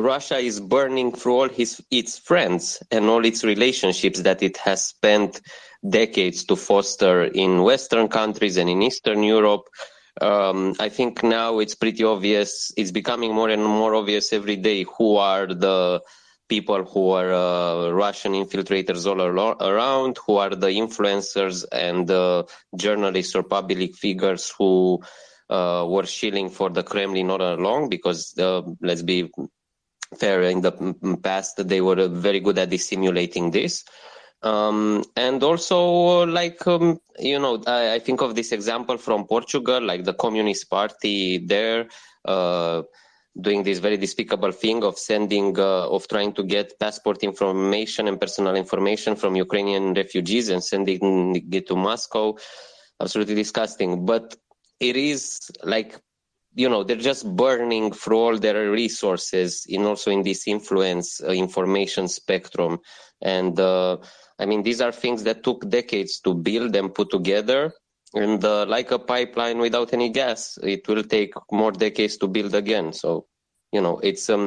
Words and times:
Russia 0.00 0.36
is 0.36 0.60
burning 0.60 1.12
through 1.12 1.34
all 1.34 1.48
his 1.48 1.80
its 1.90 2.18
friends 2.18 2.82
and 2.90 3.06
all 3.06 3.24
its 3.24 3.44
relationships 3.44 4.20
that 4.22 4.42
it 4.42 4.56
has 4.58 4.84
spent 4.84 5.40
decades 5.88 6.44
to 6.44 6.56
foster 6.56 7.24
in 7.24 7.62
Western 7.62 8.08
countries 8.08 8.56
and 8.56 8.68
in 8.68 8.82
Eastern 8.82 9.22
Europe. 9.22 9.62
Um, 10.20 10.74
I 10.80 10.88
think 10.88 11.22
now 11.22 11.60
it's 11.60 11.74
pretty 11.74 12.04
obvious. 12.04 12.72
It's 12.76 12.90
becoming 12.90 13.34
more 13.34 13.48
and 13.50 13.64
more 13.64 13.94
obvious 13.94 14.32
every 14.32 14.56
day 14.56 14.84
who 14.96 15.16
are 15.16 15.46
the 15.46 16.02
people 16.48 16.82
who 16.82 17.10
are 17.10 17.32
uh, 17.32 17.90
Russian 17.90 18.32
infiltrators 18.32 19.06
all 19.06 19.20
around, 19.20 20.18
who 20.26 20.36
are 20.36 20.50
the 20.50 20.68
influencers 20.68 21.64
and 21.70 22.06
the 22.06 22.46
journalists 22.76 23.36
or 23.36 23.42
public 23.42 23.94
figures 23.94 24.52
who 24.58 25.00
uh, 25.50 25.86
were 25.88 26.06
shilling 26.06 26.48
for 26.48 26.70
the 26.70 26.82
Kremlin 26.82 27.30
all 27.30 27.42
along. 27.42 27.88
Because 27.90 28.36
uh, 28.38 28.62
let's 28.80 29.02
be 29.02 29.30
fair, 30.16 30.42
in 30.42 30.60
the 30.60 30.72
past 31.22 31.66
they 31.68 31.80
were 31.80 32.08
very 32.08 32.40
good 32.40 32.58
at 32.58 32.70
dissimulating 32.70 33.50
this. 33.50 33.84
Um, 34.42 35.04
and 35.16 35.42
also, 35.42 36.24
like 36.26 36.64
um, 36.66 37.00
you 37.18 37.38
know, 37.38 37.60
I, 37.66 37.94
I, 37.94 37.98
think 37.98 38.20
of 38.20 38.36
this 38.36 38.52
example 38.52 38.96
from 38.96 39.26
Portugal, 39.26 39.82
like 39.82 40.04
the 40.04 40.14
Communist 40.14 40.70
Party 40.70 41.38
there. 41.38 41.88
Uh, 42.24 42.82
doing 43.40 43.62
this 43.62 43.78
very 43.78 43.96
despicable 43.96 44.50
thing 44.50 44.82
of 44.82 44.98
sending 44.98 45.58
uh, 45.58 45.88
of 45.88 46.08
trying 46.08 46.32
to 46.32 46.42
get 46.42 46.78
passport 46.80 47.22
information 47.22 48.08
and 48.08 48.20
personal 48.20 48.56
information 48.56 49.14
from 49.14 49.36
Ukrainian 49.36 49.94
refugees 49.94 50.48
and 50.48 50.62
sending 50.62 51.36
it 51.52 51.66
to 51.68 51.76
Moscow. 51.76 52.36
Absolutely 53.00 53.36
disgusting. 53.36 54.04
But 54.04 54.36
it 54.80 54.96
is 54.96 55.50
like 55.62 56.00
you 56.58 56.68
know 56.68 56.82
they're 56.82 57.06
just 57.12 57.24
burning 57.36 57.92
through 57.92 58.18
all 58.18 58.36
their 58.36 58.68
resources 58.72 59.64
in 59.68 59.84
also 59.84 60.10
in 60.10 60.24
this 60.24 60.48
influence 60.48 61.22
uh, 61.22 61.28
information 61.30 62.08
spectrum. 62.08 62.80
And 63.22 63.58
uh, 63.58 63.98
i 64.40 64.44
mean 64.46 64.62
these 64.62 64.80
are 64.80 64.92
things 64.92 65.22
that 65.24 65.42
took 65.44 65.68
decades 65.68 66.20
to 66.24 66.34
build 66.34 66.74
and 66.76 66.92
put 66.92 67.10
together. 67.10 67.72
And 68.14 68.42
uh, 68.44 68.66
like 68.66 68.90
a 68.90 68.98
pipeline 68.98 69.58
without 69.58 69.92
any 69.92 70.08
gas 70.10 70.58
it 70.62 70.88
will 70.88 71.04
take 71.04 71.32
more 71.52 71.70
decades 71.70 72.16
to 72.18 72.26
build 72.26 72.54
again. 72.54 72.92
So 72.92 73.26
you 73.70 73.80
know 73.80 74.00
it's 74.02 74.28
um 74.28 74.44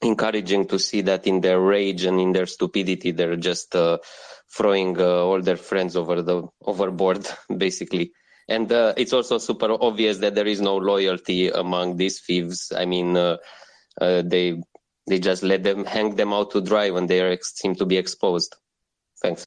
encouraging 0.00 0.66
to 0.68 0.78
see 0.78 1.00
that 1.02 1.26
in 1.26 1.40
their 1.40 1.60
rage 1.60 2.04
and 2.04 2.20
in 2.20 2.32
their 2.32 2.46
stupidity 2.46 3.10
they're 3.12 3.36
just 3.50 3.74
uh, 3.74 3.98
throwing 4.56 5.00
uh, 5.00 5.24
all 5.28 5.40
their 5.40 5.56
friends 5.56 5.96
over 5.96 6.22
the 6.22 6.42
overboard 6.64 7.26
basically 7.56 8.12
and 8.48 8.72
uh, 8.72 8.92
it's 8.96 9.12
also 9.12 9.38
super 9.38 9.70
obvious 9.80 10.18
that 10.18 10.34
there 10.34 10.46
is 10.46 10.60
no 10.60 10.76
loyalty 10.76 11.48
among 11.48 11.96
these 11.96 12.20
thieves 12.20 12.72
i 12.76 12.84
mean 12.84 13.16
uh, 13.16 13.36
uh, 14.00 14.22
they 14.24 14.60
they 15.06 15.18
just 15.18 15.42
let 15.42 15.62
them 15.62 15.84
hang 15.84 16.14
them 16.16 16.32
out 16.32 16.50
to 16.50 16.60
dry 16.60 16.90
when 16.90 17.06
they 17.06 17.38
seem 17.42 17.74
to 17.74 17.86
be 17.86 17.96
exposed 17.96 18.56
thanks 19.22 19.46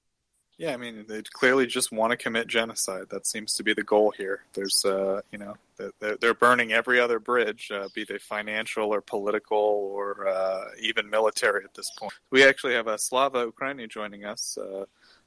yeah, 0.57 0.73
I 0.73 0.77
mean, 0.77 1.05
they 1.07 1.21
clearly 1.21 1.65
just 1.65 1.91
want 1.91 2.11
to 2.11 2.17
commit 2.17 2.47
genocide. 2.47 3.07
That 3.09 3.27
seems 3.27 3.53
to 3.55 3.63
be 3.63 3.73
the 3.73 3.83
goal 3.83 4.13
here. 4.17 4.43
There's, 4.53 4.85
uh, 4.85 5.19
you 5.29 5.37
know, 5.37 5.55
they're, 5.99 6.15
they're 6.15 6.33
burning 6.33 6.71
every 6.71 6.97
other 6.97 7.19
bridge, 7.19 7.71
uh, 7.71 7.89
be 7.93 8.05
they 8.05 8.19
financial 8.19 8.93
or 8.93 9.01
political 9.01 9.57
or 9.57 10.27
uh, 10.27 10.65
even 10.79 11.09
military 11.09 11.65
at 11.65 11.73
this 11.73 11.91
point. 11.97 12.13
We 12.31 12.45
actually 12.45 12.73
have 12.75 12.87
a 12.87 12.97
Slava 12.97 13.51
Ukraini 13.51 13.89
joining 13.89 14.23
us. 14.23 14.57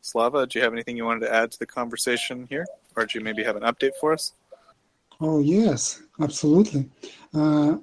Slava, 0.00 0.46
do 0.46 0.58
you 0.58 0.64
have 0.64 0.72
anything 0.72 0.96
you 0.96 1.04
wanted 1.04 1.26
to 1.26 1.34
add 1.34 1.52
to 1.52 1.58
the 1.58 1.66
conversation 1.66 2.46
here? 2.48 2.66
Or 2.96 3.06
do 3.06 3.18
you 3.18 3.24
maybe 3.24 3.44
have 3.44 3.56
an 3.56 3.62
update 3.62 3.96
for 4.00 4.12
us? 4.12 4.32
Oh, 5.20 5.40
yes, 5.40 6.02
absolutely. 6.20 6.88
Uh, 7.34 7.78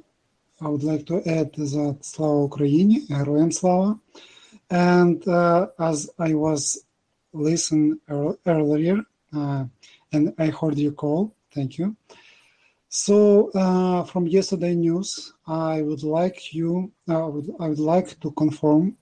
I 0.61 0.67
would 0.69 0.83
like 0.83 1.05
to 1.08 1.17
add 1.27 1.53
that 1.53 1.97
Slava 2.02 2.47
Ukraini, 2.47 3.08
Heroem 3.09 3.53
Slava. 3.53 3.99
And 4.69 5.27
uh, 5.27 5.67
as 5.77 6.09
I 6.17 6.33
was 6.33 6.86
listening 7.33 7.99
earlier, 8.09 9.02
uh, 9.36 9.65
and 10.14 10.33
I 10.37 10.47
heard 10.47 10.77
your 10.77 10.93
call, 10.93 11.36
thank 11.53 11.77
you. 11.77 11.95
So, 12.87 13.52
uh, 13.52 14.05
from 14.05 14.27
yesterday 14.27 14.73
news, 14.73 15.33
I 15.45 15.82
would 15.82 16.03
like 16.03 16.53
you, 16.53 16.93
uh, 17.09 17.26
I 17.26 17.27
would, 17.27 17.49
I 17.59 17.67
would 17.67 17.80
like 17.80 18.17
to 18.21 18.32
confirm 18.32 18.95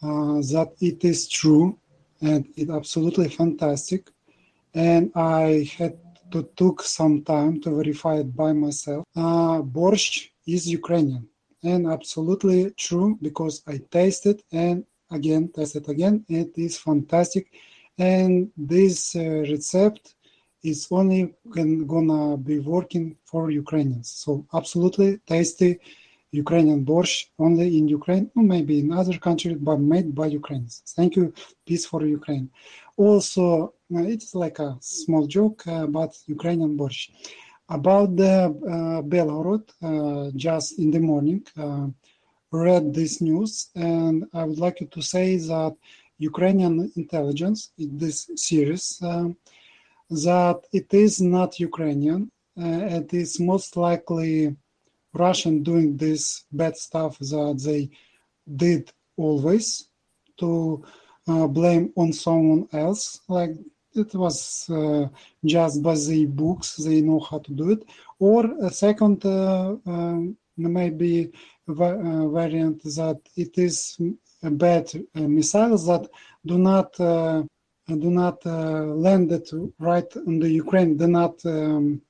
uh, 0.00 0.38
that 0.54 0.72
it 0.80 1.04
is 1.04 1.28
true 1.28 1.76
and 2.20 2.46
it 2.56 2.70
absolutely 2.70 3.28
fantastic. 3.28 4.10
And 4.74 5.10
I 5.14 5.68
had 5.78 5.98
to 6.32 6.48
took 6.56 6.82
some 6.82 7.22
time 7.22 7.60
to 7.62 7.70
verify 7.74 8.16
it 8.18 8.34
by 8.36 8.52
myself. 8.52 9.04
Uh, 9.16 9.62
borscht 9.62 10.30
is 10.46 10.68
Ukrainian 10.68 11.28
and 11.62 11.86
absolutely 11.86 12.70
true 12.72 13.18
because 13.20 13.62
I 13.66 13.80
tasted 13.90 14.42
and 14.52 14.84
again, 15.10 15.48
test 15.54 15.76
it 15.76 15.88
again. 15.88 16.24
It 16.28 16.52
is 16.56 16.78
fantastic. 16.78 17.52
And 17.98 18.50
this 18.56 19.16
uh, 19.16 19.44
recipe 19.52 20.00
is 20.62 20.86
only 20.90 21.34
gonna 21.50 22.36
be 22.36 22.58
working 22.60 23.16
for 23.24 23.50
Ukrainians. 23.50 24.08
So 24.10 24.46
absolutely 24.54 25.18
tasty 25.26 25.78
Ukrainian 26.32 26.84
borscht 26.84 27.30
only 27.38 27.76
in 27.78 27.88
Ukraine, 27.88 28.30
or 28.36 28.42
maybe 28.42 28.78
in 28.78 28.92
other 28.92 29.18
countries, 29.18 29.56
but 29.58 29.78
made 29.78 30.14
by 30.14 30.26
Ukrainians. 30.26 30.82
Thank 30.96 31.16
you, 31.16 31.32
peace 31.66 31.84
for 31.86 32.04
Ukraine. 32.06 32.50
Also, 32.96 33.74
uh, 33.94 34.02
it's 34.14 34.34
like 34.34 34.58
a 34.60 34.76
small 34.80 35.26
joke, 35.26 35.66
uh, 35.66 35.86
but 35.86 36.16
Ukrainian 36.26 36.76
borscht. 36.76 37.10
About 37.68 38.16
the 38.16 38.34
uh, 38.46 39.02
Belgorod, 39.02 39.64
uh, 39.82 40.30
just 40.36 40.78
in 40.78 40.90
the 40.90 41.00
morning, 41.00 41.42
uh, 41.56 41.86
read 42.52 42.92
this 42.92 43.20
news, 43.20 43.70
and 43.74 44.26
I 44.34 44.44
would 44.44 44.58
like 44.58 44.80
you 44.80 44.88
to 44.88 45.02
say 45.02 45.36
that 45.36 45.76
Ukrainian 46.18 46.92
intelligence 46.96 47.70
in 47.78 47.96
this 47.96 48.28
series 48.36 49.00
um, 49.02 49.36
that 50.10 50.58
it 50.72 50.92
is 50.92 51.20
not 51.20 51.60
Ukrainian. 51.60 52.30
Uh, 52.60 53.00
it 53.00 53.14
is 53.14 53.40
most 53.40 53.76
likely 53.76 54.56
Russian 55.12 55.62
doing 55.62 55.96
this 55.96 56.44
bad 56.52 56.76
stuff 56.76 57.18
that 57.18 57.60
they 57.64 57.90
did 58.56 58.92
always 59.16 59.88
to 60.38 60.84
uh, 61.28 61.46
blame 61.46 61.92
on 61.96 62.12
someone 62.12 62.66
else. 62.72 63.20
Like 63.28 63.52
it 63.94 64.14
was 64.14 64.68
uh, 64.70 65.08
just 65.44 65.82
by 65.82 65.94
the 65.94 66.26
books 66.26 66.76
they 66.76 67.00
know 67.00 67.20
how 67.20 67.38
to 67.38 67.52
do 67.52 67.70
it. 67.70 67.84
Or 68.18 68.44
a 68.62 68.70
second, 68.70 69.24
uh, 69.24 69.76
um, 69.86 70.36
maybe 70.56 71.32
uh, 71.68 72.28
variant 72.28 72.82
that 72.82 73.20
it 73.36 73.58
is 73.58 73.98
a 74.42 74.50
bad 74.50 74.90
uh, 75.14 75.20
missiles 75.20 75.86
that 75.86 76.08
do 76.44 76.58
not 76.58 76.98
uh, 77.00 77.42
do 77.86 78.10
not 78.10 78.44
land 78.44 79.32
it 79.32 79.50
right 79.78 80.16
on 80.16 80.38
the 80.38 80.48
Ukraine. 80.48 80.96
Do 80.96 81.08
not 81.08 81.44
um, 81.44 82.00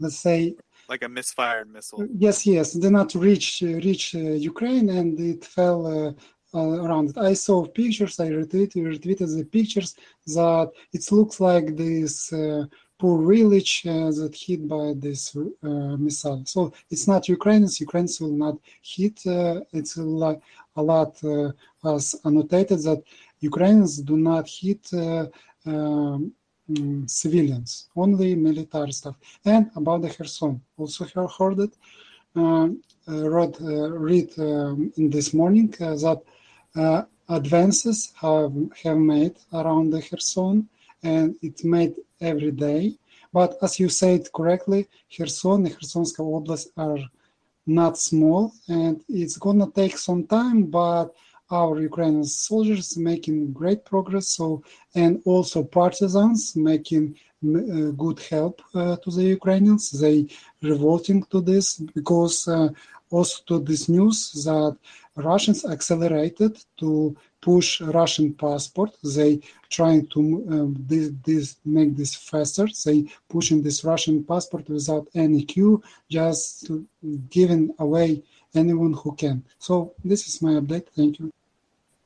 let's 0.00 0.18
say 0.18 0.56
like 0.88 1.02
a 1.02 1.08
misfired 1.08 1.70
missile. 1.70 2.06
Yes, 2.16 2.46
yes, 2.46 2.72
did 2.72 2.92
not 2.92 3.14
reach 3.14 3.62
reach 3.62 4.14
Ukraine 4.14 4.88
and 4.90 5.18
it 5.18 5.44
fell 5.44 6.14
around 6.54 7.10
it. 7.10 7.18
I 7.18 7.34
saw 7.34 7.66
pictures. 7.66 8.20
I 8.20 8.28
retweeted, 8.28 8.76
retweeted 8.76 9.36
the 9.36 9.44
pictures 9.44 9.96
that 10.26 10.70
it 10.92 11.10
looks 11.10 11.40
like 11.40 11.76
this 11.76 12.32
uh, 12.32 12.64
poor 12.98 13.26
village 13.34 13.82
uh, 13.86 14.10
that 14.18 14.34
hit 14.34 14.68
by 14.68 14.92
this 14.96 15.36
uh, 15.36 15.96
missile. 15.96 16.42
So 16.46 16.72
it's 16.90 17.08
not 17.08 17.28
Ukrainians. 17.28 17.80
Ukrainians 17.80 18.20
will 18.20 18.36
not 18.46 18.56
hit. 18.82 19.20
Uh, 19.26 19.60
it's 19.72 19.96
a 19.96 20.02
lot, 20.02 20.40
a 20.76 20.82
lot 20.82 21.12
as 21.84 22.14
annotated 22.24 22.82
that 22.84 23.02
Ukrainians 23.40 24.00
do 24.00 24.16
not 24.16 24.48
hit 24.48 24.88
um, 25.66 26.32
mm, 26.70 27.08
civilians, 27.08 27.88
only 27.96 28.34
military 28.34 28.92
stuff. 28.92 29.16
And 29.44 29.70
about 29.76 30.02
the 30.02 30.10
Kherson, 30.10 30.60
also 30.76 31.04
heard 31.38 31.60
it. 31.60 31.74
Uh, 32.36 32.68
read, 33.06 33.56
uh, 33.60 33.90
read 33.90 34.30
um, 34.38 34.92
in 34.96 35.08
this 35.10 35.32
morning 35.32 35.72
uh, 35.80 35.94
that 35.94 37.06
advances 37.28 38.12
have, 38.20 38.52
have 38.82 38.96
made 38.96 39.36
around 39.52 39.90
the 39.90 40.02
Kherson 40.02 40.68
and 41.02 41.36
it's 41.42 41.64
made 41.64 41.94
every 42.20 42.50
day. 42.50 42.96
But 43.32 43.56
as 43.62 43.78
you 43.78 43.88
said 43.88 44.32
correctly, 44.32 44.88
Kherson 45.14 45.66
and 45.66 45.76
Khersonska 45.76 46.20
Oblast 46.20 46.68
are 46.76 46.98
not 47.66 47.98
small, 47.98 48.52
and 48.68 49.02
it's 49.08 49.36
gonna 49.38 49.70
take 49.70 49.96
some 49.96 50.26
time, 50.26 50.64
but 50.64 51.14
our 51.50 51.80
Ukrainian 51.80 52.24
soldiers 52.24 52.96
making 52.96 53.52
great 53.52 53.84
progress. 53.84 54.28
So, 54.28 54.62
and 54.94 55.20
also 55.24 55.62
partisans 55.62 56.56
making 56.56 57.16
uh, 57.44 57.90
good 58.04 58.20
help 58.30 58.62
uh, 58.74 58.96
to 58.96 59.10
the 59.10 59.24
Ukrainians. 59.24 59.90
They 59.90 60.26
revolting 60.62 61.24
to 61.24 61.40
this 61.40 61.76
because 61.76 62.48
uh, 62.48 62.68
also 63.10 63.42
to 63.46 63.58
this 63.60 63.88
news 63.88 64.32
that 64.44 64.76
Russians 65.16 65.64
accelerated 65.64 66.64
to 66.78 67.16
push 67.40 67.80
Russian 67.80 68.32
passport. 68.34 68.96
They 69.04 69.40
trying 69.68 70.06
to 70.08 70.20
um, 70.50 70.76
this, 70.88 71.10
this 71.24 71.56
make 71.64 71.96
this 71.96 72.14
faster. 72.14 72.66
They 72.84 73.06
pushing 73.28 73.62
this 73.62 73.84
Russian 73.84 74.24
passport 74.24 74.68
without 74.68 75.06
any 75.14 75.44
queue, 75.44 75.82
just 76.10 76.70
giving 77.28 77.74
away 77.78 78.22
anyone 78.54 78.92
who 78.92 79.14
can. 79.14 79.44
So 79.58 79.94
this 80.04 80.26
is 80.26 80.42
my 80.42 80.52
update. 80.52 80.86
Thank 80.88 81.18
you. 81.18 81.32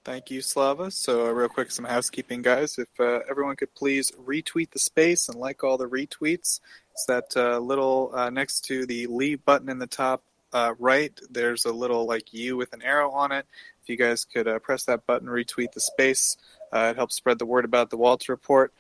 Thank 0.05 0.31
you, 0.31 0.41
Slava. 0.41 0.91
So, 0.91 1.27
uh, 1.27 1.33
real 1.33 1.51
quick, 1.51 1.71
some 1.71 1.85
housekeeping, 1.85 2.41
guys. 2.41 2.79
If 2.79 2.89
uh, 2.99 3.21
everyone 3.29 3.57
could 3.57 3.75
please 3.75 4.11
retweet 4.13 4.71
the 4.71 4.79
space 4.79 5.29
and 5.29 5.39
like 5.39 5.63
all 5.63 5.77
the 5.77 5.89
retweets, 5.89 6.61
it's 6.93 7.05
that 7.09 7.37
uh, 7.37 7.59
little 7.59 8.11
uh, 8.15 8.31
next 8.31 8.65
to 8.67 8.87
the 8.87 9.07
leave 9.09 9.45
button 9.45 9.69
in 9.69 9.79
the 9.79 9.87
top 9.87 10.23
uh, 10.55 10.73
right. 10.79 11.13
There's 11.29 11.67
a 11.67 11.73
little 11.73 12.07
like 12.07 12.33
U 12.33 12.57
with 12.57 12.73
an 12.73 12.81
arrow 12.81 13.11
on 13.11 13.33
it. 13.33 13.45
If 13.83 13.91
you 13.91 13.97
guys 13.97 14.25
could 14.25 14.49
uh, 14.49 14.61
press 14.61 14.85
that 14.85 15.05
button, 15.05 15.29
retweet 15.29 15.73
the 15.73 15.81
space, 15.81 16.39
it 16.73 16.97
helps 16.97 17.17
spread 17.17 17.39
the 17.39 17.45
word 17.45 17.67
about 17.67 17.91
the 17.91 17.99
Walter 17.99 18.33
Report. 18.33 18.73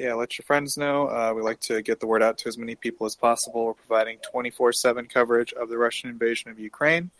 Yeah, 0.00 0.14
let 0.14 0.38
your 0.38 0.44
friends 0.44 0.76
know. 0.76 1.32
we 1.34 1.42
like 1.42 1.60
to 1.60 1.82
get 1.82 2.00
the 2.00 2.06
word 2.06 2.22
out 2.22 2.38
to 2.38 2.48
as 2.48 2.58
many 2.58 2.74
people 2.74 3.06
as 3.06 3.16
possible. 3.16 3.66
We're 3.66 3.74
providing 3.74 4.18
24 4.30 4.72
7 4.72 5.06
coverage 5.06 5.52
of 5.52 5.68
the 5.68 5.78
Russian 5.78 6.10
invasion 6.10 6.50
of 6.50 6.58
Ukraine. 6.58 7.10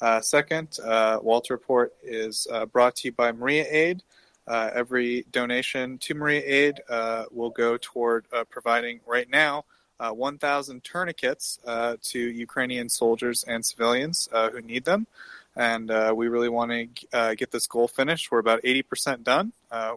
Uh, 0.00 0.20
second, 0.20 0.78
uh, 0.84 1.18
Walter 1.22 1.54
Report 1.54 1.94
is 2.02 2.46
uh, 2.50 2.66
brought 2.66 2.96
to 2.96 3.08
you 3.08 3.12
by 3.12 3.32
Maria 3.32 3.66
Aid. 3.68 4.02
Uh, 4.46 4.70
every 4.74 5.24
donation 5.32 5.98
to 5.98 6.14
Maria 6.14 6.42
Aid 6.44 6.80
uh, 6.88 7.24
will 7.30 7.50
go 7.50 7.76
toward 7.78 8.26
uh, 8.32 8.44
providing 8.44 9.00
right 9.06 9.28
now 9.28 9.64
1,000 9.98 10.84
tourniquets 10.84 11.58
to 12.02 12.18
Ukrainian 12.18 12.88
soldiers 12.88 13.44
and 13.44 13.64
civilians 13.64 14.28
who 14.52 14.60
need 14.60 14.84
them. 14.84 15.06
And 15.56 15.90
we 16.16 16.28
really 16.28 16.48
want 16.48 16.70
to 16.70 17.34
get 17.34 17.50
this 17.50 17.66
goal 17.66 17.88
finished. 17.88 18.30
We're 18.30 18.38
about 18.38 18.62
80% 18.62 19.24
done 19.24 19.52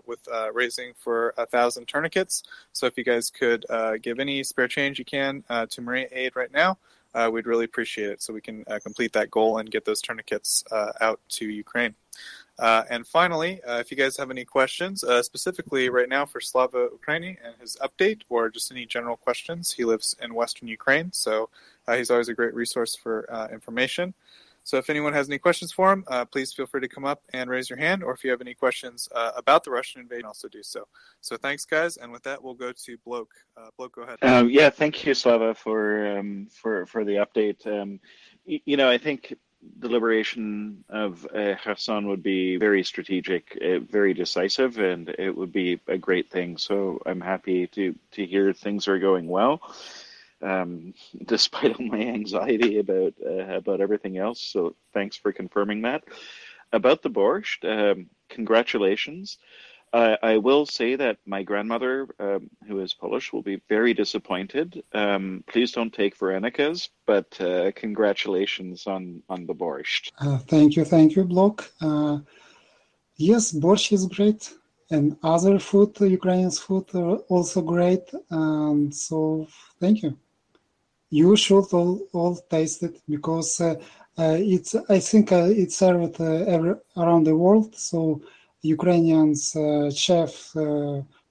with 0.05 0.27
raising 0.53 0.93
for 0.95 1.33
a 1.37 1.41
1,000 1.41 1.87
tourniquets. 1.87 2.43
So 2.73 2.85
if 2.85 2.97
you 2.97 3.03
guys 3.03 3.29
could 3.29 3.65
give 4.01 4.19
any 4.19 4.43
spare 4.43 4.67
change 4.67 4.99
you 4.99 5.05
can 5.05 5.43
to 5.49 5.81
Maria 5.81 6.07
Aid 6.11 6.35
right 6.35 6.51
now, 6.51 6.77
uh, 7.13 7.29
we'd 7.31 7.47
really 7.47 7.65
appreciate 7.65 8.09
it 8.09 8.21
so 8.21 8.33
we 8.33 8.41
can 8.41 8.63
uh, 8.67 8.79
complete 8.83 9.13
that 9.13 9.31
goal 9.31 9.57
and 9.57 9.71
get 9.71 9.85
those 9.85 10.01
tourniquets 10.01 10.63
uh, 10.71 10.91
out 11.01 11.19
to 11.29 11.45
Ukraine. 11.45 11.95
Uh, 12.57 12.83
and 12.89 13.07
finally, 13.07 13.61
uh, 13.63 13.79
if 13.79 13.89
you 13.89 13.95
guys 13.95 14.17
have 14.17 14.29
any 14.29 14.43
questions, 14.43 15.03
uh, 15.03 15.23
specifically 15.23 15.89
right 15.89 16.09
now 16.09 16.25
for 16.25 16.41
Slava 16.41 16.89
Ukraini 16.89 17.37
and 17.43 17.55
his 17.59 17.77
update, 17.81 18.21
or 18.27 18.49
just 18.49 18.71
any 18.71 18.85
general 18.85 19.15
questions, 19.15 19.71
he 19.71 19.85
lives 19.85 20.15
in 20.21 20.33
Western 20.33 20.67
Ukraine, 20.67 21.11
so 21.13 21.49
he's 21.89 22.11
always 22.11 22.27
a 22.27 22.33
great 22.33 22.53
resource 22.53 22.95
for 22.95 23.25
information. 23.51 24.13
So 24.69 24.77
if 24.77 24.87
anyone 24.91 25.13
has 25.13 25.27
any 25.27 25.39
questions 25.39 25.71
for 25.71 25.91
him, 25.91 26.03
uh, 26.07 26.25
please 26.25 26.53
feel 26.53 26.67
free 26.67 26.81
to 26.81 26.87
come 26.87 27.03
up 27.03 27.23
and 27.33 27.49
raise 27.49 27.71
your 27.71 27.79
hand. 27.79 28.03
Or 28.03 28.13
if 28.13 28.23
you 28.23 28.29
have 28.29 28.39
any 28.39 28.53
questions 28.53 29.09
uh, 29.15 29.31
about 29.35 29.63
the 29.63 29.71
Russian 29.71 29.99
invasion, 29.99 30.25
also 30.27 30.47
do 30.47 30.61
so. 30.61 30.87
So 31.21 31.37
thanks, 31.37 31.65
guys. 31.65 31.97
And 31.97 32.11
with 32.11 32.21
that, 32.21 32.43
we'll 32.43 32.53
go 32.53 32.71
to 32.71 32.97
Bloke. 33.03 33.31
Uh, 33.57 33.69
Bloke, 33.75 33.95
go 33.95 34.03
ahead. 34.03 34.19
Um, 34.21 34.47
yeah, 34.47 34.69
thank 34.69 35.03
you, 35.07 35.15
Slava, 35.15 35.55
for 35.55 36.19
um, 36.19 36.49
for 36.53 36.85
for 36.85 37.03
the 37.03 37.15
update. 37.15 37.65
Um, 37.65 37.99
you 38.45 38.77
know, 38.77 38.87
I 38.87 38.99
think 38.99 39.33
the 39.79 39.89
liberation 39.89 40.83
of 40.87 41.25
uh, 41.33 41.55
Kherson 41.63 42.07
would 42.07 42.21
be 42.21 42.57
very 42.57 42.83
strategic, 42.83 43.57
uh, 43.65 43.79
very 43.79 44.13
decisive, 44.13 44.77
and 44.77 45.09
it 45.17 45.35
would 45.35 45.51
be 45.51 45.79
a 45.87 45.97
great 45.97 46.29
thing. 46.29 46.57
So 46.57 47.01
I'm 47.07 47.21
happy 47.21 47.65
to 47.65 47.95
to 48.11 48.23
hear 48.23 48.53
things 48.53 48.87
are 48.87 48.99
going 48.99 49.27
well 49.27 49.63
um, 50.41 50.93
despite 51.25 51.79
all 51.79 51.85
my 51.85 52.01
anxiety 52.01 52.79
about 52.79 53.13
uh, 53.25 53.55
about 53.55 53.81
everything 53.81 54.17
else. 54.17 54.41
So 54.41 54.75
thanks 54.93 55.15
for 55.17 55.31
confirming 55.31 55.81
that. 55.83 56.03
About 56.71 57.01
the 57.01 57.09
borscht, 57.09 57.65
um, 57.65 58.07
congratulations. 58.29 59.39
Uh, 59.91 60.17
I 60.21 60.37
will 60.37 60.67
say 60.67 60.95
that 60.95 61.17
my 61.25 61.41
grandmother, 61.41 62.07
um, 62.19 62.47
who 62.67 62.79
is 62.79 62.93
Polish, 62.93 63.33
will 63.33 63.41
be 63.41 63.59
very 63.67 63.91
disappointed. 63.95 64.83
Um, 64.93 65.43
please 65.47 65.71
don't 65.71 65.91
take 65.91 66.15
Veronica's, 66.15 66.89
but 67.07 67.41
uh, 67.41 67.71
congratulations 67.75 68.85
on 68.85 69.23
on 69.29 69.47
the 69.47 69.55
borscht. 69.55 70.11
Uh, 70.19 70.37
thank 70.37 70.75
you, 70.75 70.85
thank 70.85 71.15
you, 71.15 71.23
Block. 71.23 71.71
Uh, 71.81 72.19
yes, 73.17 73.51
borscht 73.51 73.91
is 73.93 74.05
great 74.05 74.53
and 74.91 75.17
other 75.23 75.59
food, 75.59 75.99
Ukrainian 75.99 76.51
food, 76.51 76.85
are 76.95 77.17
also 77.33 77.61
great. 77.61 78.11
And 78.29 78.93
so, 78.93 79.47
thank 79.79 80.03
you 80.03 80.17
you 81.09 81.35
should 81.35 81.65
all, 81.73 82.01
all 82.13 82.35
taste 82.49 82.83
it 82.83 83.01
because 83.09 83.59
uh, 83.61 83.75
uh, 84.17 84.37
it's 84.37 84.75
I 84.89 84.99
think 84.99 85.31
uh, 85.31 85.47
it's 85.49 85.77
served 85.77 86.19
every, 86.21 86.75
around 86.97 87.23
the 87.25 87.35
world. 87.35 87.75
So 87.75 88.21
Ukrainians 88.61 89.55
chef 89.95 90.51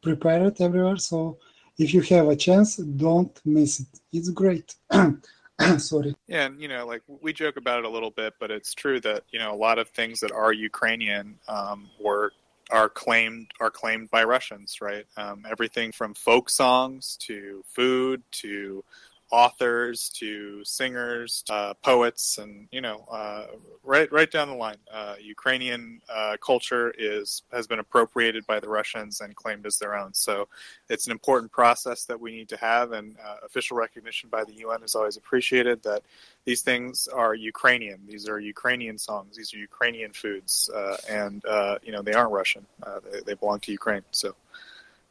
prepare 0.02 0.46
it 0.46 0.60
everywhere. 0.60 0.96
So 0.96 1.38
if 1.76 1.94
you 1.94 2.00
have 2.02 2.28
a 2.28 2.36
chance, 2.36 2.76
don't 2.76 3.38
miss 3.44 3.80
it. 3.80 3.86
It's 4.12 4.30
great. 4.30 4.74
Sorry. 5.78 6.14
Yeah, 6.26 6.46
and 6.46 6.60
you 6.60 6.68
know, 6.68 6.86
like 6.86 7.02
we 7.20 7.32
joke 7.32 7.56
about 7.56 7.80
it 7.80 7.84
a 7.84 7.88
little 7.88 8.10
bit, 8.10 8.34
but 8.40 8.50
it's 8.50 8.74
true 8.74 9.00
that 9.00 9.24
you 9.30 9.38
know 9.38 9.52
a 9.52 9.56
lot 9.56 9.78
of 9.78 9.88
things 9.88 10.20
that 10.20 10.32
are 10.32 10.52
Ukrainian 10.52 11.36
um, 11.48 11.88
were 12.00 12.32
are 12.70 12.88
claimed 12.88 13.50
are 13.60 13.70
claimed 13.70 14.10
by 14.10 14.24
Russians, 14.24 14.80
right? 14.80 15.06
Um, 15.16 15.44
everything 15.50 15.92
from 15.92 16.14
folk 16.14 16.48
songs 16.50 17.16
to 17.22 17.64
food 17.66 18.22
to 18.42 18.84
authors 19.30 20.08
to 20.08 20.64
singers, 20.64 21.44
uh, 21.50 21.74
poets, 21.74 22.38
and 22.38 22.66
you 22.70 22.80
know, 22.80 23.04
uh, 23.10 23.46
right 23.82 24.10
right 24.10 24.30
down 24.30 24.48
the 24.48 24.54
line. 24.54 24.76
Uh, 24.92 25.14
Ukrainian 25.20 26.00
uh, 26.08 26.36
culture 26.44 26.92
is 26.98 27.42
has 27.52 27.66
been 27.66 27.78
appropriated 27.78 28.46
by 28.46 28.58
the 28.60 28.68
Russians 28.68 29.20
and 29.20 29.34
claimed 29.36 29.66
as 29.66 29.78
their 29.78 29.94
own. 29.94 30.14
So 30.14 30.48
it's 30.88 31.06
an 31.06 31.12
important 31.12 31.52
process 31.52 32.04
that 32.04 32.18
we 32.18 32.32
need 32.32 32.48
to 32.50 32.56
have, 32.56 32.92
and 32.92 33.16
uh, 33.24 33.36
official 33.44 33.76
recognition 33.76 34.30
by 34.30 34.44
the 34.44 34.54
UN 34.54 34.82
is 34.82 34.94
always 34.94 35.16
appreciated. 35.16 35.82
That 35.82 36.02
these 36.44 36.62
things 36.62 37.08
are 37.08 37.34
Ukrainian. 37.34 38.00
These 38.06 38.28
are 38.28 38.40
Ukrainian 38.40 38.96
songs. 38.96 39.36
These 39.36 39.52
are 39.52 39.58
Ukrainian 39.58 40.12
foods, 40.12 40.70
uh, 40.74 40.96
and 41.08 41.42
you 41.82 41.92
know 41.92 42.02
they 42.02 42.14
aren't 42.14 42.32
Russian. 42.32 42.66
They, 43.12 43.20
they 43.20 43.34
belong 43.34 43.60
to 43.60 43.72
Ukraine. 43.72 44.02
So. 44.10 44.34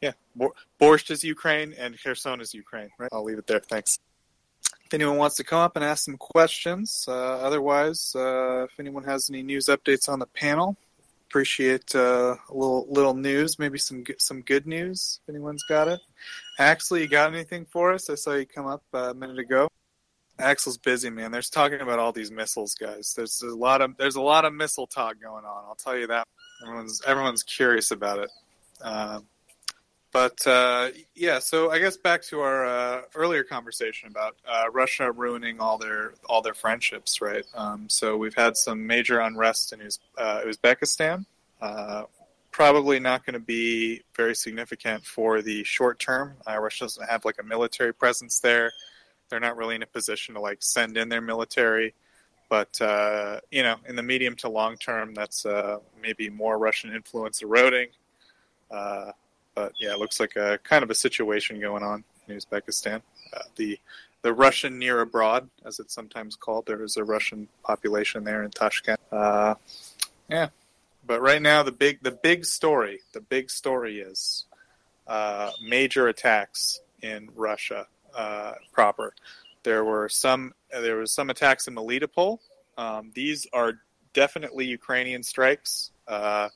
Yeah, 0.00 0.12
Borscht 0.80 1.10
is 1.10 1.24
Ukraine 1.24 1.74
and 1.76 2.00
Kherson 2.00 2.40
is 2.40 2.54
Ukraine. 2.54 2.88
Right. 3.00 3.08
I'll 3.12 3.24
leave 3.24 3.36
it 3.36 3.48
there. 3.48 3.58
Thanks 3.58 3.98
if 4.88 4.94
anyone 4.94 5.18
wants 5.18 5.36
to 5.36 5.44
come 5.44 5.58
up 5.58 5.76
and 5.76 5.84
ask 5.84 6.04
some 6.04 6.16
questions. 6.16 7.04
Uh, 7.06 7.12
otherwise, 7.12 8.14
uh, 8.16 8.64
if 8.64 8.80
anyone 8.80 9.04
has 9.04 9.28
any 9.28 9.42
news 9.42 9.66
updates 9.66 10.08
on 10.08 10.18
the 10.18 10.26
panel, 10.26 10.78
appreciate 11.28 11.94
uh, 11.94 12.36
a 12.48 12.54
little 12.54 12.86
little 12.88 13.12
news, 13.12 13.58
maybe 13.58 13.78
some 13.78 14.02
some 14.18 14.40
good 14.40 14.66
news. 14.66 15.20
If 15.22 15.34
anyone's 15.34 15.62
got 15.68 15.88
it, 15.88 16.00
Axel, 16.58 16.96
you 16.96 17.06
got 17.06 17.34
anything 17.34 17.66
for 17.66 17.92
us? 17.92 18.08
I 18.08 18.14
saw 18.14 18.32
you 18.32 18.46
come 18.46 18.66
up 18.66 18.82
uh, 18.94 19.10
a 19.10 19.14
minute 19.14 19.38
ago. 19.38 19.68
Axel's 20.38 20.78
busy, 20.78 21.10
man. 21.10 21.32
There's 21.32 21.50
talking 21.50 21.82
about 21.82 21.98
all 21.98 22.12
these 22.12 22.30
missiles, 22.30 22.74
guys. 22.74 23.12
There's, 23.14 23.38
there's 23.38 23.52
a 23.52 23.56
lot 23.56 23.82
of 23.82 23.94
there's 23.98 24.16
a 24.16 24.22
lot 24.22 24.46
of 24.46 24.54
missile 24.54 24.86
talk 24.86 25.20
going 25.20 25.44
on. 25.44 25.64
I'll 25.68 25.74
tell 25.74 25.98
you 25.98 26.06
that. 26.06 26.26
Everyone's 26.62 27.02
everyone's 27.06 27.42
curious 27.42 27.90
about 27.90 28.20
it. 28.20 28.30
But 30.10 30.46
uh, 30.46 30.88
yeah, 31.14 31.38
so 31.38 31.70
I 31.70 31.78
guess 31.78 31.96
back 31.98 32.22
to 32.24 32.40
our 32.40 32.64
uh, 32.64 33.02
earlier 33.14 33.44
conversation 33.44 34.08
about 34.08 34.36
uh, 34.46 34.64
Russia 34.72 35.12
ruining 35.12 35.60
all 35.60 35.76
their 35.76 36.14
all 36.28 36.40
their 36.40 36.54
friendships, 36.54 37.20
right? 37.20 37.44
Um, 37.54 37.88
so 37.90 38.16
we've 38.16 38.34
had 38.34 38.56
some 38.56 38.86
major 38.86 39.20
unrest 39.20 39.72
in 39.74 39.82
Uz- 39.82 39.98
uh, 40.16 40.40
Uzbekistan. 40.46 41.26
Uh, 41.60 42.04
probably 42.52 42.98
not 42.98 43.26
going 43.26 43.34
to 43.34 43.40
be 43.40 44.02
very 44.14 44.34
significant 44.34 45.04
for 45.04 45.42
the 45.42 45.62
short 45.64 45.98
term. 45.98 46.34
Uh, 46.48 46.58
Russia 46.58 46.84
doesn't 46.84 47.08
have 47.08 47.26
like 47.26 47.36
a 47.38 47.44
military 47.44 47.92
presence 47.92 48.40
there. 48.40 48.72
They're 49.28 49.40
not 49.40 49.58
really 49.58 49.74
in 49.74 49.82
a 49.82 49.86
position 49.86 50.34
to 50.36 50.40
like 50.40 50.58
send 50.62 50.96
in 50.96 51.10
their 51.10 51.20
military. 51.20 51.94
But 52.48 52.78
you 53.50 53.62
know, 53.62 53.76
in 53.86 53.94
the 53.94 54.02
medium 54.02 54.36
to 54.36 54.48
long 54.48 54.78
term, 54.78 55.12
that's 55.12 55.44
maybe 56.00 56.30
more 56.30 56.58
Russian 56.58 56.94
influence 56.94 57.42
eroding. 57.42 57.88
But 59.58 59.72
yeah, 59.80 59.92
it 59.92 59.98
looks 59.98 60.20
like 60.20 60.36
a 60.36 60.60
kind 60.62 60.84
of 60.84 60.90
a 60.90 60.94
situation 60.94 61.58
going 61.58 61.82
on 61.82 62.04
in 62.28 62.36
Uzbekistan. 62.36 63.02
Uh, 63.34 63.40
the 63.56 63.76
the 64.22 64.32
Russian 64.32 64.78
near 64.78 65.00
abroad, 65.00 65.50
as 65.64 65.80
it's 65.80 65.92
sometimes 65.92 66.36
called. 66.36 66.66
There 66.66 66.80
is 66.84 66.96
a 66.96 67.02
Russian 67.02 67.48
population 67.64 68.22
there 68.22 68.44
in 68.44 68.52
Tashkent. 68.52 69.00
Uh, 69.10 69.56
yeah, 70.30 70.50
but 71.04 71.20
right 71.20 71.42
now 71.42 71.64
the 71.64 71.72
big 71.72 72.04
the 72.04 72.12
big 72.12 72.44
story 72.44 73.00
the 73.12 73.20
big 73.20 73.50
story 73.50 73.98
is 73.98 74.44
uh, 75.08 75.50
major 75.60 76.06
attacks 76.06 76.80
in 77.02 77.28
Russia 77.34 77.88
uh, 78.14 78.52
proper. 78.72 79.12
There 79.64 79.84
were 79.84 80.08
some 80.08 80.54
there 80.70 80.98
was 80.98 81.10
some 81.10 81.30
attacks 81.30 81.66
in 81.66 81.74
Melitopol. 81.74 82.38
Um, 82.76 83.10
these 83.12 83.44
are 83.52 83.80
definitely 84.12 84.66
Ukrainian 84.66 85.24
strikes. 85.24 85.90
Uh, 86.06 86.48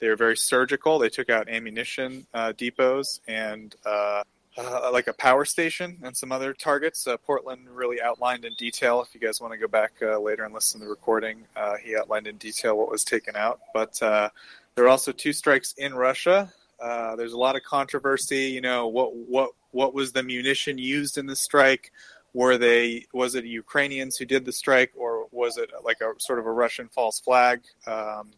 they 0.00 0.08
were 0.08 0.16
very 0.16 0.36
surgical. 0.36 0.98
They 0.98 1.10
took 1.10 1.30
out 1.30 1.48
ammunition 1.48 2.26
uh, 2.34 2.52
depots 2.52 3.20
and 3.28 3.74
uh, 3.84 4.22
uh, 4.56 4.90
like 4.92 5.06
a 5.06 5.12
power 5.12 5.44
station 5.44 5.98
and 6.02 6.16
some 6.16 6.32
other 6.32 6.52
targets. 6.52 7.06
Uh, 7.06 7.16
Portland 7.18 7.68
really 7.68 8.00
outlined 8.00 8.44
in 8.44 8.54
detail. 8.54 9.02
If 9.02 9.14
you 9.14 9.20
guys 9.20 9.40
want 9.40 9.52
to 9.52 9.58
go 9.58 9.68
back 9.68 9.92
uh, 10.02 10.18
later 10.18 10.44
and 10.44 10.54
listen 10.54 10.80
to 10.80 10.86
the 10.86 10.90
recording, 10.90 11.44
uh, 11.54 11.76
he 11.76 11.96
outlined 11.96 12.26
in 12.26 12.36
detail 12.36 12.76
what 12.76 12.90
was 12.90 13.04
taken 13.04 13.36
out. 13.36 13.60
But 13.72 14.00
there 14.00 14.84
are 14.84 14.88
also 14.88 15.12
two 15.12 15.32
strikes 15.32 15.74
in 15.74 15.94
Russia. 15.94 16.52
there's 16.80 17.34
a 17.34 17.38
lot 17.38 17.56
of 17.56 17.62
controversy. 17.62 18.46
You 18.46 18.62
know 18.62 18.88
what 18.88 19.14
what 19.14 19.50
what 19.72 19.94
was 19.94 20.12
the 20.12 20.22
munition 20.22 20.78
used 20.78 21.18
in 21.18 21.26
the 21.26 21.36
strike? 21.36 21.92
Were 22.32 22.56
they 22.56 23.06
was 23.12 23.34
it 23.34 23.44
Ukrainians 23.44 24.16
who 24.16 24.24
did 24.24 24.44
the 24.44 24.52
strike 24.52 24.92
or 24.96 25.26
was 25.30 25.58
it 25.58 25.70
like 25.84 26.00
a 26.00 26.12
sort 26.18 26.38
of 26.38 26.46
a 26.46 26.52
Russian 26.52 26.88
false 26.88 27.20
flag? 27.20 27.62
Um, 27.86 28.30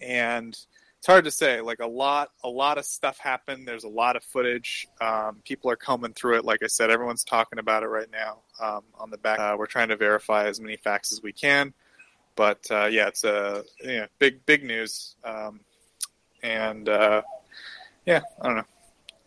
and 0.00 0.58
it's 1.00 1.06
hard 1.06 1.24
to 1.24 1.30
say. 1.30 1.62
Like 1.62 1.80
a 1.80 1.86
lot, 1.86 2.28
a 2.44 2.48
lot 2.50 2.76
of 2.76 2.84
stuff 2.84 3.16
happened. 3.16 3.66
There's 3.66 3.84
a 3.84 3.88
lot 3.88 4.16
of 4.16 4.22
footage. 4.22 4.86
Um, 5.00 5.40
people 5.46 5.70
are 5.70 5.76
combing 5.76 6.12
through 6.12 6.36
it. 6.36 6.44
Like 6.44 6.62
I 6.62 6.66
said, 6.66 6.90
everyone's 6.90 7.24
talking 7.24 7.58
about 7.58 7.82
it 7.82 7.86
right 7.86 8.10
now. 8.12 8.40
Um, 8.60 8.82
on 8.98 9.08
the 9.08 9.16
back, 9.16 9.38
uh, 9.38 9.56
we're 9.58 9.64
trying 9.64 9.88
to 9.88 9.96
verify 9.96 10.46
as 10.46 10.60
many 10.60 10.76
facts 10.76 11.10
as 11.10 11.22
we 11.22 11.32
can. 11.32 11.72
But 12.36 12.66
uh, 12.70 12.84
yeah, 12.84 13.08
it's 13.08 13.24
a 13.24 13.64
yeah, 13.82 14.08
big, 14.18 14.44
big 14.44 14.62
news. 14.62 15.16
Um, 15.24 15.60
and 16.42 16.86
uh, 16.86 17.22
yeah, 18.04 18.20
I 18.42 18.46
don't 18.46 18.56
know. 18.58 18.64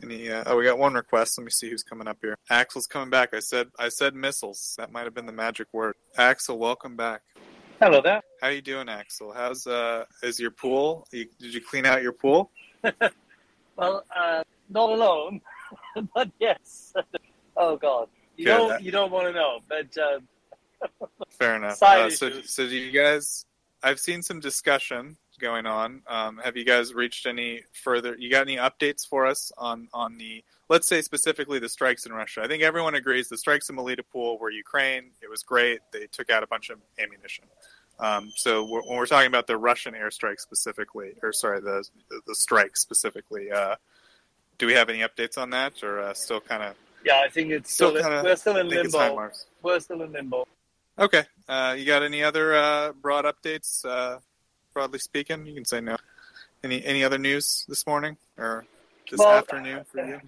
Any, 0.03 0.29
uh, 0.29 0.43
oh, 0.45 0.57
we 0.57 0.65
got 0.65 0.77
one 0.77 0.93
request. 0.93 1.39
Let 1.39 1.45
me 1.45 1.49
see 1.49 1.71
who's 1.71 1.81
coming 1.81 2.07
up 2.07 2.17
here. 2.21 2.37
Axel's 2.51 2.85
coming 2.85 3.09
back. 3.09 3.33
I 3.33 3.39
said 3.39 3.69
I 3.79 3.89
said 3.89 4.13
missiles. 4.13 4.75
That 4.77 4.91
might 4.91 5.05
have 5.05 5.15
been 5.15 5.25
the 5.25 5.31
magic 5.31 5.69
word. 5.71 5.95
Axel, 6.19 6.59
welcome 6.59 6.95
back. 6.95 7.23
Hello 7.83 8.01
there. 8.01 8.21
How 8.41 8.47
you 8.47 8.61
doing, 8.61 8.87
Axel? 8.87 9.33
How's 9.33 9.67
uh 9.67 10.05
is 10.21 10.39
your 10.39 10.51
pool? 10.51 11.05
You, 11.11 11.25
did 11.37 11.53
you 11.53 11.59
clean 11.59 11.85
out 11.85 12.01
your 12.01 12.13
pool? 12.13 12.49
well, 13.75 14.05
uh, 14.15 14.41
not 14.69 14.89
alone, 14.89 15.41
but 16.15 16.31
yes. 16.39 16.93
oh 17.57 17.75
God, 17.75 18.07
you 18.37 18.45
Good. 18.45 18.51
don't 18.51 18.81
you 18.81 18.89
don't 18.89 19.11
want 19.11 19.27
to 19.27 19.33
know, 19.33 19.59
but 19.67 19.97
uh, 20.01 20.87
Fair 21.29 21.57
enough. 21.57 21.83
Uh, 21.83 22.09
so, 22.09 22.41
so 22.43 22.65
do 22.65 22.73
you 22.73 22.89
guys? 22.97 23.45
I've 23.83 23.99
seen 23.99 24.21
some 24.21 24.39
discussion 24.39 25.17
going 25.43 25.67
on. 25.67 26.01
Um, 26.07 26.39
have 26.43 26.57
you 26.57 26.63
guys 26.63 26.93
reached 26.93 27.27
any 27.27 27.61
further? 27.73 28.15
You 28.17 28.31
got 28.31 28.41
any 28.41 28.57
updates 28.57 29.07
for 29.07 29.27
us 29.27 29.51
on 29.57 29.89
on 29.93 30.17
the? 30.17 30.43
Let's 30.69 30.87
say 30.87 31.01
specifically 31.01 31.59
the 31.59 31.69
strikes 31.69 32.07
in 32.07 32.13
Russia. 32.13 32.41
I 32.41 32.47
think 32.47 32.63
everyone 32.63 32.95
agrees 32.95 33.29
the 33.29 33.37
strikes 33.37 33.69
in 33.69 33.75
Melitopol 33.75 34.39
were 34.39 34.49
Ukraine. 34.49 35.11
It 35.21 35.29
was 35.29 35.43
great. 35.43 35.81
They 35.91 36.07
took 36.07 36.31
out 36.31 36.41
a 36.41 36.47
bunch 36.47 36.69
of 36.69 36.79
ammunition. 36.97 37.43
Um, 37.99 38.31
so 38.35 38.63
we're, 38.63 38.81
when 38.81 38.97
we're 38.97 39.05
talking 39.05 39.27
about 39.27 39.45
the 39.45 39.57
Russian 39.57 39.93
airstrike 39.93 40.39
specifically, 40.39 41.13
or 41.21 41.33
sorry, 41.33 41.59
the 41.59 41.85
the 42.25 42.33
strike 42.33 42.75
specifically, 42.77 43.51
uh, 43.51 43.75
do 44.57 44.65
we 44.65 44.73
have 44.73 44.89
any 44.89 44.99
updates 44.99 45.37
on 45.37 45.51
that, 45.51 45.83
or 45.83 45.99
uh, 45.99 46.13
still 46.13 46.39
kind 46.39 46.63
of 46.63 46.75
yeah, 47.05 47.21
I 47.23 47.29
think 47.29 47.51
it's 47.51 47.73
Still 47.73 47.91
still, 47.91 48.01
kinda 48.01 48.21
we're 48.23 48.35
still 48.37 48.57
in 48.57 48.69
think 48.69 48.85
it's 48.85 48.95
high 48.95 49.09
limbo. 49.09 49.31
We're 49.61 49.79
still 49.79 50.01
in 50.01 50.11
limbo. 50.13 50.47
Okay. 50.97 51.23
Uh, 51.49 51.75
you 51.77 51.85
got 51.85 52.03
any 52.03 52.23
other 52.23 52.55
uh, 52.55 52.93
broad 52.93 53.25
updates? 53.25 53.83
Broadly 54.73 54.99
speaking, 54.99 55.45
you 55.45 55.53
can 55.53 55.65
say 55.65 55.81
no. 55.81 55.97
Any 56.63 56.83
any 56.83 57.03
other 57.03 57.17
news 57.17 57.65
this 57.67 57.85
morning 57.85 58.17
or 58.37 58.65
this 59.09 59.19
Well, 59.19 59.37
afternoon 59.37 59.83
for 59.85 60.05
you? 60.05 60.19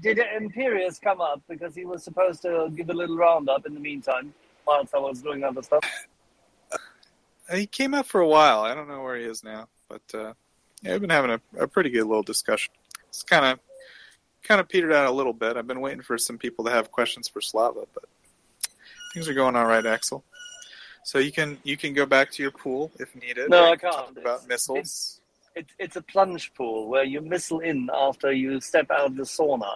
Did 0.00 0.18
Imperius 0.18 1.00
come 1.00 1.20
up 1.20 1.42
because 1.48 1.74
he 1.74 1.84
was 1.84 2.02
supposed 2.02 2.42
to 2.42 2.70
give 2.74 2.90
a 2.90 2.92
little 2.92 3.16
roundup 3.16 3.66
in 3.66 3.74
the 3.74 3.80
meantime 3.80 4.34
whilst 4.66 4.94
I 4.94 4.98
was 4.98 5.22
doing 5.22 5.44
other 5.44 5.62
stuff? 5.62 5.84
Uh, 6.72 7.56
He 7.56 7.66
came 7.66 7.94
up 7.94 8.06
for 8.06 8.20
a 8.20 8.26
while. 8.28 8.60
I 8.60 8.74
don't 8.74 8.88
know 8.88 9.02
where 9.02 9.16
he 9.16 9.24
is 9.24 9.44
now, 9.44 9.68
but 9.88 10.02
uh, 10.14 10.32
yeah, 10.82 10.92
we've 10.92 11.00
been 11.00 11.10
having 11.10 11.30
a, 11.30 11.40
a 11.58 11.68
pretty 11.68 11.90
good 11.90 12.04
little 12.04 12.22
discussion. 12.22 12.72
It's 13.08 13.22
kind 13.22 13.44
of 13.44 13.58
kind 14.42 14.60
of 14.60 14.68
petered 14.68 14.92
out 14.92 15.06
a 15.06 15.12
little 15.12 15.32
bit. 15.32 15.56
I've 15.56 15.66
been 15.66 15.80
waiting 15.80 16.02
for 16.02 16.18
some 16.18 16.36
people 16.38 16.64
to 16.64 16.70
have 16.70 16.90
questions 16.90 17.28
for 17.28 17.40
Slava, 17.40 17.86
but 17.94 18.04
things 19.14 19.28
are 19.28 19.34
going 19.34 19.56
all 19.56 19.66
right, 19.66 19.86
Axel. 19.86 20.24
So 21.04 21.18
you 21.18 21.32
can 21.32 21.58
you 21.64 21.76
can 21.76 21.94
go 21.94 22.06
back 22.06 22.30
to 22.32 22.42
your 22.42 22.52
pool 22.52 22.90
if 22.98 23.14
needed. 23.16 23.50
No, 23.50 23.64
I 23.64 23.76
can 23.76 23.90
can't. 23.90 23.94
Talk 23.94 24.10
about 24.12 24.34
It's- 24.44 24.48
missiles. 24.48 25.18
It, 25.54 25.66
it's 25.78 25.96
a 25.96 26.02
plunge 26.02 26.54
pool 26.54 26.88
where 26.88 27.04
you 27.04 27.20
missile 27.20 27.60
in 27.60 27.90
after 27.92 28.32
you 28.32 28.58
step 28.62 28.90
out 28.90 29.04
of 29.04 29.16
the 29.16 29.24
sauna, 29.24 29.74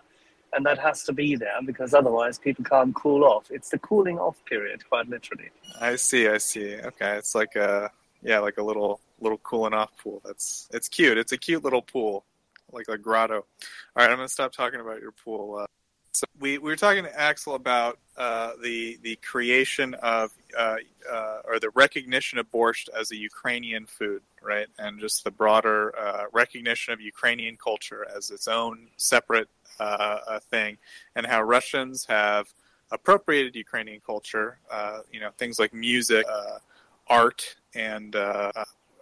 and 0.55 0.65
that 0.65 0.79
has 0.79 1.03
to 1.05 1.13
be 1.13 1.37
there 1.37 1.59
because 1.67 1.93
otherwise 1.93 2.39
people 2.39 2.65
can't 2.65 2.95
cool 2.95 3.25
off. 3.25 3.51
It's 3.51 3.69
the 3.69 3.79
cooling 3.81 4.19
off 4.19 4.43
period, 4.47 4.89
quite 4.89 5.07
literally. 5.07 5.51
I 5.79 5.97
see, 5.97 6.29
I 6.29 6.39
see. 6.39 6.77
Okay, 6.77 7.19
it's 7.19 7.35
like 7.35 7.57
a 7.57 7.91
yeah, 8.23 8.39
like 8.39 8.57
a 8.57 8.63
little 8.63 9.01
little 9.21 9.37
cooling 9.37 9.75
off 9.75 9.91
pool. 9.99 10.23
That's 10.25 10.67
it's 10.73 10.89
cute. 10.89 11.19
It's 11.19 11.33
a 11.33 11.37
cute 11.37 11.63
little 11.63 11.83
pool, 11.83 12.25
like 12.73 12.87
a 12.89 12.97
grotto. 12.97 13.35
All 13.35 13.45
right, 13.97 14.09
I'm 14.11 14.17
gonna 14.17 14.29
stop 14.29 14.53
talking 14.53 14.81
about 14.81 15.03
your 15.03 15.13
pool. 15.13 15.59
Uh, 15.59 15.67
so 16.13 16.25
we, 16.41 16.57
we 16.57 16.71
were 16.71 16.77
talking 16.77 17.05
to 17.05 17.21
Axel 17.21 17.55
about 17.55 17.99
uh, 18.17 18.53
the 18.63 18.99
the 19.03 19.17
creation 19.17 19.95
of 20.03 20.33
uh, 20.59 20.77
uh, 21.11 21.41
or 21.45 21.61
the 21.61 21.71
recognition 21.71 22.39
of 22.39 22.51
borscht 22.51 22.89
as 22.99 23.11
a 23.11 23.17
Ukrainian 23.17 23.85
food, 23.85 24.23
right? 24.43 24.69
And 24.79 24.99
just 24.99 25.23
the 25.25 25.31
broader 25.31 25.95
uh, 25.99 26.25
recognition 26.33 26.95
of 26.95 27.01
Ukrainian 27.01 27.57
culture 27.57 28.07
as 28.17 28.31
its 28.31 28.49
own 28.49 28.89
separate 28.97 29.49
uh, 29.79 30.39
thing, 30.51 30.79
and 31.15 31.27
how 31.27 31.43
Russians 31.43 32.07
have 32.07 32.47
appropriated 32.91 33.55
Ukrainian 33.55 34.01
culture. 34.01 34.59
You 35.13 35.21
know, 35.21 35.31
things 35.37 35.59
like 35.59 35.75
music, 35.75 36.25
art, 37.09 37.57
and 37.75 38.17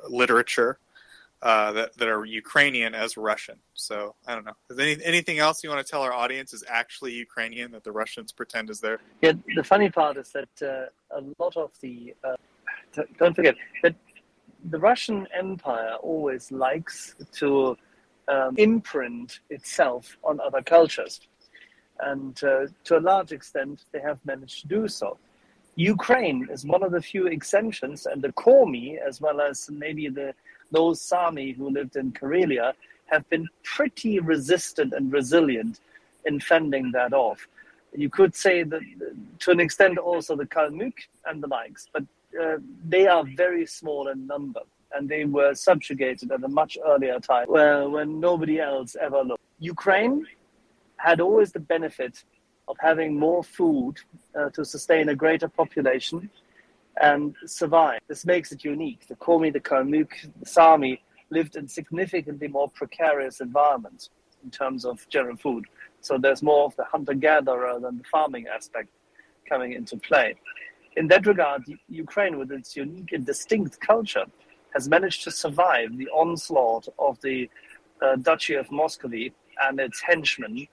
literature 0.09 0.79
uh, 1.45 1.71
that 1.73 1.97
that 1.99 2.09
are 2.09 2.25
Ukrainian 2.25 2.95
as 2.95 3.17
Russian. 3.17 3.59
So 3.75 4.15
I 4.27 4.35
don't 4.35 4.47
know. 4.47 4.57
Is 4.71 4.79
any, 4.79 4.97
anything 5.05 5.39
else 5.39 5.63
you 5.63 5.69
want 5.69 5.87
to 5.87 5.91
tell 5.91 6.01
our 6.01 6.13
audience 6.13 6.55
is 6.55 6.65
actually 6.67 7.13
Ukrainian 7.13 7.71
that 7.73 7.85
the 7.85 7.93
Russians 7.93 8.33
pretend 8.33 8.71
is 8.71 8.81
there? 8.81 8.99
Yeah, 9.21 9.33
the 9.55 9.63
funny 9.63 9.91
part 9.91 10.17
is 10.17 10.33
that 10.33 10.55
uh, 10.63 11.19
a 11.19 11.23
lot 11.39 11.55
of 11.57 11.71
the 11.83 12.15
uh, 12.25 12.37
don't 13.19 13.37
forget 13.37 13.57
that 13.83 13.95
the 14.71 14.79
Russian 14.79 15.29
Empire 15.39 15.97
always 16.01 16.51
likes 16.51 17.15
to 17.33 17.77
um, 18.29 18.55
imprint 18.57 19.41
itself 19.51 20.17
on 20.25 20.41
other 20.41 20.63
cultures, 20.63 21.21
and 22.01 22.43
uh, 22.43 22.67
to 22.85 22.99
a 22.99 23.03
large 23.13 23.33
extent, 23.33 23.85
they 23.93 24.01
have 24.01 24.19
managed 24.25 24.63
to 24.63 24.69
do 24.69 24.89
so. 24.89 25.19
Ukraine 25.77 26.49
is 26.51 26.65
one 26.65 26.83
of 26.83 26.93
the 26.93 27.03
few 27.03 27.27
exemptions, 27.27 28.07
and 28.07 28.23
the 28.23 28.33
Komi, 28.33 28.97
as 28.97 29.21
well 29.21 29.43
as 29.43 29.69
maybe 29.71 30.09
the 30.09 30.33
those 30.79 31.01
Sami 31.01 31.53
who 31.53 31.71
lived 31.79 31.97
in 31.97 32.13
Karelia, 32.13 32.69
have 33.13 33.29
been 33.31 33.47
pretty 33.77 34.15
resistant 34.19 34.93
and 34.93 35.13
resilient 35.13 35.81
in 36.27 36.41
fending 36.41 36.87
that 36.93 37.13
off 37.13 37.41
you 37.95 38.11
could 38.11 38.35
say 38.35 38.63
that 38.63 38.81
uh, 38.81 39.15
to 39.39 39.51
an 39.51 39.61
extent 39.61 39.99
also 39.99 40.37
the 40.37 40.47
Kalmyk 40.47 40.95
and 41.27 41.43
the 41.43 41.47
likes, 41.47 41.89
but 41.93 42.03
uh, 42.41 42.57
they 42.89 43.07
are 43.07 43.25
very 43.37 43.67
small 43.67 44.09
in 44.09 44.27
number 44.27 44.61
and 44.95 45.09
they 45.09 45.25
were 45.25 45.55
subjugated 45.55 46.31
at 46.31 46.43
a 46.45 46.49
much 46.49 46.77
earlier 46.85 47.19
time 47.19 47.47
where, 47.49 47.89
when 47.89 48.21
nobody 48.21 48.61
else 48.61 48.97
ever 49.01 49.23
looked. 49.23 49.43
Ukraine 49.59 50.27
had 50.97 51.21
always 51.21 51.53
the 51.53 51.61
benefit 51.61 52.25
of 52.69 52.77
having 52.81 53.19
more 53.19 53.43
food 53.43 53.95
uh, 54.39 54.51
to 54.51 54.65
sustain 54.65 55.09
a 55.09 55.15
greater 55.15 55.49
population 55.49 56.31
and 57.01 57.35
survive. 57.47 58.01
This 58.09 58.25
makes 58.25 58.53
it 58.53 58.65
unique. 58.65 59.07
The 59.09 59.17
Komi, 59.17 59.53
the 59.53 59.61
Kalmyk, 59.61 60.11
the 60.41 60.47
Sami 60.47 61.03
lived 61.31 61.57
in 61.57 61.67
significantly 61.67 62.49
more 62.49 62.71
precarious 62.71 63.41
environments 63.41 64.11
in 64.45 64.51
terms 64.51 64.85
of 64.85 65.07
general 65.09 65.37
food. 65.37 65.65
So 66.01 66.19
there's 66.19 66.43
more 66.43 66.65
of 66.67 66.77
the 66.77 66.85
hunter 66.85 67.15
gatherer 67.15 67.81
than 67.81 67.99
the 67.99 68.05
farming 68.05 68.47
aspect 68.47 68.89
coming 69.49 69.73
into 69.73 69.97
play. 69.97 70.37
In 70.97 71.09
that 71.09 71.27
regard, 71.27 71.65
Ukraine, 71.89 72.39
with 72.39 72.53
its 72.53 72.77
unique 72.77 73.13
and 73.13 73.27
distinct 73.27 73.81
culture, 73.81 74.27
has 74.75 74.89
managed 74.89 75.25
to 75.25 75.31
survive 75.31 75.97
the 75.97 76.09
onslaught 76.09 76.87
of 76.99 77.21
the 77.21 77.49
uh, 78.03 78.17
Duchy 78.17 78.55
of 78.55 78.71
Muscovy 78.71 79.33
and 79.63 79.81
its 79.81 80.01
henchmen 80.01 80.69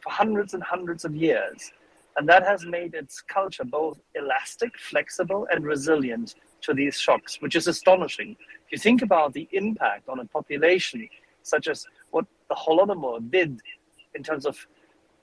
for 0.00 0.10
hundreds 0.10 0.54
and 0.54 0.62
hundreds 0.62 1.04
of 1.04 1.14
years. 1.14 1.72
And 2.16 2.28
that 2.28 2.44
has 2.46 2.64
made 2.66 2.94
its 2.94 3.20
culture 3.20 3.64
both 3.64 3.98
elastic, 4.14 4.78
flexible, 4.78 5.46
and 5.50 5.64
resilient 5.64 6.34
to 6.62 6.74
these 6.74 6.96
shocks, 6.98 7.40
which 7.40 7.56
is 7.56 7.66
astonishing. 7.66 8.36
If 8.66 8.72
you 8.72 8.78
think 8.78 9.02
about 9.02 9.32
the 9.32 9.48
impact 9.52 10.08
on 10.08 10.20
a 10.20 10.26
population, 10.26 11.08
such 11.42 11.68
as 11.68 11.86
what 12.10 12.26
the 12.48 12.54
Holodomor 12.54 13.30
did 13.30 13.60
in 14.14 14.22
terms 14.22 14.46
of 14.46 14.66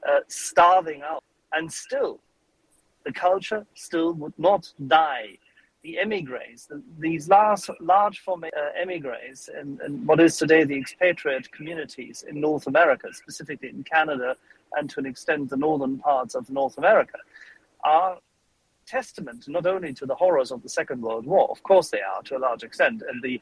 uh, 0.08 0.20
starving 0.28 1.02
out, 1.02 1.24
and 1.54 1.72
still, 1.72 2.20
the 3.06 3.12
culture 3.12 3.66
still 3.76 4.14
would 4.14 4.34
not 4.38 4.72
die. 4.88 5.38
The 5.84 5.98
emigres, 6.00 6.68
the, 6.70 6.82
these 7.00 7.30
last 7.30 7.70
large 7.80 8.20
form 8.20 8.44
uh, 8.44 8.50
emigres, 8.80 9.50
and, 9.56 9.80
in 9.82 10.06
what 10.06 10.20
is 10.20 10.38
today 10.38 10.66
the 10.66 10.78
expatriate 10.78 11.50
communities 11.52 12.26
in 12.28 12.42
North 12.42 12.68
America, 12.68 13.08
specifically 13.14 13.70
in 13.70 13.84
Canada, 13.84 14.36
and 14.76 14.90
to 14.90 15.00
an 15.00 15.06
extent 15.06 15.50
the 15.50 15.58
northern 15.58 15.98
parts 15.98 16.36
of 16.36 16.50
North 16.50 16.78
America, 16.78 17.18
are 17.84 18.18
testament 18.86 19.48
not 19.48 19.66
only 19.66 19.94
to 19.94 20.06
the 20.06 20.16
horrors 20.16 20.52
of 20.52 20.64
the 20.64 20.70
Second 20.70 21.02
World 21.02 21.26
War, 21.26 21.48
of 21.50 21.62
course 21.64 21.90
they 21.90 22.02
are 22.02 22.22
to 22.24 22.38
a 22.38 22.40
large 22.40 22.64
extent, 22.64 23.04
and 23.08 23.22
the 23.22 23.40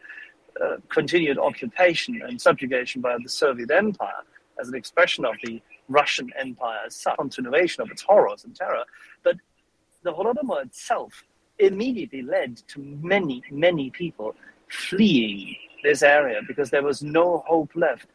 uh, 0.63 0.77
continued 0.89 1.37
occupation 1.37 2.21
and 2.21 2.41
subjugation 2.41 3.01
by 3.01 3.15
the 3.21 3.29
Soviet 3.29 3.71
Empire 3.71 4.23
as 4.59 4.67
an 4.67 4.75
expression 4.75 5.23
of 5.23 5.35
the 5.43 5.61
Russian 5.87 6.31
Empire's 6.37 6.95
such 6.95 7.17
continuation 7.17 7.83
of 7.83 7.91
its 7.91 8.01
horrors 8.01 8.43
and 8.43 8.55
terror, 8.55 8.83
but 9.23 9.35
the 10.03 10.11
Holodomor 10.11 10.65
itself 10.65 11.23
immediately 11.59 12.21
led 12.21 12.57
to 12.67 12.79
many, 12.79 13.43
many 13.51 13.89
people 13.89 14.35
fleeing 14.67 15.55
this 15.83 16.01
area 16.01 16.41
because 16.47 16.69
there 16.69 16.83
was 16.83 17.01
no 17.01 17.43
hope 17.47 17.71
left. 17.75 18.07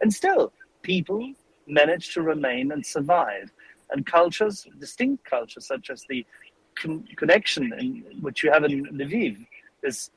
And 0.00 0.12
still, 0.12 0.52
people 0.82 1.32
managed 1.68 2.14
to 2.14 2.22
remain 2.22 2.72
and 2.72 2.84
survive. 2.84 3.52
And 3.90 4.04
cultures, 4.04 4.66
distinct 4.78 5.24
cultures 5.24 5.66
such 5.66 5.90
as 5.90 6.04
the 6.08 6.26
con- 6.74 7.06
connection 7.16 7.72
in, 7.78 8.04
which 8.20 8.42
you 8.42 8.50
have 8.52 8.64
in 8.64 8.84
Lviv, 8.86 9.46
this 9.82 10.10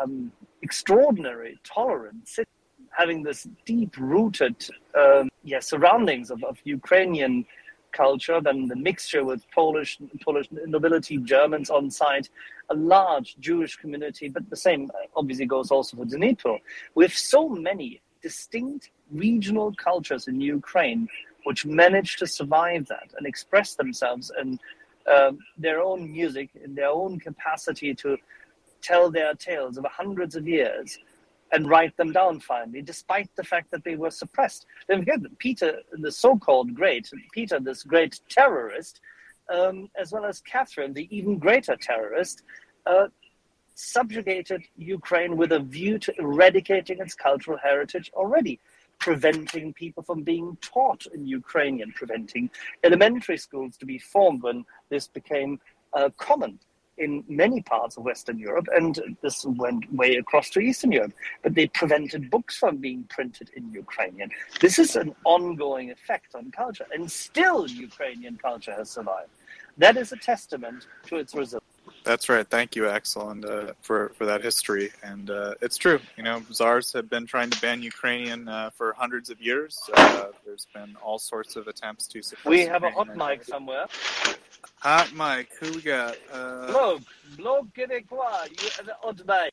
um, 0.00 0.32
extraordinary 0.62 1.58
tolerance, 1.62 2.38
having 2.90 3.22
this 3.22 3.46
deep-rooted 3.66 4.56
um, 4.98 5.28
yeah, 5.42 5.60
surroundings 5.60 6.30
of, 6.30 6.42
of 6.44 6.58
Ukrainian 6.64 7.44
culture, 7.92 8.40
then 8.40 8.66
the 8.66 8.76
mixture 8.76 9.24
with 9.24 9.42
Polish 9.52 9.98
Polish 10.22 10.48
nobility, 10.50 11.16
Germans 11.18 11.70
on 11.70 11.90
site, 11.90 12.28
a 12.70 12.74
large 12.74 13.36
Jewish 13.38 13.76
community, 13.76 14.28
but 14.28 14.48
the 14.50 14.56
same 14.56 14.90
obviously 15.16 15.46
goes 15.46 15.70
also 15.70 15.96
for 15.96 16.04
Dnipro. 16.04 16.58
With 16.94 17.16
so 17.16 17.48
many 17.48 18.00
distinct 18.28 18.84
regional 19.26 19.68
cultures 19.88 20.24
in 20.30 20.36
Ukraine, 20.58 21.02
which 21.46 21.66
managed 21.84 22.16
to 22.20 22.26
survive 22.38 22.82
that 22.94 23.08
and 23.16 23.24
express 23.26 23.68
themselves 23.74 24.32
in 24.40 24.48
um, 25.14 25.32
their 25.64 25.78
own 25.88 26.00
music, 26.18 26.48
in 26.66 26.74
their 26.74 26.92
own 27.02 27.12
capacity 27.28 27.90
to 28.02 28.10
tell 28.88 29.04
their 29.10 29.32
tales 29.48 29.76
of 29.76 29.84
hundreds 30.02 30.34
of 30.40 30.44
years 30.58 30.88
and 31.52 31.68
write 31.72 31.94
them 31.98 32.10
down 32.20 32.34
finally, 32.40 32.82
despite 32.94 33.30
the 33.36 33.48
fact 33.52 33.70
that 33.72 33.84
they 33.84 33.96
were 34.02 34.10
suppressed. 34.22 34.62
Don't 34.88 35.00
forget 35.04 35.22
that 35.22 35.38
Peter, 35.46 35.70
the 36.06 36.14
so-called 36.24 36.68
great, 36.80 37.04
Peter, 37.38 37.58
this 37.60 37.82
great 37.94 38.14
terrorist, 38.36 38.94
um, 39.56 39.76
as 40.02 40.08
well 40.12 40.24
as 40.24 40.40
Catherine, 40.40 40.94
the 40.94 41.06
even 41.18 41.38
greater 41.46 41.76
terrorist, 41.76 42.36
uh, 42.86 43.08
subjugated 43.74 44.62
Ukraine 44.76 45.36
with 45.36 45.52
a 45.52 45.60
view 45.60 45.98
to 45.98 46.14
eradicating 46.18 47.00
its 47.00 47.14
cultural 47.14 47.58
heritage 47.58 48.10
already, 48.14 48.60
preventing 48.98 49.72
people 49.72 50.02
from 50.02 50.22
being 50.22 50.56
taught 50.60 51.06
in 51.14 51.26
Ukrainian, 51.26 51.92
preventing 51.92 52.50
elementary 52.84 53.36
schools 53.36 53.76
to 53.78 53.86
be 53.86 53.98
formed 53.98 54.42
when 54.42 54.64
this 54.88 55.08
became 55.08 55.60
uh, 55.92 56.10
common 56.16 56.58
in 56.98 57.24
many 57.28 57.60
parts 57.60 57.96
of 57.96 58.04
Western 58.04 58.38
Europe, 58.38 58.68
and 58.72 59.16
this 59.20 59.44
went 59.44 59.92
way 59.92 60.14
across 60.16 60.48
to 60.50 60.60
Eastern 60.60 60.92
Europe. 60.92 61.12
But 61.42 61.54
they 61.54 61.66
prevented 61.66 62.30
books 62.30 62.56
from 62.56 62.76
being 62.76 63.04
printed 63.10 63.50
in 63.56 63.72
Ukrainian. 63.72 64.30
This 64.60 64.78
is 64.78 64.94
an 64.94 65.14
ongoing 65.24 65.90
effect 65.90 66.34
on 66.34 66.52
culture, 66.52 66.86
and 66.92 67.10
still 67.10 67.68
Ukrainian 67.68 68.36
culture 68.36 68.72
has 68.72 68.90
survived. 68.90 69.30
That 69.76 69.96
is 69.96 70.12
a 70.12 70.16
testament 70.16 70.86
to 71.06 71.16
its 71.16 71.34
resilience. 71.34 71.73
That's 72.04 72.28
right. 72.28 72.46
Thank 72.46 72.76
you, 72.76 72.86
Axel, 72.86 73.30
and 73.30 73.44
uh, 73.46 73.72
for 73.80 74.10
for 74.10 74.26
that 74.26 74.42
history. 74.42 74.90
And 75.02 75.30
uh, 75.30 75.54
it's 75.62 75.78
true. 75.78 75.98
You 76.18 76.22
know, 76.22 76.42
czars 76.52 76.92
have 76.92 77.08
been 77.08 77.26
trying 77.26 77.48
to 77.50 77.60
ban 77.62 77.82
Ukrainian 77.82 78.46
uh, 78.46 78.70
for 78.70 78.92
hundreds 78.96 79.30
of 79.30 79.40
years. 79.40 79.78
Uh, 79.94 80.26
there's 80.44 80.66
been 80.74 80.96
all 81.02 81.18
sorts 81.18 81.56
of 81.56 81.66
attempts 81.66 82.06
to 82.08 82.20
suppress. 82.22 82.44
We 82.50 82.60
have 82.66 82.82
a 82.84 82.90
hot 82.90 83.16
mic 83.16 83.42
somewhere. 83.44 83.86
Hot 84.80 85.12
mic. 85.14 85.48
Who 85.60 85.72
we 85.72 85.80
got? 85.80 86.16
Uh, 86.30 86.66
Blog, 86.70 87.02
blog 87.38 87.72
québécois. 87.74 88.48
You 88.62 88.68
have 88.76 88.88
a 88.88 88.96
hot 89.00 89.20
mic. 89.26 89.52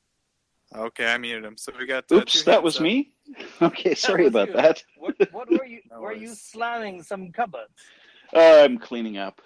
okay, 0.75 1.07
I 1.07 1.17
muted 1.17 1.45
him. 1.45 1.55
So 1.55 1.71
we 1.79 1.85
got. 1.85 2.11
Uh, 2.11 2.15
Oops, 2.15 2.43
that 2.43 2.61
was 2.61 2.75
up. 2.77 2.83
me. 2.83 3.11
Okay, 3.61 3.95
sorry 3.95 4.23
was 4.25 4.31
about 4.33 4.47
you. 4.49 4.53
that. 4.55 4.83
What, 4.97 5.15
what 5.31 5.49
were 5.49 5.65
you? 5.65 5.79
No 5.89 6.01
were 6.01 6.11
you 6.13 6.33
slamming 6.35 7.01
some 7.01 7.31
cupboards? 7.31 7.71
Uh, 8.33 8.63
I'm 8.65 8.77
cleaning 8.77 9.17
up 9.17 9.41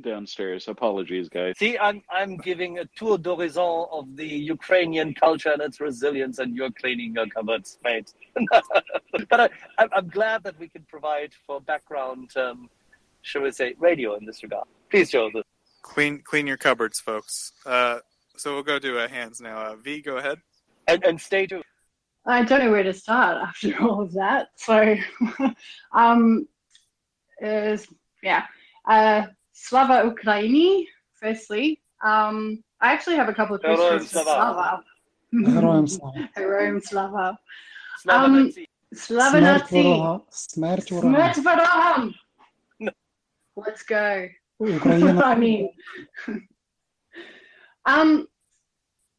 downstairs. 0.00 0.68
Apologies, 0.68 1.28
guys. 1.28 1.54
See, 1.58 1.78
I'm 1.78 2.02
I'm 2.10 2.36
giving 2.36 2.78
a 2.78 2.84
tour 2.96 3.18
d'horizon 3.18 3.86
of 3.90 4.16
the 4.16 4.26
Ukrainian 4.26 5.14
culture 5.14 5.50
and 5.52 5.62
its 5.62 5.80
resilience, 5.80 6.38
and 6.38 6.54
you're 6.56 6.70
cleaning 6.72 7.14
your 7.14 7.26
cupboards, 7.26 7.78
mate. 7.82 8.12
but 9.30 9.40
I, 9.40 9.48
I'm- 9.78 9.90
I'm 9.92 10.08
glad 10.08 10.42
that 10.44 10.58
we 10.58 10.68
can 10.68 10.84
provide 10.88 11.32
for 11.46 11.60
background, 11.60 12.36
um, 12.36 12.68
shall 13.22 13.42
we 13.42 13.50
say, 13.50 13.74
radio 13.78 14.14
in 14.16 14.26
this 14.26 14.42
regard. 14.42 14.66
Please, 14.90 15.10
Joseph. 15.10 15.44
Clean 15.82 16.20
clean 16.22 16.46
your 16.46 16.56
cupboards, 16.56 17.00
folks. 17.00 17.52
Uh, 17.64 17.98
so 18.36 18.54
we'll 18.54 18.62
go 18.62 18.78
to 18.78 18.98
uh, 18.98 19.08
hands 19.08 19.40
now. 19.40 19.58
Uh, 19.58 19.76
v, 19.76 20.00
go 20.02 20.16
ahead. 20.18 20.38
And, 20.88 21.02
and 21.04 21.20
stay 21.20 21.46
tuned. 21.46 21.64
I 22.26 22.42
don't 22.42 22.58
know 22.60 22.70
where 22.72 22.82
to 22.82 22.92
start 22.92 23.36
after 23.40 23.72
all 23.82 24.02
of 24.02 24.12
that. 24.14 24.48
So, 24.56 24.96
um, 25.92 26.48
uh, 27.42 27.76
yeah, 28.22 28.46
uh, 28.88 29.26
Slava 29.56 30.04
Ukraini, 30.04 30.86
firstly. 31.14 31.80
Um, 32.04 32.62
I 32.80 32.92
actually 32.92 33.16
have 33.16 33.30
a 33.30 33.34
couple 33.34 33.56
of 33.56 33.62
questions. 33.62 34.10
Slava. 34.10 34.82
Hrom 35.32 35.86
Slava. 35.86 36.28
Herojem 36.36 36.82
Slava. 36.88 37.38
Slava 38.02 38.26
um, 38.26 38.44
Nazi. 38.44 38.68
Smert 40.30 41.38
Varaham. 41.42 42.14
Let's 43.56 43.82
go. 43.82 44.28
I 44.60 45.34
mean. 45.34 45.70
um, 47.86 48.28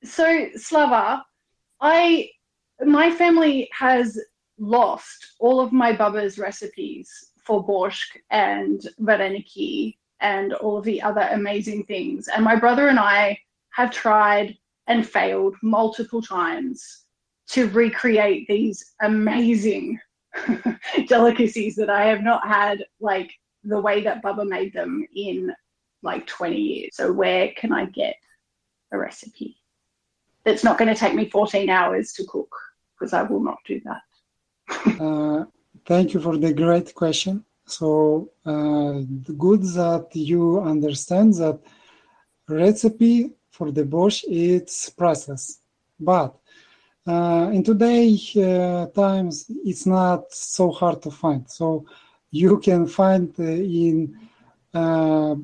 so, 0.04 0.50
Slava, 0.56 1.26
I 1.82 2.30
my 2.86 3.10
family 3.10 3.67
has 3.73 4.19
lost 4.60 5.34
all 5.39 5.60
of 5.60 5.71
my 5.71 5.91
baba's 5.91 6.38
recipes 6.38 7.10
for 7.43 7.65
borshk 7.65 8.17
and 8.30 8.88
vareniki 9.02 9.95
and 10.21 10.53
all 10.53 10.77
of 10.77 10.86
the 10.86 11.01
other 11.01 11.27
amazing 11.32 11.84
things. 11.84 12.27
And 12.27 12.43
my 12.43 12.56
brother 12.56 12.88
and 12.88 12.99
I 12.99 13.39
have 13.71 13.91
tried 13.91 14.58
and 14.88 15.08
failed 15.08 15.56
multiple 15.62 16.21
times 16.21 17.03
to 17.49 17.69
recreate 17.69 18.47
these 18.47 18.93
amazing 19.01 19.99
delicacies 21.08 21.75
that 21.75 21.89
I 21.89 22.06
have 22.06 22.21
not 22.21 22.47
had 22.47 22.84
like 22.99 23.32
the 23.63 23.80
way 23.80 24.01
that 24.01 24.21
Baba 24.21 24.45
made 24.45 24.73
them 24.73 25.06
in 25.15 25.53
like 26.03 26.27
20 26.27 26.58
years. 26.58 26.95
So 26.95 27.12
where 27.12 27.51
can 27.58 27.71
I 27.71 27.86
get 27.86 28.15
a 28.91 28.97
recipe 28.97 29.58
that's 30.43 30.63
not 30.63 30.77
going 30.77 30.93
to 30.93 30.99
take 30.99 31.13
me 31.13 31.30
14 31.30 31.69
hours 31.69 32.13
to 32.13 32.25
cook? 32.25 32.53
Because 32.97 33.13
I 33.13 33.23
will 33.23 33.43
not 33.43 33.60
do 33.65 33.82
that. 33.86 34.01
Uh, 34.99 35.45
thank 35.86 36.13
you 36.13 36.19
for 36.19 36.38
the 36.38 36.51
great 36.51 36.93
question. 36.95 37.45
So 37.67 38.30
uh, 38.45 39.01
good 39.38 39.62
that 39.75 40.08
you 40.13 40.62
understand 40.62 41.34
that 41.36 41.60
recipe 42.47 43.32
for 43.51 43.71
the 43.71 43.84
borscht 43.84 44.23
it's 44.27 44.89
priceless, 44.89 45.60
but 45.99 46.34
uh, 47.06 47.49
in 47.53 47.63
today 47.63 48.17
uh, 48.38 48.86
times 48.88 49.51
it's 49.65 49.86
not 49.86 50.32
so 50.32 50.71
hard 50.71 51.01
to 51.01 51.12
find. 51.12 51.49
So 51.49 51.86
you 52.32 52.58
can 52.60 52.88
find 52.88 53.34
uh, 53.38 53.43
in 53.43 54.17
uh, 54.73 55.36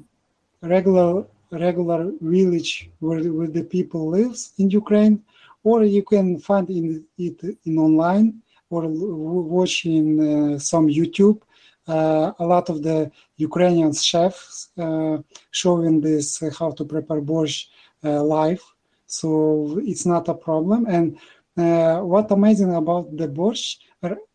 regular 0.61 1.25
regular 1.51 2.11
village 2.21 2.89
where, 2.99 3.19
where 3.19 3.47
the 3.47 3.63
people 3.63 4.09
lives 4.09 4.53
in 4.57 4.69
Ukraine, 4.69 5.21
or 5.63 5.83
you 5.83 6.03
can 6.03 6.39
find 6.39 6.69
in 6.69 7.05
it 7.17 7.57
in 7.65 7.77
online 7.77 8.41
or 8.69 8.87
watching 8.87 10.07
uh, 10.19 10.59
some 10.59 10.87
YouTube. 10.87 11.41
Uh, 11.87 12.31
a 12.39 12.45
lot 12.45 12.69
of 12.69 12.81
the 12.81 13.11
Ukrainian 13.37 13.91
chefs 13.93 14.69
uh, 14.77 15.17
showing 15.51 15.99
this 15.99 16.41
uh, 16.41 16.49
how 16.57 16.71
to 16.71 16.85
prepare 16.85 17.21
borscht 17.21 17.67
live, 18.03 18.63
so 19.05 19.79
it's 19.83 20.05
not 20.05 20.27
a 20.27 20.33
problem. 20.33 20.85
And 20.87 21.17
what 21.55 22.31
amazing 22.31 22.73
about 22.75 23.15
the 23.15 23.27
borscht 23.27 23.77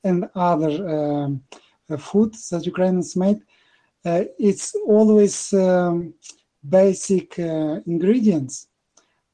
and 0.05 0.29
other 0.35 0.73
um, 0.89 1.43
foods 1.99 2.49
that 2.51 2.65
Ukrainians 2.65 3.15
made, 3.17 3.41
it's 4.49 4.75
always 4.87 5.53
um, 5.53 6.15
basic 6.67 7.39
ingredients, 7.39 8.69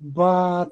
but 0.00 0.70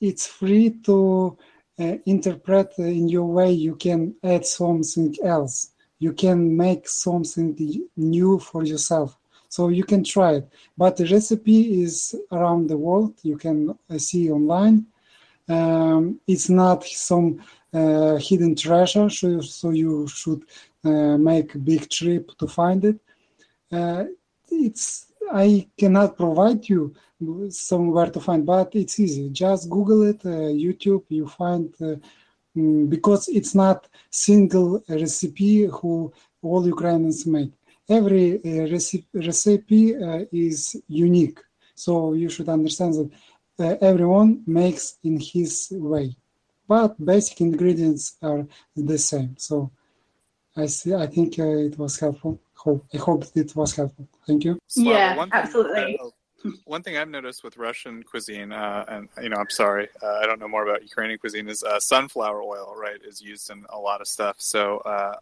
it's 0.00 0.26
free 0.26 0.70
to 0.84 1.36
uh, 1.80 1.96
interpret 2.06 2.72
in 2.78 3.08
your 3.08 3.26
way. 3.26 3.52
You 3.52 3.76
can 3.76 4.14
add 4.22 4.44
something 4.44 5.14
else. 5.24 5.70
You 5.98 6.12
can 6.12 6.56
make 6.56 6.88
something 6.88 7.56
new 7.96 8.38
for 8.38 8.64
yourself. 8.64 9.16
So 9.48 9.68
you 9.68 9.84
can 9.84 10.04
try 10.04 10.34
it. 10.36 10.48
But 10.76 10.96
the 10.96 11.06
recipe 11.06 11.82
is 11.82 12.14
around 12.30 12.68
the 12.68 12.76
world. 12.76 13.14
You 13.22 13.36
can 13.38 13.70
uh, 13.90 13.98
see 13.98 14.30
online. 14.30 14.86
Um, 15.48 16.20
it's 16.26 16.50
not 16.50 16.84
some 16.84 17.42
uh, 17.72 18.16
hidden 18.16 18.54
treasure, 18.54 19.08
so, 19.08 19.40
so 19.40 19.70
you 19.70 20.06
should 20.08 20.42
uh, 20.84 21.16
make 21.16 21.54
a 21.54 21.58
big 21.58 21.88
trip 21.88 22.30
to 22.38 22.46
find 22.46 22.84
it. 22.84 23.00
Uh, 23.72 24.04
it's 24.50 25.06
I 25.30 25.68
cannot 25.76 26.16
provide 26.16 26.68
you 26.68 26.94
somewhere 27.50 28.10
to 28.10 28.20
find, 28.20 28.46
but 28.46 28.74
it's 28.74 28.98
easy. 28.98 29.28
Just 29.30 29.68
Google 29.68 30.02
it, 30.04 30.24
uh, 30.24 30.52
YouTube. 30.64 31.04
You 31.08 31.26
find 31.26 31.74
uh, 31.82 31.96
because 32.94 33.28
it's 33.28 33.54
not 33.54 33.88
single 34.10 34.82
recipe 34.88 35.66
who 35.76 36.12
all 36.42 36.66
Ukrainians 36.66 37.26
make. 37.26 37.52
Every 37.88 38.26
uh, 38.36 38.70
recipe, 38.74 39.08
recipe 39.14 39.96
uh, 39.96 40.24
is 40.46 40.76
unique, 40.88 41.40
so 41.74 42.12
you 42.12 42.28
should 42.28 42.48
understand 42.48 42.92
that 42.94 43.10
uh, 43.58 43.86
everyone 43.90 44.30
makes 44.46 44.84
in 45.02 45.18
his 45.18 45.68
way, 45.72 46.06
but 46.72 46.90
basic 47.12 47.40
ingredients 47.40 48.16
are 48.22 48.46
the 48.76 48.98
same. 48.98 49.36
So 49.38 49.70
I 50.56 50.66
see. 50.66 50.94
I 50.94 51.06
think 51.06 51.38
uh, 51.38 51.68
it 51.68 51.78
was 51.78 51.98
helpful. 51.98 52.40
Hope 52.54 52.84
I 52.94 52.98
hope 52.98 53.24
it 53.34 53.54
was 53.54 53.70
helpful. 53.76 54.06
Thank 54.26 54.44
you. 54.44 54.58
Yeah, 54.76 55.26
absolutely. 55.32 55.98
One 56.64 56.82
thing 56.82 56.96
I've 56.96 57.08
noticed 57.08 57.42
with 57.42 57.56
Russian 57.56 58.02
cuisine, 58.02 58.52
uh, 58.52 58.84
and 58.88 59.08
you 59.22 59.28
know, 59.28 59.36
I'm 59.36 59.50
sorry, 59.50 59.88
uh, 60.02 60.18
I 60.22 60.26
don't 60.26 60.38
know 60.38 60.48
more 60.48 60.64
about 60.64 60.82
Ukrainian 60.82 61.18
cuisine, 61.18 61.48
is 61.48 61.62
uh, 61.62 61.80
sunflower 61.80 62.42
oil, 62.42 62.74
right, 62.76 63.00
is 63.04 63.20
used 63.20 63.50
in 63.50 63.64
a 63.70 63.78
lot 63.78 64.00
of 64.00 64.08
stuff. 64.08 64.36
So, 64.38 64.78
uh, 64.78 65.14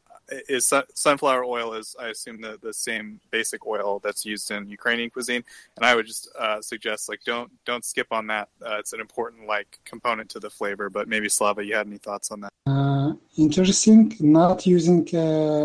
is 0.49 0.69
sun- 0.69 0.85
sunflower 0.95 1.45
oil 1.45 1.75
is, 1.75 1.97
I 1.99 2.09
assume, 2.09 2.41
the 2.41 2.59
the 2.63 2.73
same 2.73 3.21
basic 3.31 3.67
oil 3.67 4.01
that's 4.03 4.25
used 4.25 4.51
in 4.51 4.69
Ukrainian 4.69 5.11
cuisine, 5.11 5.45
and 5.77 5.87
I 5.87 5.95
would 5.95 6.07
just 6.07 6.29
uh, 6.39 6.61
suggest 6.61 7.09
like 7.09 7.21
don't 7.25 7.51
don't 7.65 7.85
skip 7.85 8.09
on 8.11 8.27
that. 8.29 8.49
Uh, 8.65 8.77
it's 8.79 8.93
an 8.93 9.01
important 9.01 9.47
like 9.47 9.79
component 9.85 10.29
to 10.31 10.41
the 10.41 10.51
flavor. 10.51 10.91
But 10.91 11.09
maybe 11.09 11.29
Slava, 11.29 11.65
you 11.65 11.75
had 11.75 11.87
any 11.87 11.99
thoughts 11.99 12.31
on 12.31 12.41
that? 12.41 12.53
interesting. 13.37 14.17
Not 14.19 14.67
using 14.67 15.07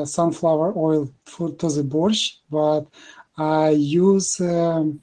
sunflower 0.05 0.73
oil 0.77 1.09
for 1.25 1.49
to 1.49 1.69
the 1.69 1.83
borscht, 1.83 2.37
but 2.49 2.85
I 3.37 3.69
use. 3.69 4.39
Um, 4.39 5.01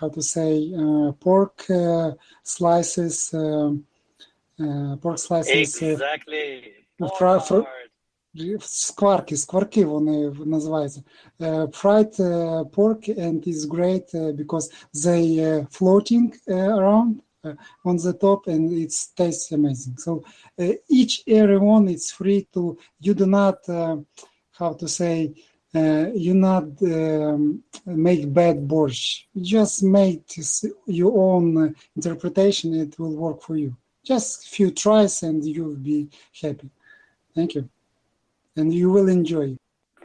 how 0.00 0.08
to 0.08 0.22
say 0.22 0.72
uh, 0.74 1.12
pork 1.12 1.64
uh, 1.70 2.12
slices 2.42 3.30
pork 5.02 5.18
slices 5.18 5.82
exactly 5.82 6.46
fr- 6.98 7.38
fr- 7.38 7.62
скварки, 8.60 9.36
скварки 9.36 9.84
вони 9.84 10.30
називаються. 10.44 11.02
Uh, 11.40 11.66
fried 11.66 12.20
uh, 12.20 12.64
pork 12.64 13.08
and 13.08 13.46
is 13.46 13.66
great 13.66 14.14
uh, 14.14 14.32
because 14.32 14.70
they 15.04 15.66
floating 15.70 16.32
around 16.48 17.22
on 17.84 17.96
the 17.96 18.12
top 18.12 18.46
and 18.46 18.72
it 18.72 18.92
tastes 19.16 19.52
amazing. 19.52 19.96
So 19.98 20.22
each 20.88 21.22
everyone 21.26 21.88
is 21.88 22.10
free 22.10 22.42
to, 22.54 22.76
you 23.00 23.14
do 23.14 23.26
not, 23.26 23.58
how 24.58 24.72
to 24.80 24.88
say, 24.88 25.16
uh, 25.26 25.32
you 25.73 26.33
not 26.33 26.65
um, 26.83 27.63
make 27.85 28.33
bad 28.33 28.67
borscht. 28.67 29.25
Just 29.41 29.83
make 29.83 30.23
your 30.85 31.35
own 31.35 31.75
interpretation. 31.95 32.73
It 32.73 32.99
will 32.99 33.15
work 33.15 33.41
for 33.41 33.55
you. 33.55 33.75
Just 34.03 34.49
few 34.49 34.71
tries 34.71 35.23
and 35.23 35.43
you'll 35.45 35.75
be 35.75 36.09
happy. 36.41 36.69
Thank 37.35 37.55
you, 37.55 37.69
and 38.55 38.73
you 38.73 38.89
will 38.89 39.07
enjoy. 39.07 39.55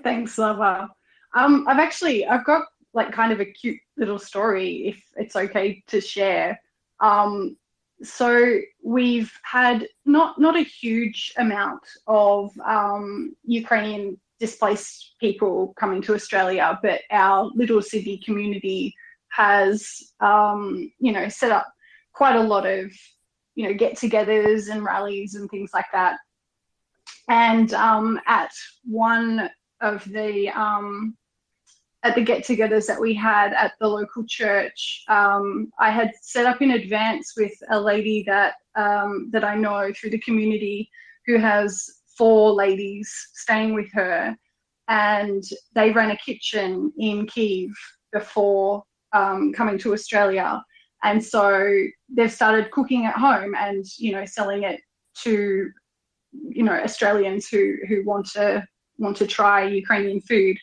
Thanks, 0.02 0.34
Slava. 0.34 0.90
Um, 1.34 1.64
I've 1.66 1.78
actually 1.78 2.26
I've 2.26 2.44
got 2.44 2.66
like 2.92 3.12
kind 3.12 3.32
of 3.32 3.40
a 3.40 3.44
cute 3.44 3.80
little 3.96 4.18
story, 4.18 4.88
if 4.88 5.02
it's 5.16 5.36
okay 5.36 5.82
to 5.88 6.00
share. 6.00 6.60
Um, 7.00 7.56
so 8.02 8.58
we've 8.82 9.32
had 9.42 9.88
not 10.04 10.38
not 10.38 10.56
a 10.56 10.62
huge 10.62 11.32
amount 11.38 11.82
of 12.06 12.52
um, 12.60 13.34
Ukrainian 13.44 14.18
displaced 14.38 15.14
people 15.20 15.74
coming 15.78 16.02
to 16.02 16.14
Australia, 16.14 16.78
but 16.82 17.00
our 17.10 17.50
little 17.54 17.82
Sydney 17.82 18.20
community 18.24 18.94
has, 19.28 20.12
um, 20.20 20.90
you 20.98 21.12
know, 21.12 21.28
set 21.28 21.52
up 21.52 21.66
quite 22.12 22.36
a 22.36 22.42
lot 22.42 22.66
of, 22.66 22.92
you 23.54 23.66
know, 23.66 23.74
get-togethers 23.74 24.70
and 24.70 24.84
rallies 24.84 25.34
and 25.34 25.50
things 25.50 25.70
like 25.74 25.86
that. 25.92 26.16
And 27.28 27.72
um, 27.74 28.20
at 28.26 28.52
one 28.84 29.50
of 29.80 30.04
the 30.04 30.48
um, 30.50 31.16
at 32.02 32.14
the 32.14 32.22
get-togethers 32.22 32.86
that 32.86 33.00
we 33.00 33.14
had 33.14 33.52
at 33.54 33.72
the 33.80 33.88
local 33.88 34.24
church, 34.28 35.02
um, 35.08 35.70
I 35.80 35.90
had 35.90 36.12
set 36.22 36.46
up 36.46 36.62
in 36.62 36.72
advance 36.72 37.32
with 37.36 37.52
a 37.70 37.80
lady 37.80 38.22
that 38.26 38.54
um, 38.76 39.28
that 39.32 39.44
I 39.44 39.56
know 39.56 39.92
through 39.92 40.10
the 40.10 40.20
community 40.20 40.88
who 41.26 41.38
has 41.38 41.90
four 42.16 42.52
ladies 42.52 43.12
staying 43.34 43.74
with 43.74 43.90
her, 43.92 44.36
and 44.88 45.42
they 45.74 45.90
ran 45.90 46.10
a 46.10 46.16
kitchen 46.16 46.92
in 46.98 47.26
Kiev 47.26 47.70
before 48.12 48.84
um, 49.12 49.52
coming 49.52 49.78
to 49.78 49.92
Australia. 49.92 50.62
And 51.02 51.22
so 51.22 51.68
they've 52.08 52.32
started 52.32 52.70
cooking 52.70 53.06
at 53.06 53.14
home 53.14 53.54
and 53.54 53.84
you 53.98 54.12
know 54.12 54.24
selling 54.24 54.62
it 54.64 54.80
to 55.22 55.70
you 56.32 56.62
know 56.62 56.72
Australians 56.72 57.48
who 57.48 57.76
who 57.88 58.04
want 58.04 58.26
to 58.32 58.66
want 58.98 59.16
to 59.18 59.26
try 59.26 59.66
Ukrainian 59.66 60.20
food. 60.20 60.56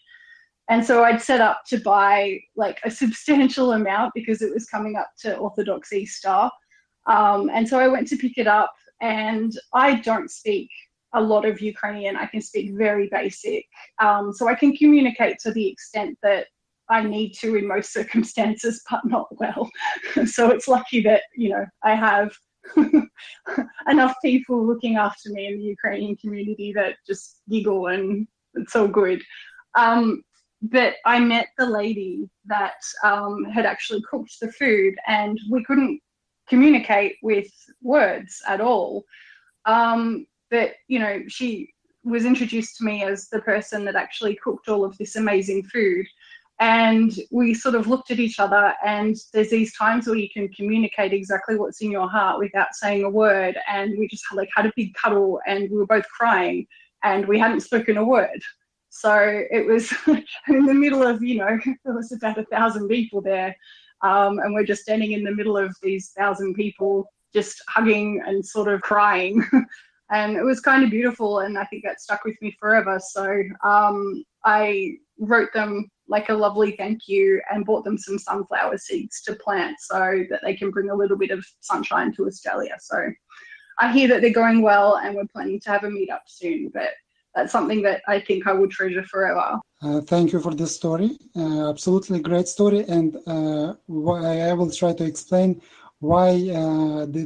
And 0.69 0.83
so 0.85 1.03
I'd 1.03 1.21
set 1.21 1.41
up 1.41 1.63
to 1.67 1.77
buy 1.77 2.39
like 2.55 2.79
a 2.83 2.91
substantial 3.01 3.73
amount 3.73 4.13
because 4.15 4.41
it 4.41 4.53
was 4.53 4.65
coming 4.65 4.95
up 4.95 5.09
to 5.19 5.37
Orthodox 5.37 5.93
Easter. 5.93 6.49
Um, 7.05 7.49
and 7.53 7.67
so 7.67 7.79
I 7.79 7.87
went 7.87 8.07
to 8.09 8.17
pick 8.17 8.37
it 8.37 8.47
up, 8.47 8.73
and 9.01 9.51
I 9.73 9.95
don't 9.95 10.31
speak 10.31 10.69
a 11.13 11.21
lot 11.21 11.45
of 11.45 11.62
Ukrainian. 11.62 12.15
I 12.15 12.26
can 12.26 12.41
speak 12.41 12.73
very 12.76 13.10
basic. 13.12 13.65
Um, 14.02 14.34
so 14.34 14.47
I 14.47 14.56
can 14.56 14.76
communicate 14.76 15.38
to 15.39 15.52
the 15.52 15.67
extent 15.67 16.17
that 16.23 16.47
I 16.89 17.04
need 17.04 17.34
to 17.36 17.56
in 17.56 17.67
most 17.67 17.93
circumstances, 17.99 18.84
but 18.89 19.02
not 19.06 19.28
well. 19.39 19.69
so 20.26 20.49
it's 20.49 20.67
lucky 20.67 21.02
that, 21.04 21.23
you 21.36 21.49
know, 21.49 21.65
I 21.84 21.95
have 21.95 22.32
enough 23.89 24.15
people 24.23 24.65
looking 24.65 24.97
after 24.97 25.30
me 25.30 25.47
in 25.47 25.58
the 25.58 25.63
Ukrainian 25.63 26.15
community 26.15 26.73
that 26.73 26.95
just 27.06 27.41
giggle 27.49 27.88
and 27.88 28.28
it's 28.56 28.76
all 28.76 28.88
good. 28.88 29.21
Um, 29.76 30.23
but 30.62 30.95
I 31.06 31.19
met 31.19 31.47
the 31.58 31.65
lady 31.65 32.30
that 32.45 32.80
um, 33.04 33.43
had 33.45 33.65
actually 33.65 34.02
cooked 34.10 34.39
the 34.39 34.52
food, 34.54 34.95
and 35.08 35.38
we 35.49 35.63
couldn't 35.65 35.99
communicate 36.47 37.15
with 37.21 37.52
words 37.82 38.41
at 38.47 38.62
all. 38.62 39.04
Um, 39.65 40.26
but 40.53 40.75
you 40.87 40.99
know 40.99 41.23
she 41.27 41.73
was 42.03 42.25
introduced 42.25 42.77
to 42.77 42.83
me 42.83 43.03
as 43.03 43.27
the 43.29 43.41
person 43.41 43.83
that 43.85 43.95
actually 43.95 44.35
cooked 44.35 44.69
all 44.69 44.85
of 44.85 44.97
this 44.97 45.15
amazing 45.15 45.63
food. 45.63 46.05
And 46.59 47.11
we 47.31 47.53
sort 47.53 47.75
of 47.75 47.87
looked 47.87 48.11
at 48.11 48.19
each 48.19 48.39
other 48.39 48.73
and 48.85 49.15
there's 49.33 49.49
these 49.49 49.75
times 49.75 50.05
where 50.05 50.17
you 50.17 50.29
can 50.29 50.47
communicate 50.49 51.13
exactly 51.13 51.55
what's 51.55 51.81
in 51.81 51.91
your 51.91 52.09
heart 52.09 52.39
without 52.39 52.73
saying 52.73 53.03
a 53.03 53.09
word. 53.09 53.57
And 53.69 53.97
we 53.97 54.07
just 54.07 54.23
like 54.33 54.49
had 54.55 54.65
a 54.65 54.73
big 54.75 54.93
cuddle 54.93 55.39
and 55.47 55.69
we 55.71 55.77
were 55.77 55.87
both 55.87 56.07
crying 56.09 56.67
and 57.03 57.27
we 57.27 57.39
hadn't 57.39 57.61
spoken 57.61 57.97
a 57.97 58.05
word. 58.05 58.41
So 58.89 59.43
it 59.49 59.65
was 59.65 59.91
in 60.47 60.65
the 60.65 60.73
middle 60.73 61.03
of 61.03 61.23
you 61.23 61.37
know 61.37 61.57
there 61.85 61.95
was 61.95 62.11
about 62.11 62.37
a 62.37 62.45
thousand 62.45 62.87
people 62.87 63.21
there 63.21 63.55
um, 64.01 64.39
and 64.39 64.53
we're 64.53 64.65
just 64.65 64.83
standing 64.83 65.13
in 65.13 65.23
the 65.23 65.33
middle 65.33 65.57
of 65.57 65.75
these 65.81 66.11
thousand 66.17 66.53
people 66.53 67.09
just 67.33 67.61
hugging 67.67 68.21
and 68.27 68.45
sort 68.45 68.67
of 68.67 68.81
crying 68.81 69.43
and 70.13 70.38
it 70.38 70.43
was 70.43 70.60
kind 70.60 70.84
of 70.84 70.89
beautiful 70.89 71.39
and 71.39 71.58
i 71.58 71.65
think 71.65 71.84
that 71.84 71.99
stuck 71.99 72.23
with 72.23 72.39
me 72.41 72.56
forever. 72.60 72.99
So 72.99 73.26
um, 73.63 74.23
i 74.45 74.95
wrote 75.19 75.52
them 75.54 75.89
like 76.08 76.30
a 76.30 76.34
lovely 76.34 76.71
thank 76.78 77.08
you 77.08 77.41
and 77.49 77.65
bought 77.65 77.84
them 77.84 77.97
some 77.97 78.19
sunflower 78.19 78.78
seeds 78.78 79.21
to 79.21 79.36
plant 79.36 79.76
so 79.80 80.23
that 80.30 80.41
they 80.43 80.56
can 80.56 80.69
bring 80.71 80.89
a 80.89 80.95
little 80.95 81.17
bit 81.17 81.32
of 81.32 81.45
sunshine 81.62 82.13
to 82.13 82.28
australia. 82.28 82.76
So 82.80 82.97
i 83.80 83.91
hear 83.91 84.08
that 84.10 84.21
they're 84.21 84.41
going 84.43 84.62
well 84.62 84.97
and 84.97 85.15
we're 85.15 85.34
planning 85.36 85.60
to 85.62 85.69
have 85.69 85.84
a 85.84 85.93
meetup 85.97 86.26
soon 86.28 86.69
but 86.73 86.91
that's 87.36 87.52
something 87.52 87.82
that 87.82 88.02
i 88.08 88.19
think 88.19 88.45
i 88.47 88.54
will 88.54 88.69
treasure 88.69 89.06
forever. 89.13 89.47
Uh, 89.86 89.99
thank 89.99 90.32
you 90.32 90.39
for 90.39 90.54
this 90.54 90.73
story. 90.73 91.10
Uh, 91.36 91.69
absolutely 91.69 92.19
great 92.30 92.47
story. 92.47 92.82
And 92.95 93.17
uh, 93.28 93.73
i 94.49 94.54
will 94.60 94.71
try 94.82 94.93
to 94.93 95.06
explain 95.12 95.49
why 95.99 96.30
uh, 96.62 97.06
the 97.15 97.23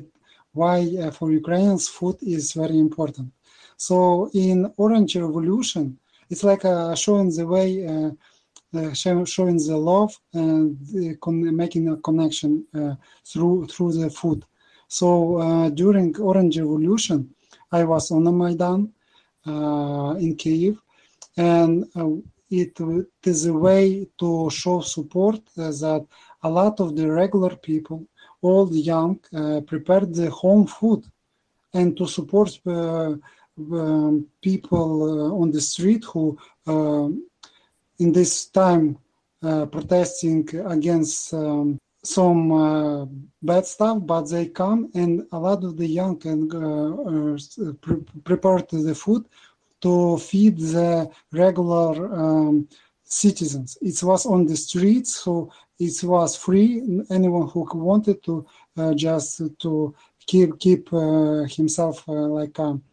why 0.57 0.79
uh, 1.01 1.11
for 1.11 1.27
Ukrainians 1.31 1.87
food 1.87 2.17
is 2.21 2.53
very 2.53 2.77
important. 2.87 3.29
So 3.77 4.29
in 4.33 4.57
Orange 4.77 5.15
Revolution, 5.15 5.85
it's 6.31 6.43
like 6.43 6.65
uh, 6.65 6.95
showing 6.95 7.29
the 7.37 7.45
way, 7.45 7.69
uh, 7.93 8.11
uh 8.77 8.93
showing 9.35 9.57
the 9.69 9.77
love 9.91 10.13
and 10.33 10.77
making 11.63 11.89
a 11.89 11.97
connection 12.07 12.51
uh, 12.79 12.95
through 13.29 13.67
through 13.71 13.93
the 13.93 14.09
food. 14.09 14.39
So 14.87 15.07
uh, 15.37 15.69
during 15.69 16.09
Orange 16.19 16.57
Revolution, 16.59 17.19
I 17.71 17.83
was 17.83 18.11
on 18.11 18.23
the 18.23 18.31
Maidan 18.41 18.81
in 20.25 20.35
Kiev, 20.41 20.75
and 21.37 21.85
it, 22.49 22.73
it 22.79 23.07
is 23.23 23.45
a 23.45 23.53
way 23.53 24.07
to 24.19 24.49
show 24.49 24.81
support 24.81 25.39
that 25.55 26.05
a 26.43 26.49
lot 26.49 26.79
of 26.79 26.95
the 26.95 27.09
regular 27.11 27.55
people 27.55 28.07
old, 28.41 28.73
young, 28.73 29.19
uh, 29.35 29.61
prepare 29.61 30.01
the 30.01 30.29
home 30.29 30.67
food 30.67 31.03
and 31.73 31.95
to 31.97 32.05
support 32.07 32.59
uh, 32.65 33.15
um, 33.71 34.27
people 34.41 35.03
uh, 35.03 35.41
on 35.41 35.51
the 35.51 35.61
street 35.61 36.03
who 36.05 36.37
in 37.99 38.11
this 38.11 38.45
time 38.47 38.97
protesting 39.41 40.47
against 40.65 41.33
um, 41.33 41.79
some 42.03 42.51
uh, 42.51 43.05
bad 43.41 43.65
stuff, 43.65 43.97
but 44.01 44.29
they 44.29 44.47
come 44.47 44.89
and 44.93 45.25
a 45.31 45.39
lot 45.39 45.63
of 45.63 45.77
the 45.77 45.87
young 45.87 46.19
and 46.25 46.53
uh, 46.53 47.73
pre- 47.81 48.05
prepare 48.23 48.59
the 48.71 48.95
food 48.95 49.25
to 49.81 50.17
feed 50.17 50.57
the 50.57 51.09
regular 51.31 52.13
um, 52.13 52.67
citizens. 53.03 53.77
It 53.81 54.01
was 54.03 54.25
on 54.25 54.45
the 54.45 54.55
streets, 54.55 55.15
so 55.15 55.51
it 55.79 56.03
was 56.03 56.35
free. 56.35 56.81
Anyone 57.09 57.47
who 57.49 57.67
wanted 57.73 58.23
to 58.23 58.45
uh, 58.77 58.93
just 58.93 59.41
to 59.59 59.95
keep 60.25 60.59
keep 60.59 60.91
uh, 60.93 61.43
himself 61.43 62.07
uh, 62.07 62.11
like 62.11 62.59
um, 62.59 62.83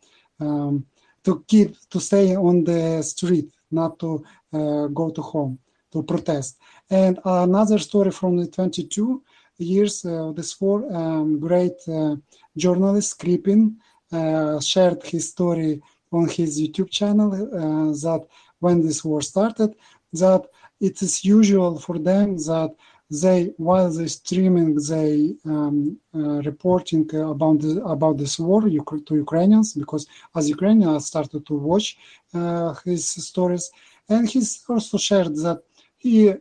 um, 0.40 0.86
to 1.24 1.44
keep 1.46 1.76
to 1.90 2.00
stay 2.00 2.36
on 2.36 2.64
the 2.64 3.02
street, 3.02 3.50
not 3.70 3.98
to 3.98 4.24
go 4.52 5.10
to 5.10 5.22
home. 5.22 5.58
to 5.94 6.02
protest. 6.02 6.58
And 6.90 7.18
another 7.24 7.78
story 7.78 8.10
from 8.10 8.36
the 8.36 8.48
22 8.48 9.22
years 9.58 10.04
uh, 10.04 10.32
this 10.34 10.60
war, 10.60 10.78
um, 10.92 11.38
great 11.38 11.78
uh, 11.88 12.16
journalist 12.56 13.16
Skrypin 13.16 13.76
uh, 14.12 14.60
shared 14.60 15.02
his 15.04 15.30
story 15.30 15.80
on 16.10 16.28
his 16.28 16.60
YouTube 16.60 16.90
channel 16.90 17.30
that 17.30 18.26
when 18.58 18.82
this 18.82 19.04
war 19.04 19.22
started, 19.22 19.74
that 20.12 20.42
it 20.80 21.02
is 21.02 21.24
usual 21.24 21.78
for 21.78 21.98
them 21.98 22.36
that 22.36 22.74
they 23.10 23.52
while 23.58 23.90
they 23.90 24.08
streaming 24.08 24.74
they 24.88 25.34
um, 25.44 25.98
uh, 26.14 26.40
reporting 26.50 27.04
about 27.14 27.60
the, 27.60 27.82
about 27.84 28.16
this 28.18 28.38
war 28.38 28.62
to 28.62 29.14
Ukrainians 29.26 29.74
because 29.74 30.06
as 30.34 30.48
Ukrainians 30.48 31.06
started 31.06 31.46
to 31.46 31.54
watch 31.54 31.98
uh, 32.32 32.74
his 32.84 33.04
stories 33.30 33.70
and 34.08 34.28
he's 34.28 34.64
also 34.68 34.96
shared 34.98 35.34
that 35.36 35.60
he 35.96 36.34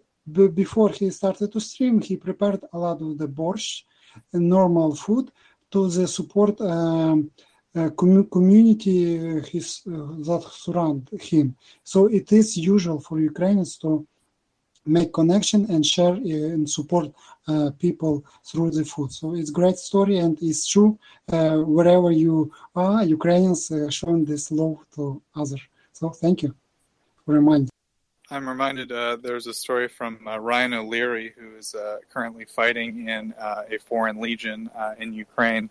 before 0.54 0.90
he 0.90 1.10
started 1.10 1.52
to 1.52 1.60
stream 1.60 2.00
he 2.00 2.16
prepared 2.16 2.62
a 2.72 2.78
lot 2.78 3.02
of 3.02 3.18
the 3.18 3.28
borscht 3.28 3.84
and 4.32 4.48
normal 4.48 4.96
food 4.96 5.32
to 5.72 5.90
the 5.90 6.08
support 6.08 6.60
um, 6.62 7.30
uh, 7.76 7.90
com- 7.90 8.30
community 8.30 9.42
his, 9.52 9.82
uh, 9.88 9.92
that 10.28 10.44
surround 10.52 11.10
him. 11.20 11.56
So 11.84 12.06
it 12.06 12.32
is 12.32 12.56
usual 12.56 13.00
for 13.00 13.20
Ukrainians 13.20 13.78
to 13.78 14.08
make 14.86 15.14
connection 15.14 15.70
and 15.70 15.86
share 15.86 16.14
uh, 16.14 16.54
and 16.56 16.70
support 16.70 17.12
uh, 17.48 17.72
people 17.80 18.24
through 18.44 18.72
the 18.72 18.86
food. 18.86 19.12
So 19.12 19.36
it's 19.36 19.50
great 19.50 19.78
story 19.78 20.18
and 20.18 20.38
it's 20.42 20.66
true. 20.68 20.98
Uh, 21.32 21.58
wherever 21.58 22.12
you 22.12 22.52
are, 22.76 23.04
Ukrainians 23.04 23.72
uh, 23.72 23.90
showing 23.90 24.26
this 24.26 24.52
love 24.52 24.78
to 24.96 25.22
others. 25.36 25.62
So 25.94 26.10
thank 26.10 26.44
you 26.44 26.54
for 27.26 27.34
reminding. 27.34 27.70
I'm 28.30 28.48
reminded 28.48 28.92
uh, 28.92 29.18
there's 29.18 29.48
a 29.48 29.54
story 29.54 29.88
from 29.88 30.28
uh, 30.28 30.38
Ryan 30.38 30.74
O'Leary, 30.74 31.34
who 31.38 31.56
is 31.56 31.76
uh, 31.76 31.98
currently 32.10 32.46
fighting 32.46 33.08
in 33.08 33.34
a 33.38 33.78
foreign 33.78 34.20
legion 34.20 34.70
in 34.98 35.14
Ukraine. 35.14 35.70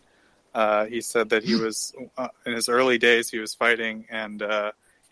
He 0.89 1.01
said 1.01 1.29
that 1.31 1.43
he 1.43 1.57
was, 1.57 1.93
in 2.47 2.53
his 2.53 2.69
early 2.69 2.99
days, 2.99 3.31
he 3.31 3.39
was 3.39 3.55
fighting 3.55 4.07
and 4.11 4.43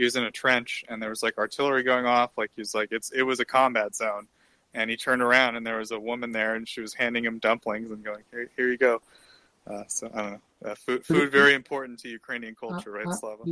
he 0.01 0.05
was 0.05 0.17
in 0.17 0.25
a 0.25 0.31
trench 0.31 0.83
and 0.89 0.97
there 1.03 1.11
was 1.11 1.23
like 1.23 1.37
artillery 1.37 1.83
going 1.83 2.07
off. 2.07 2.31
Like 2.39 2.51
he 2.57 2.63
was 2.63 2.75
like, 2.75 2.89
it's, 2.91 3.11
it 3.11 3.21
was 3.21 3.39
a 3.39 3.45
combat 3.45 3.95
zone. 3.95 4.27
And 4.73 4.89
he 4.89 4.97
turned 4.97 5.21
around 5.21 5.57
and 5.57 5.67
there 5.67 5.77
was 5.77 5.91
a 5.91 6.01
woman 6.01 6.33
there 6.33 6.55
and 6.55 6.67
she 6.67 6.81
was 6.81 6.95
handing 6.95 7.23
him 7.23 7.39
dumplings 7.39 7.91
and 7.91 8.03
going, 8.03 8.23
here, 8.31 8.49
here 8.57 8.69
you 8.71 8.79
go. 8.79 9.03
Uh, 9.71 9.83
so 9.89 10.11
I 10.15 10.23
don't 10.23 10.33
know. 10.33 10.71
Uh, 10.71 10.75
food, 10.75 11.05
food 11.05 11.31
very 11.31 11.53
important 11.53 11.99
to 11.99 12.09
Ukrainian 12.09 12.55
culture, 12.55 12.93
right, 12.93 13.13
Slava? 13.21 13.43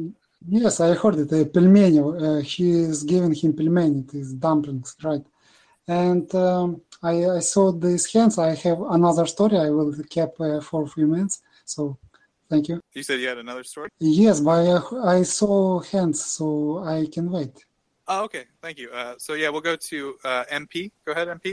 Yes, 0.49 0.81
I 0.81 0.95
heard 0.95 1.17
it. 1.17 1.31
Uh, 1.31 1.45
pelmeni. 1.55 1.99
Uh, 2.01 2.41
he 2.41 2.71
is 2.71 3.03
giving 3.03 3.35
him 3.35 3.53
pelmeni, 3.53 4.11
these 4.11 4.33
dumplings, 4.33 4.97
right? 5.03 5.27
And 5.87 6.35
um, 6.35 6.81
I, 7.03 7.15
I, 7.37 7.41
saw 7.41 7.73
these 7.73 8.11
hands. 8.11 8.39
I 8.39 8.55
have 8.55 8.81
another 8.99 9.27
story. 9.27 9.59
I 9.59 9.69
will 9.69 9.95
keep 10.09 10.33
uh, 10.41 10.61
for 10.63 10.85
a 10.85 10.89
few 10.89 11.07
minutes. 11.07 11.43
So 11.67 11.99
Thank 12.51 12.69
you. 12.69 12.81
You 12.95 13.03
said 13.03 13.21
you 13.21 13.29
had 13.29 13.39
another 13.39 13.63
story? 13.63 13.91
Yes, 13.99 14.41
but 14.41 14.67
I, 14.67 15.19
I 15.19 15.23
saw 15.23 15.81
hands, 15.81 16.25
so 16.25 16.83
I 16.85 17.07
can 17.13 17.31
wait. 17.31 17.65
Oh, 18.07 18.25
okay. 18.25 18.45
Thank 18.63 18.79
you. 18.79 18.91
Uh, 18.91 19.15
so, 19.19 19.35
yeah, 19.35 19.51
we'll 19.51 19.61
go 19.61 19.77
to 19.77 20.17
uh, 20.25 20.45
MP. 20.51 20.91
Go 21.05 21.13
ahead, 21.13 21.29
MP. 21.29 21.53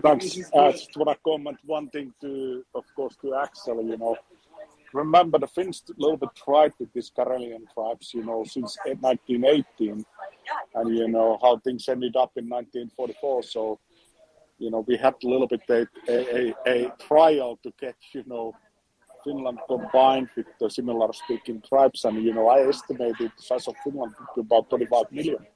Thanks. 0.00 0.38
I 0.54 0.72
just 0.72 0.96
want 0.96 1.10
to 1.10 1.16
comment 1.24 1.58
one 1.64 1.88
thing 1.88 2.12
to, 2.20 2.64
of 2.74 2.84
course, 2.94 3.16
to 3.22 3.34
Axel, 3.34 3.82
you 3.82 3.96
know. 3.96 4.16
Remember, 4.92 5.38
the 5.38 5.48
Finns 5.48 5.82
a 5.90 6.00
little 6.00 6.16
bit 6.16 6.30
tried 6.34 6.72
with 6.78 6.92
these 6.92 7.10
Karelian 7.10 7.70
tribes, 7.74 8.14
you 8.14 8.24
know, 8.24 8.44
since 8.44 8.78
1918, 8.84 10.04
and, 10.74 10.96
you 10.96 11.08
know, 11.08 11.38
how 11.42 11.58
things 11.58 11.88
ended 11.88 12.16
up 12.16 12.32
in 12.36 12.48
1944. 12.48 13.42
So, 13.42 13.80
you 14.58 14.70
know, 14.70 14.84
we 14.86 14.96
had 14.96 15.14
a 15.22 15.28
little 15.28 15.48
bit 15.48 15.60
a, 15.68 15.86
a, 16.08 16.54
a 16.66 16.92
trial 16.98 17.58
to 17.64 17.72
get, 17.78 17.96
you 18.12 18.24
know, 18.26 18.54
Finland 19.24 19.58
combined 19.66 20.28
with 20.36 20.46
the 20.60 20.68
similar 20.70 21.12
speaking 21.12 21.62
tribes. 21.68 22.04
And, 22.04 22.22
you 22.22 22.32
know, 22.32 22.48
I 22.48 22.68
estimated 22.68 23.32
the 23.36 23.42
size 23.42 23.68
of 23.68 23.74
Finland 23.84 24.14
to 24.34 24.40
about 24.40 24.70
25 24.70 25.12
million 25.12 25.46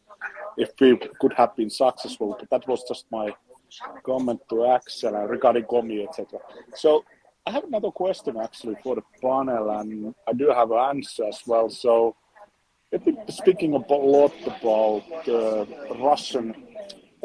if 0.56 0.70
we 0.80 0.98
could 1.20 1.32
have 1.34 1.56
been 1.56 1.70
successful. 1.70 2.36
But 2.38 2.50
that 2.50 2.68
was 2.68 2.84
just 2.88 3.06
my 3.10 3.34
comment 4.04 4.40
to 4.50 4.66
Axel 4.66 5.16
uh, 5.16 5.24
regarding 5.26 5.64
Komi, 5.64 6.06
etc. 6.06 6.38
So 6.74 7.04
I 7.46 7.50
have 7.50 7.64
another 7.64 7.90
question 7.90 8.36
actually 8.36 8.76
for 8.82 8.94
the 8.94 9.02
panel, 9.20 9.70
and 9.70 10.14
I 10.28 10.32
do 10.32 10.48
have 10.50 10.70
an 10.70 10.78
answer 10.96 11.24
as 11.24 11.40
well. 11.46 11.68
So, 11.68 12.14
been 12.90 13.16
speaking 13.30 13.74
a 13.74 13.78
lot 13.78 14.34
about 14.46 15.02
the 15.24 15.66
Russian 15.98 16.54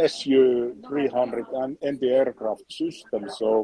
Su 0.08 0.76
300 0.88 1.45
and 1.54 1.78
anti-aircraft 1.84 2.71
system. 2.71 3.30
So, 3.30 3.63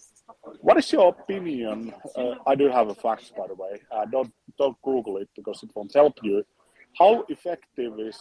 what 0.62 0.78
is 0.78 0.92
your 0.92 1.10
opinion? 1.10 1.94
Uh, 2.16 2.36
I 2.46 2.56
do 2.56 2.70
have 2.70 2.90
a 2.90 2.96
facts, 2.96 3.32
by 3.38 3.48
the 3.48 3.56
way. 3.56 3.82
Uh, 3.92 4.06
don't 4.06 4.32
don't 4.58 4.80
Google 4.82 5.18
it 5.18 5.30
because 5.36 5.64
it 5.64 5.72
won't 5.76 5.94
help 5.94 6.16
you. 6.22 6.44
How 6.98 7.26
effective 7.30 8.00
is 8.00 8.20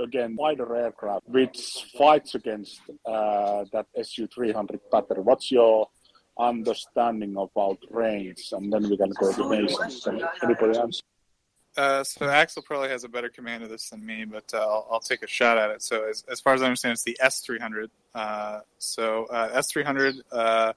again 0.00 0.36
fighter 0.36 0.74
aircraft 0.74 1.28
which 1.28 1.86
fights 1.96 2.34
against 2.34 2.80
uh, 3.06 3.64
that 3.72 3.86
S-300 3.96 4.80
pattern? 4.90 5.24
What's 5.24 5.50
your 5.50 5.88
understanding 6.38 7.36
about 7.36 7.78
range? 7.90 8.48
And 8.52 8.72
then 8.72 8.88
we 8.88 8.96
can 8.96 9.10
go 9.10 9.32
to 9.32 9.48
nations. 9.48 10.06
Anybody 10.42 10.78
else? 10.78 11.02
Uh, 11.76 12.04
so 12.04 12.28
Axel 12.28 12.62
probably 12.62 12.90
has 12.90 13.04
a 13.04 13.08
better 13.08 13.30
command 13.30 13.62
of 13.62 13.70
this 13.70 13.88
than 13.88 14.04
me, 14.04 14.26
but 14.26 14.44
uh, 14.52 14.58
I'll, 14.58 14.86
I'll, 14.92 15.00
take 15.00 15.22
a 15.22 15.26
shot 15.26 15.56
at 15.56 15.70
it. 15.70 15.82
So 15.82 16.06
as, 16.06 16.22
as 16.30 16.38
far 16.38 16.52
as 16.52 16.60
I 16.60 16.66
understand, 16.66 16.92
it's 16.92 17.02
the 17.02 17.16
S300. 17.22 17.88
Uh, 18.14 18.60
so 18.78 19.24
uh, 19.26 19.58
S300, 19.58 20.20
uh, 20.30 20.72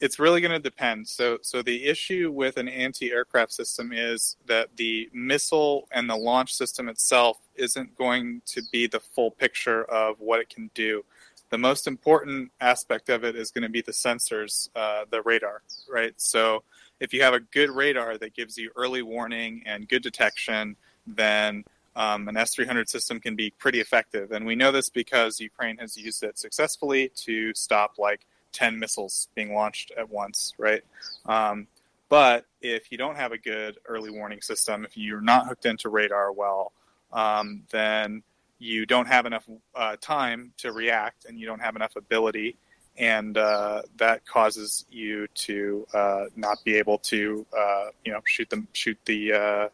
it's 0.00 0.18
really 0.18 0.40
going 0.40 0.52
to 0.52 0.58
depend. 0.58 1.08
So 1.08 1.38
so 1.42 1.62
the 1.62 1.86
issue 1.86 2.30
with 2.30 2.56
an 2.56 2.68
anti-aircraft 2.68 3.52
system 3.52 3.92
is 3.92 4.36
that 4.46 4.76
the 4.76 5.08
missile 5.12 5.88
and 5.90 6.08
the 6.08 6.16
launch 6.16 6.54
system 6.54 6.88
itself 6.88 7.38
isn't 7.56 7.96
going 7.96 8.42
to 8.46 8.62
be 8.70 8.86
the 8.86 9.00
full 9.00 9.30
picture 9.30 9.84
of 9.84 10.20
what 10.20 10.40
it 10.40 10.48
can 10.48 10.70
do. 10.74 11.04
The 11.50 11.58
most 11.58 11.86
important 11.86 12.52
aspect 12.60 13.08
of 13.08 13.24
it 13.24 13.34
is 13.34 13.50
going 13.50 13.62
to 13.62 13.70
be 13.70 13.80
the 13.80 13.92
sensors, 13.92 14.68
uh, 14.76 15.04
the 15.10 15.22
radar, 15.22 15.62
right? 15.90 16.12
So 16.18 16.62
if 17.00 17.12
you 17.14 17.22
have 17.22 17.34
a 17.34 17.40
good 17.40 17.70
radar 17.70 18.18
that 18.18 18.34
gives 18.34 18.58
you 18.58 18.70
early 18.76 19.02
warning 19.02 19.62
and 19.64 19.88
good 19.88 20.02
detection, 20.02 20.76
then 21.06 21.64
um, 21.96 22.28
an 22.28 22.34
S300 22.34 22.88
system 22.88 23.18
can 23.18 23.34
be 23.34 23.50
pretty 23.50 23.80
effective. 23.80 24.30
And 24.30 24.46
we 24.46 24.54
know 24.54 24.70
this 24.70 24.90
because 24.90 25.40
Ukraine 25.40 25.78
has 25.78 25.96
used 25.96 26.22
it 26.22 26.38
successfully 26.38 27.10
to 27.16 27.54
stop 27.54 27.98
like 27.98 28.26
10 28.52 28.78
missiles 28.78 29.28
being 29.34 29.54
launched 29.54 29.92
at 29.96 30.08
once, 30.08 30.54
right? 30.58 30.82
Um, 31.26 31.66
but 32.08 32.46
if 32.62 32.90
you 32.90 32.98
don't 32.98 33.16
have 33.16 33.32
a 33.32 33.38
good 33.38 33.78
early 33.86 34.10
warning 34.10 34.40
system, 34.40 34.84
if 34.84 34.96
you're 34.96 35.20
not 35.20 35.46
hooked 35.46 35.66
into 35.66 35.88
radar 35.88 36.32
well, 36.32 36.72
um, 37.12 37.62
then 37.70 38.22
you 38.58 38.86
don't 38.86 39.06
have 39.06 39.26
enough 39.26 39.48
uh, 39.74 39.96
time 40.00 40.52
to 40.58 40.72
react 40.72 41.26
and 41.26 41.38
you 41.38 41.46
don't 41.46 41.60
have 41.60 41.76
enough 41.76 41.96
ability 41.96 42.56
and 42.98 43.38
uh, 43.38 43.82
that 43.96 44.26
causes 44.26 44.84
you 44.90 45.28
to 45.28 45.86
uh, 45.94 46.24
not 46.34 46.58
be 46.64 46.74
able 46.74 46.98
to, 46.98 47.46
uh, 47.56 47.86
you 48.04 48.12
know, 48.12 48.20
shoot 48.24 48.52
shoot 48.72 48.98
the 49.04 49.32
uh, 49.32 49.68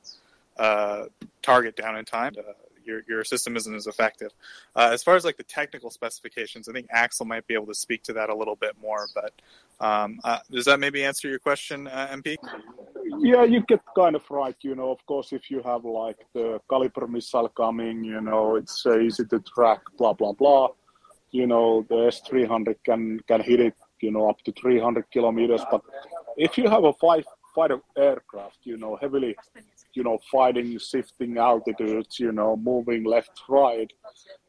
uh, 0.61 1.07
target 1.43 1.75
down 1.75 1.97
in 1.97 2.05
time. 2.05 2.35
Uh, 2.85 2.91
your 2.91 3.03
your 3.09 3.25
system 3.25 3.57
isn't 3.57 3.75
as 3.75 3.87
effective. 3.87 4.33
as 4.77 5.03
far 5.03 5.17
as 5.17 5.25
like 5.25 5.37
the 5.37 5.45
technical 5.45 5.91
specifications, 5.91 6.69
I 6.69 6.73
think 6.73 6.87
Axel 6.91 7.27
might 7.27 7.47
be 7.47 7.55
able 7.55 7.67
to 7.67 7.75
speak 7.75 8.03
to 8.05 8.13
that 8.15 8.31
a 8.31 8.35
little 8.35 8.57
bit 8.57 8.75
more. 8.81 9.07
But 9.15 9.33
um, 9.81 10.21
does 10.51 10.65
that 10.67 10.81
maybe 10.81 11.05
answer 11.05 11.29
your 11.29 11.39
question, 11.39 11.87
MP? 11.87 12.37
Yeah, 13.19 13.45
you 13.45 13.61
get 13.63 13.81
kind 13.97 14.17
of 14.17 14.29
right. 14.31 14.57
You 14.61 14.75
know, 14.75 14.91
of 14.91 15.05
course, 15.07 15.33
if 15.33 15.51
you 15.51 15.63
have 15.63 15.85
like 15.85 16.19
the 16.35 16.61
Kalibr 16.71 17.09
missile 17.09 17.49
coming, 17.49 18.05
you 18.05 18.21
know, 18.21 18.57
it's 18.57 18.87
easy 18.87 19.25
to 19.27 19.41
track. 19.41 19.81
Blah 19.99 20.15
blah 20.15 20.33
blah 20.33 20.69
you 21.35 21.49
know 21.49 21.85
the 21.89 21.97
S300 21.97 22.77
can 22.85 23.19
can 23.29 23.41
hit 23.41 23.59
it 23.59 23.75
you 24.01 24.13
know 24.13 24.31
up 24.31 24.41
to 24.43 24.53
300 24.53 25.11
kilometers. 25.11 25.63
But 25.71 25.83
if 26.37 26.57
you 26.57 26.69
have 26.71 26.85
a 26.85 26.93
five 26.93 27.25
fighter 27.55 27.81
aircraft, 27.97 28.59
you 28.63 28.77
know 28.77 28.97
heavily, 28.97 29.37
you 29.95 30.03
know 30.03 30.19
fighting, 30.31 30.79
shifting 30.79 31.39
altitudes, 31.39 32.19
you 32.19 32.33
know 32.33 32.57
moving 32.57 33.05
left 33.05 33.43
right, 33.49 33.93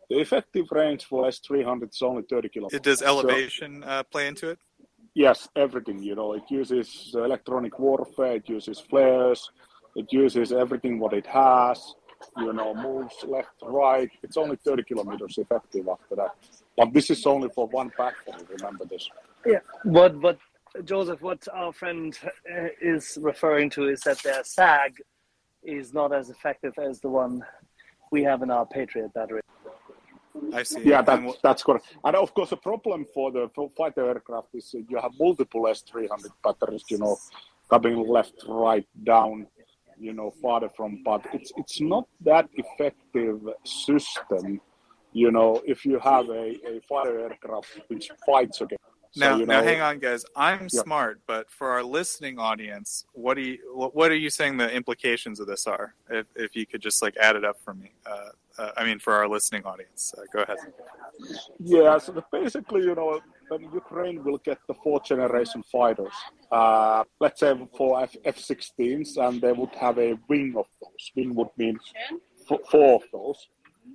the 0.10 0.20
effective 0.20 0.72
range 0.72 1.06
for 1.06 1.26
S300 1.26 1.94
is 1.94 2.02
only 2.02 2.24
30 2.30 2.50
kilometers. 2.50 2.80
Does 2.82 3.02
elevation 3.02 3.82
so, 3.82 3.88
uh, 3.88 4.04
play 4.04 4.28
into 4.28 4.50
it? 4.50 4.60
Yes, 5.14 5.48
everything. 5.56 6.02
You 6.04 6.16
know, 6.16 6.34
it 6.34 6.44
uses 6.50 7.12
electronic 7.14 7.80
warfare, 7.80 8.36
it 8.36 8.50
uses 8.50 8.80
flares, 8.80 9.50
it 9.96 10.12
uses 10.12 10.52
everything 10.52 11.00
what 11.00 11.14
it 11.14 11.26
has. 11.26 11.96
You 12.38 12.54
know, 12.54 12.74
moves 12.74 13.16
left, 13.28 13.50
right. 13.62 14.10
It's 14.24 14.38
only 14.38 14.56
30 14.56 14.84
kilometers 14.84 15.38
effective 15.38 15.88
after 15.88 16.16
that. 16.16 16.32
But 16.78 16.94
this 16.94 17.10
is 17.10 17.26
only 17.26 17.50
for 17.54 17.68
one 17.68 17.92
platform. 17.92 18.40
Remember 18.50 18.86
this. 18.86 19.10
Yeah. 19.46 19.60
What 19.84 20.18
what 20.20 20.40
Joseph, 20.84 21.22
what 21.22 21.48
our 21.54 21.72
friend 21.72 22.18
uh, 22.52 22.68
is 22.82 23.18
referring 23.22 23.70
to 23.72 23.88
is 23.88 24.02
that 24.02 24.22
their 24.24 24.44
SAG 24.44 24.96
is 25.66 25.94
not 25.94 26.14
as 26.14 26.30
effective 26.30 26.74
as 26.78 27.00
the 27.00 27.10
one 27.10 27.44
we 28.12 28.24
have 28.24 28.42
in 28.42 28.52
our 28.52 28.66
Patriot 28.66 29.14
battery. 29.14 29.42
I 30.54 30.64
see. 30.64 30.84
Yeah, 30.84 31.00
And 31.00 31.08
that's 31.08 31.38
that's 31.42 31.64
correct. 31.64 31.86
And 32.04 32.16
of 32.16 32.34
course, 32.34 32.50
the 32.50 32.58
problem 32.58 33.06
for 33.14 33.32
the 33.32 33.50
for 33.56 33.70
fighter 33.70 34.08
aircraft 34.08 34.50
is 34.54 34.74
uh, 34.76 34.80
you 34.90 34.98
have 34.98 35.12
multiple 35.20 35.68
S-300 35.68 36.28
batteries, 36.44 36.84
you 36.90 36.98
know, 36.98 37.18
coming 37.70 38.08
left, 38.08 38.44
right, 38.48 38.88
down, 39.04 39.48
you 40.00 40.14
know, 40.14 40.32
farther 40.42 40.70
from. 40.70 41.02
But 41.04 41.26
it's 41.34 41.52
it's 41.58 41.80
not 41.82 42.08
that 42.22 42.50
effective 42.56 43.40
system, 43.64 44.62
you 45.14 45.32
know, 45.32 45.62
if 45.66 45.86
you 45.86 46.00
have 46.00 46.30
a, 46.30 46.46
a 46.68 46.82
fighter 46.88 47.20
aircraft 47.20 47.80
which 47.88 48.12
fights 48.26 48.62
So, 49.16 49.22
Now, 49.30 49.38
you 49.38 49.46
now, 49.46 49.62
hang 49.62 49.80
on, 49.80 50.00
guys. 50.00 50.26
I'm 50.36 50.68
Yeah. 50.70 50.82
smart, 50.82 51.22
but 51.26 51.50
for 51.50 51.70
our 51.70 51.84
listening 51.84 52.38
audience, 52.38 53.06
what 53.14 53.36
do 53.36 53.42
you 53.44 53.58
what, 53.74 54.12
are 54.12 54.16
you 54.16 54.30
saying 54.30 54.58
the 54.58 54.70
implications 54.70 55.40
of 55.40 55.48
this 55.48 55.66
are? 55.68 55.96
If, 56.10 56.26
if 56.36 56.54
you 56.54 56.66
could 56.66 56.82
just 56.82 57.02
like 57.02 57.16
add 57.16 57.38
it 57.38 57.46
up 57.46 57.58
for 57.64 57.74
me. 57.74 57.94
Uh, 58.06 58.30
uh, 58.58 58.72
I 58.76 58.84
mean, 58.84 59.00
for 59.00 59.14
our 59.14 59.28
listening 59.30 59.64
audience, 59.66 60.14
uh, 60.18 60.24
go 60.34 60.40
ahead. 60.42 60.58
Yeah, 61.60 61.98
so 61.98 62.22
basically, 62.30 62.82
you 62.84 62.94
know, 62.96 63.22
when 63.48 63.62
Ukraine 63.74 64.22
will 64.22 64.40
get 64.40 64.60
the 64.68 64.74
fourth 64.74 65.06
generation 65.06 65.64
fighters, 65.64 66.14
uh, 66.52 67.04
let's 67.22 67.40
say 67.40 67.54
for 67.78 68.02
F- 68.02 68.18
F-16s, 68.26 69.16
and 69.18 69.42
they 69.42 69.54
would 69.54 69.74
have 69.76 69.98
a 69.98 70.18
wing 70.28 70.56
of 70.58 70.66
those. 70.82 71.12
Wing 71.16 71.36
would 71.36 71.50
mean 71.58 71.80
f- 72.52 72.60
four 72.70 72.96
of 72.96 73.04
those, 73.14 73.48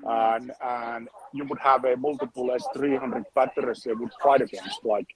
and 0.05 0.53
and 0.63 1.09
you 1.33 1.45
would 1.45 1.59
have 1.59 1.85
a 1.85 1.97
multiple 1.97 2.51
S-300 2.53 3.25
batteries 3.35 3.83
they 3.85 3.93
would 3.93 4.13
fight 4.23 4.41
against, 4.41 4.85
like, 4.85 5.07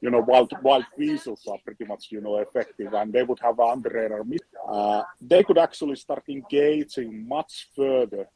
you 0.00 0.10
know, 0.10 0.20
wild 0.20 0.52
wild 0.62 0.84
weasels 0.96 1.46
are 1.50 1.58
pretty 1.64 1.84
much, 1.84 2.08
you 2.10 2.20
know, 2.20 2.36
effective, 2.38 2.92
and 2.94 3.12
they 3.12 3.22
would 3.22 3.38
have 3.40 3.58
under 3.60 3.90
radar. 3.90 4.22
Uh, 4.68 5.02
they 5.20 5.42
could 5.44 5.58
actually 5.58 5.96
start 5.96 6.24
engaging 6.28 7.26
much 7.28 7.68
further 7.76 8.26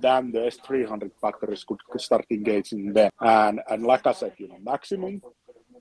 than 0.00 0.32
the 0.32 0.40
S300 0.40 1.10
batteries 1.22 1.64
could, 1.64 1.80
start 2.00 2.24
engaging 2.30 2.92
them. 2.92 3.10
And 3.20 3.60
and 3.68 3.82
like 3.84 4.06
I 4.06 4.12
said, 4.12 4.34
you 4.38 4.48
know, 4.48 4.58
maximum 4.62 5.22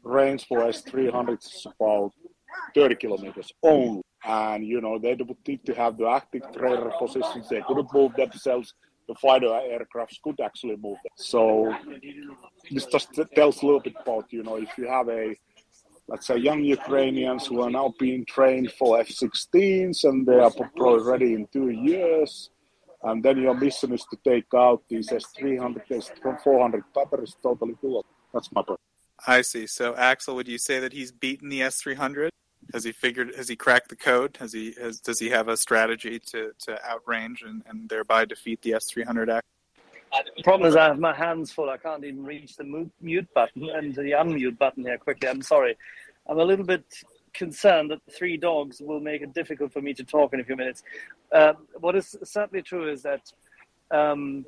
range 0.04 0.48
for 0.48 0.60
S300 0.60 1.44
is 1.44 1.68
about 1.80 2.14
30 2.76 2.96
kilometers 2.96 3.52
only. 3.62 4.02
And 4.26 4.66
you 4.66 4.80
know, 4.80 4.98
they 5.00 5.16
would 5.16 5.38
need 5.48 5.66
to 5.66 5.74
have 5.76 5.98
the 5.98 6.08
active 6.08 6.44
trailer 6.56 6.92
positions. 6.98 7.50
They 7.50 7.62
couldn't 7.62 7.94
move 7.94 8.14
themselves. 8.16 8.74
The 9.08 9.16
fighter 9.16 9.48
aircrafts 9.48 10.22
could 10.24 10.40
actually 10.40 10.78
move. 10.78 10.98
So 11.16 11.76
this 12.72 12.86
just 12.86 13.10
tells 13.36 13.62
a 13.62 13.66
little 13.66 13.82
bit 13.82 13.96
about, 14.02 14.32
you 14.32 14.44
know, 14.44 14.58
if 14.58 14.70
you 14.78 14.88
have 14.88 15.10
a 15.10 15.36
let's 16.08 16.28
say 16.28 16.38
young 16.38 16.64
Ukrainians 16.64 17.48
who 17.48 17.62
are 17.62 17.70
now 17.70 17.94
being 18.00 18.26
trained 18.26 18.72
for 18.72 19.00
F-16s 19.00 20.04
and 20.04 20.26
they 20.26 20.40
are 20.40 20.52
probably 20.52 21.04
ready 21.04 21.34
in 21.34 21.48
two 21.48 21.70
years, 21.70 22.50
and 23.04 23.24
then 23.24 23.38
your 23.38 23.54
mission 23.54 23.94
is 23.94 24.06
to 24.12 24.18
take 24.24 24.48
out 24.54 24.84
these 24.90 25.10
S300, 25.10 25.88
S400 25.90 26.84
batteries 26.94 27.36
totally 27.42 27.76
doable. 27.84 28.04
That's 28.34 28.52
my 28.52 28.64
point. 28.64 28.80
I 29.28 29.42
see. 29.42 29.68
So, 29.68 29.96
Axel, 29.96 30.36
would 30.36 30.48
you 30.48 30.58
say 30.58 30.80
that 30.80 30.94
he's 30.94 31.12
beaten 31.12 31.50
the 31.50 31.62
S300? 31.62 32.30
Has 32.74 32.84
he 32.84 32.92
figured? 32.92 33.34
Has 33.36 33.48
he 33.48 33.56
cracked 33.56 33.90
the 33.90 33.96
code? 33.96 34.38
Has 34.40 34.54
he? 34.54 34.74
Has, 34.82 35.00
does 35.00 35.20
he 35.20 35.30
have 35.30 35.48
a 35.48 35.58
strategy 35.58 36.20
to 36.20 36.52
to 36.60 36.80
outrange 36.88 37.46
and, 37.46 37.64
and 37.68 37.90
thereby 37.90 38.26
defeat 38.26 38.62
the 38.62 38.72
S300? 38.72 39.42
The 40.36 40.44
problem 40.44 40.70
is 40.70 40.76
I 40.76 40.86
have 40.86 41.00
my 41.00 41.14
hands 41.14 41.52
full. 41.52 41.70
I 41.70 41.78
can't 41.78 42.04
even 42.04 42.24
reach 42.24 42.56
the 42.56 42.64
mu- 42.64 42.90
mute 43.02 43.28
button 43.34 43.70
and 43.70 43.96
the 43.96 44.12
unmute 44.12 44.60
button 44.60 44.84
here 44.84 44.98
quickly. 45.00 45.28
I'm 45.28 45.42
sorry. 45.42 45.76
I'm 46.28 46.40
a 46.40 46.44
little 46.44 46.66
bit 46.66 46.86
concerned 47.34 47.90
that 47.92 48.00
three 48.12 48.38
dogs 48.38 48.80
will 48.80 49.00
make 49.00 49.22
it 49.24 49.34
difficult 49.34 49.74
for 49.74 49.82
me 49.82 49.94
to 49.96 50.04
talk 50.04 50.34
in 50.34 50.40
a 50.40 50.44
few 50.44 50.56
minutes. 50.56 50.84
Um, 51.32 51.68
what 51.80 51.96
is 51.96 52.16
certainly 52.24 52.62
true 52.62 52.90
is 52.90 53.02
that 53.02 53.32
um, 53.90 54.46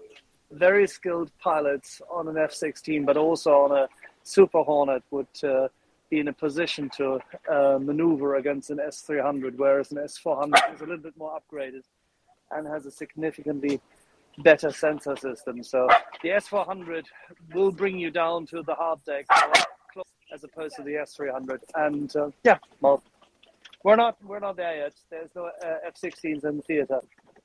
very 0.52 0.88
skilled 0.88 1.32
pilots 1.40 2.02
on 2.12 2.28
an 2.28 2.38
F-16, 2.38 3.06
but 3.06 3.18
also 3.18 3.52
on 3.62 3.72
a 3.72 3.88
Super 4.24 4.62
Hornet, 4.62 5.04
would 5.12 5.28
uh, 5.44 5.68
be 6.16 6.22
in 6.22 6.28
a 6.30 6.34
position 6.48 6.90
to 6.98 7.20
uh, 7.52 7.78
maneuver 7.90 8.36
against 8.36 8.70
an 8.70 8.80
S-300, 8.80 9.56
whereas 9.58 9.92
an 9.92 9.98
S-400 9.98 10.74
is 10.74 10.82
a 10.82 10.86
little 10.86 11.06
bit 11.10 11.18
more 11.18 11.38
upgraded 11.40 11.84
and 12.52 12.68
has 12.68 12.86
a 12.86 12.92
significantly 12.92 13.82
better 14.44 14.72
sensor 14.72 15.16
system. 15.16 15.64
So 15.64 15.88
the 16.24 16.30
S400 16.30 17.06
will 17.54 17.72
bring 17.72 17.98
you 17.98 18.12
down 18.12 18.46
to 18.48 18.62
the 18.64 18.76
hard 18.76 19.00
deck 19.06 19.26
as 20.34 20.44
opposed 20.44 20.76
to 20.78 20.84
the 20.84 20.96
S300. 21.08 21.60
And 21.76 22.16
uh, 22.16 22.30
yeah, 22.44 22.60
well, 22.82 23.02
we're 23.84 23.96
not 23.96 24.18
we're 24.24 24.40
not 24.40 24.56
there 24.58 24.76
yet. 24.84 24.94
There's 25.10 25.30
no 25.36 25.46
uh, 25.46 25.90
F16s 25.96 26.44
in 26.50 26.58
the 26.58 26.64
theater. 26.64 27.00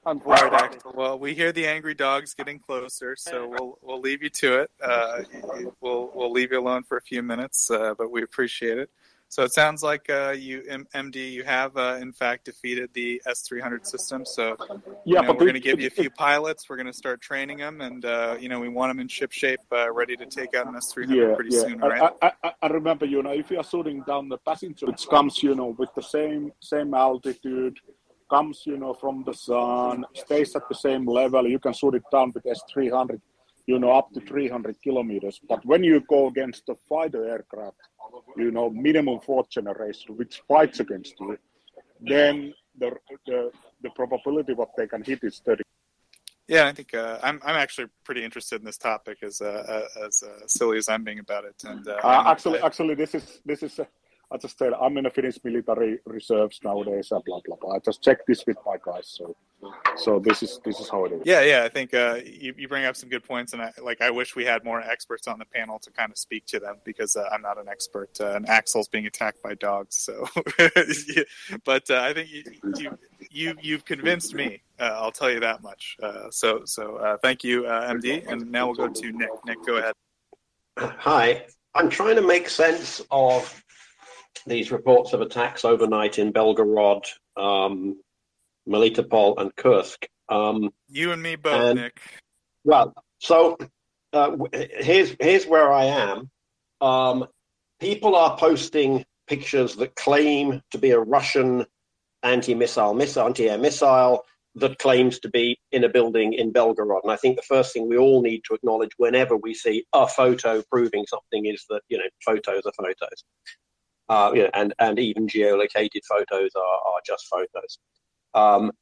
Right, 0.05 0.13
Unfortunately. 0.13 0.93
Well, 0.95 1.19
we 1.19 1.35
hear 1.35 1.53
the 1.53 1.67
angry 1.67 1.95
dogs 1.95 2.33
getting 2.33 2.59
closer, 2.59 3.17
so 3.17 3.47
we'll 3.49 3.79
we'll 3.83 4.01
leave 4.01 4.23
you 4.23 4.31
to 4.31 4.61
it. 4.61 4.71
Uh, 4.83 5.23
we'll 5.83 6.11
we'll 6.15 6.33
leave 6.33 6.53
you 6.53 6.59
alone 6.59 6.85
for 6.85 6.97
a 6.97 7.03
few 7.03 7.23
minutes, 7.23 7.71
uh, 7.71 7.95
but 7.99 8.11
we 8.11 8.23
appreciate 8.23 8.79
it. 8.79 8.91
So 9.29 9.45
it 9.45 9.53
sounds 9.53 9.81
like 9.81 10.11
uh, 10.11 10.35
you, 10.37 10.65
M- 10.69 10.89
MD, 10.93 11.31
you 11.31 11.45
have 11.45 11.77
uh, 11.77 11.99
in 12.01 12.13
fact 12.13 12.47
defeated 12.47 12.91
the 12.95 13.23
S300 13.29 13.87
system. 13.87 14.25
So 14.25 14.57
Yeah, 15.05 15.21
you 15.21 15.27
know, 15.27 15.33
we're 15.35 15.41
going 15.41 15.55
to 15.55 15.61
give 15.61 15.79
you 15.79 15.87
a 15.87 15.91
few 16.03 16.11
pilots. 16.11 16.69
We're 16.69 16.77
going 16.77 16.89
to 16.89 16.93
start 16.93 17.21
training 17.21 17.59
them, 17.59 17.83
and 17.83 18.05
uh, 18.05 18.39
you 18.41 18.49
know 18.49 18.59
we 18.59 18.71
want 18.71 18.91
them 18.91 19.01
in 19.01 19.07
ship 19.07 19.33
shape, 19.33 19.61
uh, 19.71 19.93
ready 19.93 20.17
to 20.17 20.27
take 20.27 20.55
out 20.55 20.67
an 20.67 20.75
S300 20.75 21.15
yeah, 21.15 21.35
pretty 21.35 21.55
yeah. 21.55 21.61
soon, 21.61 21.79
right? 21.79 22.11
I, 22.23 22.33
I, 22.43 22.53
I, 22.63 22.67
remember, 22.69 23.05
you 23.05 23.23
know, 23.23 23.33
if 23.33 23.51
you 23.51 23.59
are 23.59 23.65
shooting 23.65 24.03
down 24.07 24.31
the 24.31 24.39
passenger, 24.39 24.87
which 24.87 25.07
comes, 25.09 25.43
you 25.43 25.55
know, 25.55 25.77
with 25.79 25.95
the 25.95 26.03
same 26.03 26.53
same 26.61 26.95
altitude, 26.95 27.79
comes, 28.31 28.62
you 28.64 28.77
know, 28.79 28.95
from 28.95 29.25
the 29.25 29.35
sun, 29.35 30.05
stays 30.14 30.55
at 30.57 30.62
the 30.69 30.75
same 30.75 31.05
level, 31.07 31.47
you 31.47 31.59
can 31.59 31.73
shoot 31.73 31.95
it 31.95 32.03
down 32.11 32.33
with 32.35 32.45
S300, 32.45 33.21
you 33.66 33.79
know, 33.79 33.90
up 33.93 34.11
to 34.14 34.21
300 34.21 34.77
kilometers. 34.83 35.40
But 35.49 35.64
when 35.66 35.83
you 35.85 36.01
go 36.09 36.29
against 36.29 36.66
the 36.66 36.77
fighter 36.88 37.29
aircraft, 37.29 37.77
you 38.37 38.51
know, 38.51 38.71
minimum 38.71 39.21
fourth 39.21 39.49
generation, 39.51 40.16
which 40.16 40.43
fights 40.49 40.81
against 40.81 41.14
you, 41.21 41.37
then 42.01 42.55
the 42.79 42.90
the 43.27 43.51
the 43.83 43.90
probability 43.90 44.53
what 44.55 44.71
they 44.77 44.87
can 44.87 45.03
hit 45.03 45.21
is 45.23 45.43
30. 45.45 45.62
Yeah, 46.49 46.66
I 46.66 46.73
think 46.73 46.95
uh, 46.95 47.19
I'm 47.23 47.40
I'm 47.45 47.57
actually 47.57 47.88
pretty 48.05 48.25
interested 48.25 48.61
in 48.61 48.64
this 48.64 48.79
topic 48.79 49.19
as 49.23 49.40
uh, 49.40 49.87
as 50.07 50.23
uh, 50.23 50.47
silly 50.47 50.79
as 50.79 50.88
I'm 50.88 51.05
being 51.05 51.21
about 51.27 51.45
it. 51.45 51.59
And 51.64 51.87
uh, 51.87 51.99
Uh, 52.03 52.23
actually, 52.27 52.61
I- 52.61 52.66
actually, 52.66 52.95
this 52.95 53.14
is 53.14 53.40
this 53.45 53.62
is. 53.62 53.81
I 54.33 54.37
just 54.37 54.57
tell 54.59 54.75
I'm 54.75 54.97
in 54.97 55.05
the 55.05 55.11
Finnish 55.11 55.38
military 55.43 55.99
reserves 56.07 56.61
nowadays. 56.62 57.11
Uh, 57.11 57.19
blah 57.27 57.40
blah 57.45 57.57
blah. 57.57 57.75
I 57.75 57.79
just 57.81 58.03
check 58.03 58.25
this 58.27 58.47
with 58.47 58.59
my 58.64 58.77
guys. 58.85 59.07
So, 59.19 59.37
so 59.97 60.21
this 60.21 60.43
is 60.45 60.61
this 60.64 60.79
is 60.79 60.88
how 60.88 61.05
it 61.07 61.12
is. 61.12 61.23
Yeah, 61.25 61.43
yeah, 61.43 61.64
I 61.64 61.69
think 61.69 61.93
uh, 61.95 62.21
you, 62.25 62.55
you 62.57 62.69
bring 62.69 62.85
up 62.85 62.95
some 62.95 63.09
good 63.09 63.25
points, 63.25 63.55
and 63.55 63.62
I 63.62 63.73
like. 63.83 64.01
I 64.01 64.11
wish 64.11 64.37
we 64.37 64.45
had 64.45 64.64
more 64.64 64.81
experts 64.81 65.27
on 65.27 65.40
the 65.40 65.45
panel 65.47 65.81
to 65.81 65.90
kind 65.90 66.12
of 66.12 66.19
speak 66.19 66.47
to 66.47 66.61
them 66.61 66.77
because 66.85 67.16
uh, 67.16 67.29
I'm 67.33 67.43
not 67.43 67.59
an 67.59 67.69
expert, 67.69 68.11
uh, 68.21 68.37
and 68.37 68.49
Axel's 68.49 68.87
being 68.87 69.07
attacked 69.07 69.43
by 69.43 69.55
dogs. 69.55 70.01
So, 70.01 70.27
but 71.64 71.90
uh, 71.90 72.01
I 72.01 72.14
think 72.14 72.31
you, 72.31 72.45
you 72.77 72.99
you 73.31 73.55
you've 73.61 73.85
convinced 73.85 74.35
me. 74.35 74.62
Uh, 74.79 74.95
I'll 74.95 75.12
tell 75.12 75.31
you 75.31 75.40
that 75.40 75.61
much. 75.61 75.97
Uh, 76.01 76.31
so 76.31 76.62
so 76.66 76.97
uh, 76.97 77.16
thank 77.16 77.43
you, 77.43 77.66
uh, 77.66 77.93
MD, 77.93 78.25
and 78.31 78.49
now 78.51 78.66
we'll 78.66 78.77
go 78.77 78.88
to 78.88 79.12
Nick. 79.12 79.31
Nick, 79.45 79.64
go 79.66 79.79
ahead. 79.79 79.95
Hi. 80.79 81.47
I'm 81.73 81.88
trying 81.88 82.16
to 82.16 82.23
make 82.23 82.49
sense 82.49 83.01
of 83.12 83.62
these 84.47 84.71
reports 84.71 85.12
of 85.12 85.21
attacks 85.21 85.64
overnight 85.64 86.19
in 86.19 86.33
Belgorod, 86.33 87.05
um, 87.37 88.01
Melitopol, 88.69 89.40
and 89.40 89.55
Kursk. 89.57 90.07
Um, 90.29 90.71
You 90.88 91.12
and 91.12 91.23
me 91.23 91.37
both, 91.37 91.55
And- 91.55 91.81
Nick. 91.81 92.01
well, 92.64 92.95
so 93.19 93.57
uh, 94.12 94.37
here's 94.53 95.14
here's 95.21 95.47
where 95.47 95.73
I 95.73 95.85
am. 95.85 96.31
Um, 96.81 97.27
people 97.81 98.14
are 98.16 98.37
posting 98.37 99.05
pictures 99.27 99.77
that 99.77 99.95
claim 99.97 100.61
to 100.73 100.79
be 100.79 100.90
a 100.90 100.99
Russian 100.99 101.66
anti-missile, 102.23 102.95
missile, 102.95 103.27
anti-air 103.27 103.59
missile 103.59 104.25
that 104.57 104.79
claims 104.79 105.21
to 105.21 105.29
be 105.31 105.57
in 105.71 105.85
a 105.85 105.88
building 105.88 106.33
in 106.33 106.53
Belgorod. 106.53 107.01
And 107.05 107.12
I 107.12 107.16
think 107.16 107.37
the 107.37 107.43
first 107.43 107.73
thing 107.73 107.88
we 107.88 107.97
all 107.97 108.21
need 108.21 108.43
to 108.49 108.55
acknowledge 108.55 108.90
whenever 108.97 109.37
we 109.37 109.55
see 109.55 109.85
a 109.92 110.09
photo 110.09 110.61
proving 110.71 111.07
something 111.07 111.46
is 111.46 111.65
that 111.71 111.83
you 111.88 111.98
know 111.98 112.04
photos 112.25 112.63
are 112.67 112.73
photos. 112.77 113.25
Uh, 114.11 114.33
you 114.35 114.42
know, 114.42 114.50
and 114.54 114.75
and 114.81 114.98
even 114.98 115.29
geolocated 115.29 116.04
photos 116.08 116.50
are, 116.56 116.61
are 116.61 117.00
just 117.06 117.29
photos. 117.29 117.79
Um, 118.35 118.73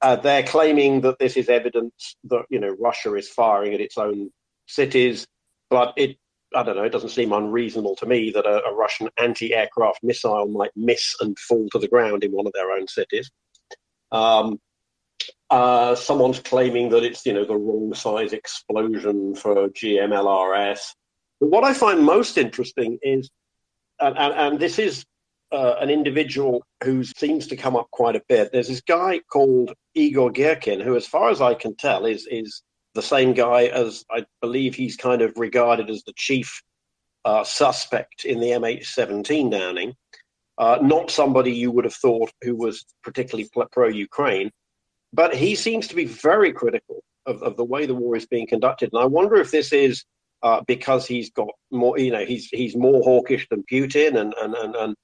uh, 0.00 0.16
they're 0.16 0.42
claiming 0.42 1.02
that 1.02 1.18
this 1.18 1.36
is 1.36 1.50
evidence 1.50 2.16
that 2.24 2.46
you 2.48 2.58
know 2.58 2.74
Russia 2.80 3.14
is 3.14 3.28
firing 3.28 3.74
at 3.74 3.82
its 3.82 3.98
own 3.98 4.30
cities, 4.66 5.26
but 5.68 5.92
it 5.98 6.16
I 6.56 6.62
don't 6.62 6.76
know. 6.76 6.84
It 6.84 6.92
doesn't 6.92 7.10
seem 7.10 7.34
unreasonable 7.34 7.96
to 7.96 8.06
me 8.06 8.30
that 8.30 8.46
a, 8.46 8.64
a 8.64 8.74
Russian 8.74 9.10
anti-aircraft 9.18 10.00
missile 10.02 10.48
might 10.48 10.70
miss 10.74 11.14
and 11.20 11.38
fall 11.38 11.68
to 11.72 11.78
the 11.78 11.88
ground 11.88 12.24
in 12.24 12.32
one 12.32 12.46
of 12.46 12.54
their 12.54 12.70
own 12.70 12.88
cities. 12.88 13.30
Um, 14.10 14.58
uh, 15.50 15.96
someone's 15.96 16.40
claiming 16.40 16.88
that 16.90 17.04
it's 17.04 17.26
you 17.26 17.34
know 17.34 17.44
the 17.44 17.56
wrong 17.56 17.92
size 17.92 18.32
explosion 18.32 19.34
for 19.34 19.68
GMLRS. 19.68 20.80
But 21.40 21.50
what 21.50 21.64
I 21.64 21.74
find 21.74 22.02
most 22.02 22.38
interesting 22.38 22.98
is, 23.02 23.28
and, 24.00 24.16
and, 24.18 24.34
and 24.34 24.60
this 24.60 24.78
is 24.78 25.04
uh, 25.52 25.76
an 25.80 25.90
individual 25.90 26.62
who 26.84 27.04
seems 27.04 27.46
to 27.46 27.56
come 27.56 27.76
up 27.76 27.90
quite 27.90 28.16
a 28.16 28.22
bit. 28.28 28.52
There's 28.52 28.68
this 28.68 28.80
guy 28.80 29.20
called 29.32 29.72
Igor 29.94 30.30
Girkin, 30.32 30.82
who, 30.82 30.96
as 30.96 31.06
far 31.06 31.30
as 31.30 31.40
I 31.40 31.54
can 31.54 31.74
tell, 31.76 32.06
is 32.06 32.26
is 32.30 32.62
the 32.94 33.02
same 33.02 33.32
guy 33.32 33.66
as 33.66 34.04
I 34.10 34.24
believe 34.40 34.74
he's 34.74 34.96
kind 34.96 35.22
of 35.22 35.36
regarded 35.36 35.88
as 35.90 36.02
the 36.02 36.12
chief 36.16 36.62
uh, 37.24 37.44
suspect 37.44 38.24
in 38.24 38.40
the 38.40 38.48
MH17 38.48 39.50
downing. 39.50 39.94
Uh, 40.56 40.78
not 40.82 41.10
somebody 41.10 41.52
you 41.52 41.70
would 41.70 41.84
have 41.84 41.94
thought 41.94 42.32
who 42.42 42.56
was 42.56 42.84
particularly 43.04 43.48
pro 43.70 43.88
Ukraine, 43.88 44.50
but 45.12 45.34
he 45.34 45.54
seems 45.54 45.86
to 45.86 45.94
be 45.94 46.04
very 46.04 46.52
critical 46.52 47.02
of, 47.26 47.42
of 47.42 47.56
the 47.56 47.64
way 47.64 47.86
the 47.86 47.94
war 47.94 48.16
is 48.16 48.26
being 48.26 48.46
conducted. 48.46 48.90
And 48.92 49.00
I 49.00 49.06
wonder 49.06 49.36
if 49.36 49.50
this 49.50 49.72
is 49.72 50.04
uh, 50.42 50.62
because 50.66 51.06
he's 51.06 51.30
got 51.30 51.48
more, 51.70 51.98
you 51.98 52.12
know, 52.12 52.24
he's 52.24 52.48
he's 52.48 52.76
more 52.76 53.02
hawkish 53.02 53.46
than 53.50 53.64
Putin 53.70 54.16
and 54.20 54.34
and 54.40 54.54
and 54.54 54.76
and, 54.76 54.96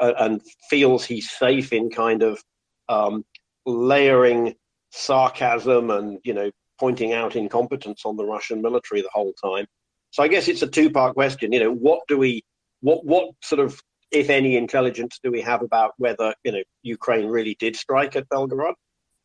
uh, 0.00 0.12
and 0.18 0.40
feels 0.68 1.04
he's 1.04 1.30
safe 1.30 1.72
in 1.72 1.90
kind 1.90 2.22
of 2.22 2.42
um, 2.88 3.24
layering 3.66 4.54
sarcasm 4.90 5.90
and 5.90 6.18
you 6.24 6.34
know 6.34 6.50
pointing 6.78 7.12
out 7.12 7.36
incompetence 7.36 8.02
on 8.04 8.16
the 8.16 8.24
Russian 8.24 8.60
military 8.60 9.02
the 9.02 9.10
whole 9.12 9.32
time. 9.42 9.66
So 10.10 10.22
I 10.22 10.28
guess 10.28 10.48
it's 10.48 10.62
a 10.62 10.66
two-part 10.66 11.14
question. 11.14 11.52
You 11.52 11.60
know, 11.60 11.72
what 11.72 12.00
do 12.08 12.18
we, 12.18 12.42
what 12.80 13.04
what 13.04 13.30
sort 13.42 13.60
of, 13.60 13.80
if 14.10 14.28
any, 14.28 14.56
intelligence 14.56 15.18
do 15.22 15.30
we 15.30 15.40
have 15.40 15.62
about 15.62 15.92
whether 15.96 16.34
you 16.44 16.52
know 16.52 16.62
Ukraine 16.82 17.28
really 17.28 17.56
did 17.58 17.76
strike 17.76 18.14
at 18.16 18.28
Belgorod 18.28 18.74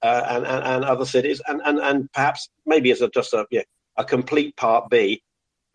uh, 0.02 0.24
and, 0.30 0.46
and, 0.46 0.64
and 0.64 0.86
other 0.86 1.06
cities, 1.06 1.42
and 1.48 1.62
and 1.66 1.80
and 1.80 2.12
perhaps 2.14 2.48
maybe 2.66 2.92
as 2.92 3.02
a 3.02 3.10
just 3.10 3.34
a 3.34 3.46
yeah, 3.52 3.64
a 3.98 4.06
complete 4.06 4.56
part 4.56 4.90
B, 4.90 5.22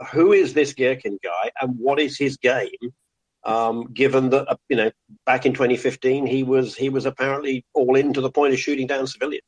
who 0.05 0.33
is 0.33 0.55
this 0.55 0.73
Girkin 0.73 1.19
guy 1.23 1.51
and 1.61 1.79
what 1.79 2.01
is 2.01 2.19
his 2.19 2.37
game? 2.37 2.71
Um, 3.45 3.93
given 3.93 4.31
that 4.31 4.49
uh, 4.49 4.57
you 4.69 4.77
know 4.77 4.91
back 5.27 5.47
in 5.47 5.53
2015 5.53 6.27
he 6.27 6.45
was 6.45 6.77
he 6.77 6.89
was 6.89 7.07
apparently 7.07 7.65
all 7.75 7.97
in 7.97 8.13
to 8.13 8.21
the 8.21 8.31
point 8.31 8.53
of 8.53 8.61
shooting 8.61 8.87
down 8.87 9.09
civilians. 9.09 9.43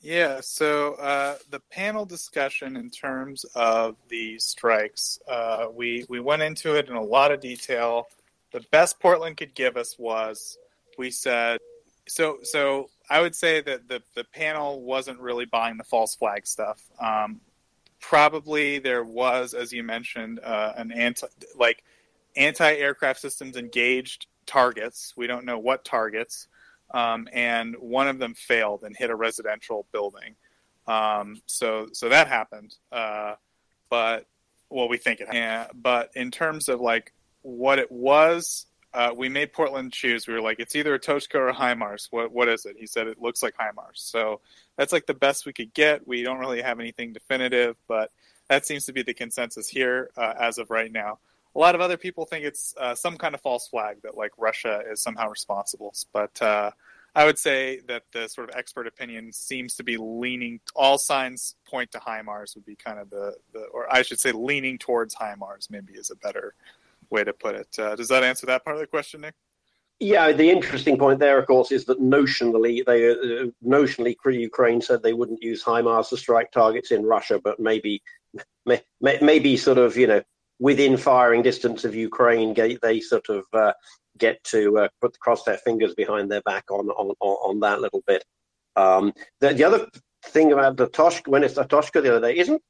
Yeah, 0.00 0.40
so 0.40 0.94
uh, 0.94 1.36
the 1.50 1.60
panel 1.70 2.04
discussion 2.04 2.76
in 2.76 2.90
terms 2.90 3.44
of 3.54 3.96
the 4.08 4.38
strikes, 4.38 5.18
uh, 5.28 5.66
we 5.72 6.04
we 6.08 6.20
went 6.20 6.42
into 6.42 6.74
it 6.74 6.88
in 6.88 6.94
a 6.94 7.02
lot 7.02 7.32
of 7.32 7.40
detail. 7.40 8.06
The 8.52 8.64
best 8.70 9.00
Portland 9.00 9.36
could 9.36 9.54
give 9.54 9.76
us 9.76 9.98
was 9.98 10.58
we 10.98 11.10
said 11.10 11.58
so. 12.06 12.38
So 12.42 12.90
I 13.08 13.20
would 13.20 13.34
say 13.34 13.60
that 13.62 13.88
the 13.88 14.02
the 14.14 14.24
panel 14.24 14.82
wasn't 14.82 15.18
really 15.18 15.46
buying 15.46 15.76
the 15.76 15.84
false 15.84 16.14
flag 16.14 16.46
stuff. 16.46 16.82
Um, 17.00 17.40
probably 18.08 18.78
there 18.78 19.02
was, 19.02 19.52
as 19.52 19.72
you 19.72 19.82
mentioned, 19.82 20.38
uh, 20.44 20.72
an 20.76 20.92
anti 20.92 21.26
like 21.56 21.82
anti 22.36 22.72
aircraft 22.74 23.20
systems 23.20 23.56
engaged 23.56 24.26
targets. 24.46 25.12
We 25.16 25.26
don't 25.26 25.44
know 25.44 25.58
what 25.58 25.84
targets 25.84 26.46
um, 26.92 27.28
and 27.32 27.74
one 27.80 28.06
of 28.06 28.20
them 28.20 28.34
failed 28.34 28.84
and 28.84 28.96
hit 28.96 29.10
a 29.10 29.16
residential 29.16 29.86
building. 29.90 30.36
Um, 30.86 31.42
so 31.46 31.88
so 31.92 32.08
that 32.08 32.28
happened. 32.28 32.76
Uh, 32.92 33.34
but 33.90 34.26
well, 34.70 34.88
we 34.88 34.98
think 34.98 35.18
it. 35.20 35.28
Yeah, 35.32 35.66
but 35.74 36.10
in 36.14 36.30
terms 36.30 36.68
of 36.68 36.80
like 36.80 37.12
what 37.42 37.80
it 37.80 37.90
was, 37.90 38.66
uh, 38.94 39.10
we 39.16 39.28
made 39.28 39.52
Portland 39.52 39.92
choose. 39.92 40.28
We 40.28 40.34
were 40.34 40.40
like, 40.40 40.60
it's 40.60 40.76
either 40.76 40.94
a 40.94 41.00
Tochka 41.00 41.34
or 41.34 41.48
a 41.48 41.54
HIMARS. 41.54 42.06
What 42.12 42.30
what 42.30 42.48
is 42.48 42.66
it? 42.66 42.76
He 42.78 42.86
said 42.86 43.08
it 43.08 43.20
looks 43.20 43.42
like 43.42 43.56
HIMARS. 43.56 43.94
So 43.96 44.40
that's 44.76 44.92
like 44.92 45.06
the 45.06 45.14
best 45.14 45.46
we 45.46 45.52
could 45.52 45.74
get. 45.74 46.06
We 46.06 46.22
don't 46.22 46.38
really 46.38 46.62
have 46.62 46.80
anything 46.80 47.12
definitive, 47.12 47.76
but 47.88 48.10
that 48.48 48.66
seems 48.66 48.86
to 48.86 48.92
be 48.92 49.02
the 49.02 49.14
consensus 49.14 49.68
here 49.68 50.10
uh, 50.16 50.34
as 50.38 50.58
of 50.58 50.70
right 50.70 50.92
now 50.92 51.18
a 51.56 51.58
lot 51.58 51.74
of 51.74 51.80
other 51.80 51.96
people 51.96 52.26
think 52.26 52.44
it's 52.44 52.74
uh, 52.78 52.94
some 52.94 53.16
kind 53.16 53.34
of 53.34 53.40
false 53.40 53.66
flag 53.66 53.96
that 54.02 54.16
like 54.16 54.32
Russia 54.36 54.82
is 54.90 55.00
somehow 55.00 55.30
responsible. 55.30 55.94
But 56.12 56.40
uh, 56.42 56.70
I 57.14 57.24
would 57.24 57.38
say 57.38 57.80
that 57.88 58.02
the 58.12 58.28
sort 58.28 58.50
of 58.50 58.56
expert 58.56 58.86
opinion 58.86 59.32
seems 59.32 59.74
to 59.76 59.82
be 59.82 59.96
leaning. 59.96 60.60
All 60.74 60.98
signs 60.98 61.56
point 61.66 61.92
to 61.92 61.98
HIMARS 61.98 62.54
would 62.56 62.66
be 62.66 62.76
kind 62.76 62.98
of 62.98 63.08
the, 63.08 63.34
the 63.54 63.60
or 63.72 63.90
I 63.90 64.02
should 64.02 64.20
say, 64.20 64.32
leaning 64.32 64.76
towards 64.76 65.14
HIMARS. 65.14 65.70
Maybe 65.70 65.94
is 65.94 66.10
a 66.10 66.16
better 66.16 66.54
way 67.08 67.24
to 67.24 67.32
put 67.32 67.54
it. 67.54 67.68
Uh, 67.78 67.96
does 67.96 68.08
that 68.08 68.22
answer 68.22 68.44
that 68.46 68.62
part 68.62 68.76
of 68.76 68.80
the 68.80 68.86
question, 68.86 69.22
Nick? 69.22 69.34
Yeah, 69.98 70.32
the 70.32 70.50
interesting 70.50 70.98
point 70.98 71.20
there, 71.20 71.38
of 71.38 71.46
course, 71.46 71.72
is 71.72 71.86
that 71.86 72.02
notionally, 72.02 72.84
they 72.84 73.10
uh, 73.10 73.46
notionally 73.64 74.14
Ukraine 74.26 74.82
said 74.82 75.02
they 75.02 75.14
wouldn't 75.14 75.42
use 75.42 75.62
HIMARS 75.64 76.10
to 76.10 76.18
strike 76.18 76.52
targets 76.52 76.90
in 76.90 77.06
Russia, 77.06 77.40
but 77.42 77.58
maybe, 77.58 78.02
may, 78.66 78.82
maybe 79.00 79.56
sort 79.56 79.78
of 79.78 79.96
you 79.96 80.06
know 80.06 80.22
within 80.58 80.98
firing 80.98 81.42
distance 81.42 81.84
of 81.84 81.94
Ukraine, 81.94 82.52
they 82.54 83.00
sort 83.00 83.28
of 83.30 83.44
uh, 83.54 83.72
get 84.18 84.42
to 84.44 84.78
uh, 84.78 84.88
put 85.00 85.18
cross 85.18 85.44
their 85.44 85.58
fingers 85.58 85.94
behind 85.94 86.30
their 86.30 86.42
back 86.42 86.70
on 86.70 86.90
on, 86.90 87.14
on 87.20 87.60
that 87.60 87.80
little 87.80 88.02
bit. 88.06 88.22
Um, 88.76 89.14
the, 89.40 89.54
the, 89.54 89.64
other 89.64 89.88
thing 90.26 90.52
about 90.52 90.76
the 90.76 90.88
Tochka, 90.88 91.28
when 91.28 91.42
it's 91.42 91.54
the 91.54 91.64
Tochka 91.64 92.02
the 92.02 92.16
other 92.16 92.28
day, 92.28 92.36
isn't 92.36 92.62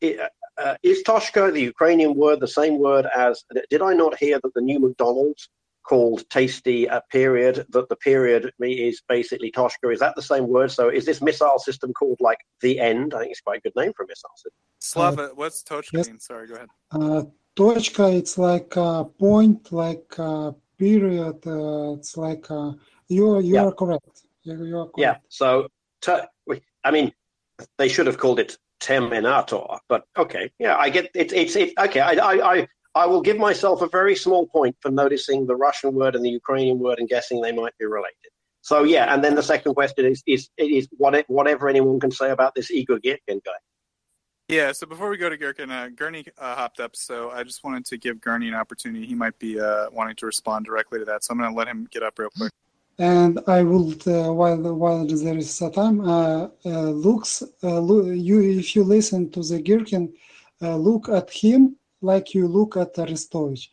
it, 0.00 0.18
uh, 0.58 0.74
is 0.82 1.04
Tochka 1.04 1.52
the 1.52 1.62
Ukrainian 1.62 2.16
word 2.16 2.40
the 2.40 2.48
same 2.48 2.80
word 2.80 3.06
as? 3.14 3.44
Did 3.70 3.82
I 3.82 3.92
not 3.94 4.18
hear 4.18 4.40
that 4.42 4.54
the 4.54 4.60
new 4.60 4.80
McDonald's 4.80 5.48
called 5.84 6.28
tasty 6.30 6.86
a 6.86 7.02
period 7.10 7.66
that 7.70 7.88
the 7.88 7.96
period 7.96 8.50
is 8.60 9.02
basically 9.08 9.52
Tochka. 9.52 9.92
Is 9.92 10.00
that 10.00 10.16
the 10.16 10.22
same 10.22 10.48
word? 10.48 10.70
So 10.70 10.88
is 10.88 11.04
this 11.04 11.20
missile 11.22 11.58
system 11.58 11.92
called 11.92 12.18
like 12.20 12.38
the 12.60 12.80
end? 12.80 13.14
I 13.14 13.20
think 13.20 13.32
it's 13.32 13.40
quite 13.40 13.58
a 13.58 13.60
good 13.60 13.76
name 13.76 13.92
for 13.96 14.04
a 14.04 14.08
missile 14.08 14.30
system. 14.36 14.52
Slava, 14.78 15.22
uh, 15.22 15.28
what's 15.34 15.62
Tochka 15.62 15.92
yes. 15.92 16.08
mean? 16.08 16.18
Sorry, 16.18 16.48
go 16.48 16.54
ahead. 16.54 16.68
Uh, 16.90 17.22
Tochka, 17.56 18.16
it's 18.18 18.36
like 18.38 18.74
a 18.76 19.04
point, 19.04 19.72
like 19.72 20.12
a 20.18 20.54
period. 20.78 21.46
Uh, 21.46 21.92
it's 21.92 22.16
like 22.16 22.48
a, 22.50 22.74
you 23.08 23.40
you 23.40 23.54
yeah. 23.54 23.64
are 23.64 23.72
correct. 23.72 24.22
You, 24.42 24.64
you, 24.64 24.78
are 24.78 24.86
correct. 24.86 24.98
Yeah. 24.98 25.16
So 25.28 25.68
to, 26.02 26.28
I 26.84 26.90
mean, 26.90 27.12
they 27.78 27.88
should 27.88 28.06
have 28.06 28.18
called 28.18 28.40
it 28.40 28.56
Terminator, 28.80 29.64
but 29.88 30.04
okay. 30.16 30.50
Yeah, 30.58 30.76
I 30.76 30.90
get 30.90 31.10
it. 31.14 31.32
It's 31.32 31.56
it. 31.56 31.72
Okay, 31.78 32.00
I 32.00 32.12
I 32.14 32.54
I 32.54 32.68
will 33.06 33.20
give 33.20 33.38
myself 33.38 33.82
a 33.82 33.88
very 33.88 34.14
small 34.14 34.46
point 34.46 34.76
for 34.80 34.90
noticing 34.90 35.46
the 35.46 35.56
Russian 35.56 35.94
word 35.94 36.14
and 36.14 36.24
the 36.24 36.30
Ukrainian 36.30 36.78
word 36.78 36.98
and 37.00 37.08
guessing 37.08 37.40
they 37.40 37.52
might 37.52 37.76
be 37.78 37.86
related. 37.86 38.30
So 38.60 38.84
yeah, 38.84 39.12
and 39.12 39.22
then 39.22 39.34
the 39.34 39.42
second 39.42 39.74
question 39.74 40.06
is 40.06 40.22
is 40.26 40.48
is 40.56 40.88
what, 40.96 41.12
whatever 41.28 41.68
anyone 41.68 42.00
can 42.00 42.10
say 42.10 42.30
about 42.30 42.54
this 42.54 42.70
Igor 42.70 42.98
Girkin 42.98 43.44
guy. 43.44 43.60
Yeah, 44.48 44.72
so 44.72 44.86
before 44.86 45.08
we 45.08 45.16
go 45.16 45.30
to 45.30 45.38
Girkin, 45.38 45.70
uh, 45.70 45.88
Gurney 45.88 46.24
uh, 46.38 46.54
hopped 46.54 46.78
up, 46.78 46.94
so 46.94 47.30
I 47.30 47.44
just 47.44 47.64
wanted 47.64 47.86
to 47.86 47.96
give 47.96 48.20
Gurney 48.20 48.48
an 48.48 48.54
opportunity. 48.54 49.06
He 49.06 49.14
might 49.14 49.38
be 49.38 49.58
uh, 49.58 49.88
wanting 49.90 50.16
to 50.16 50.26
respond 50.26 50.66
directly 50.66 50.98
to 50.98 51.04
that, 51.06 51.24
so 51.24 51.32
I'm 51.32 51.38
going 51.38 51.50
to 51.50 51.56
let 51.56 51.66
him 51.66 51.88
get 51.90 52.02
up 52.02 52.18
real 52.18 52.28
quick. 52.36 52.52
And 52.98 53.40
I 53.46 53.62
will, 53.62 53.92
uh, 54.06 54.32
while 54.32 54.56
while 54.74 55.06
there 55.06 55.36
is 55.36 55.58
time, 55.74 56.00
uh, 56.02 56.48
uh, 56.64 56.90
looks 56.90 57.42
you 57.62 58.40
if 58.62 58.76
you 58.76 58.84
listen 58.84 59.30
to 59.32 59.42
the 59.42 59.62
Girkin, 59.62 60.12
look 60.60 61.08
at 61.08 61.30
him 61.30 61.76
like 62.04 62.34
you 62.34 62.46
look 62.46 62.76
at 62.76 62.94
Arestovich. 62.94 63.68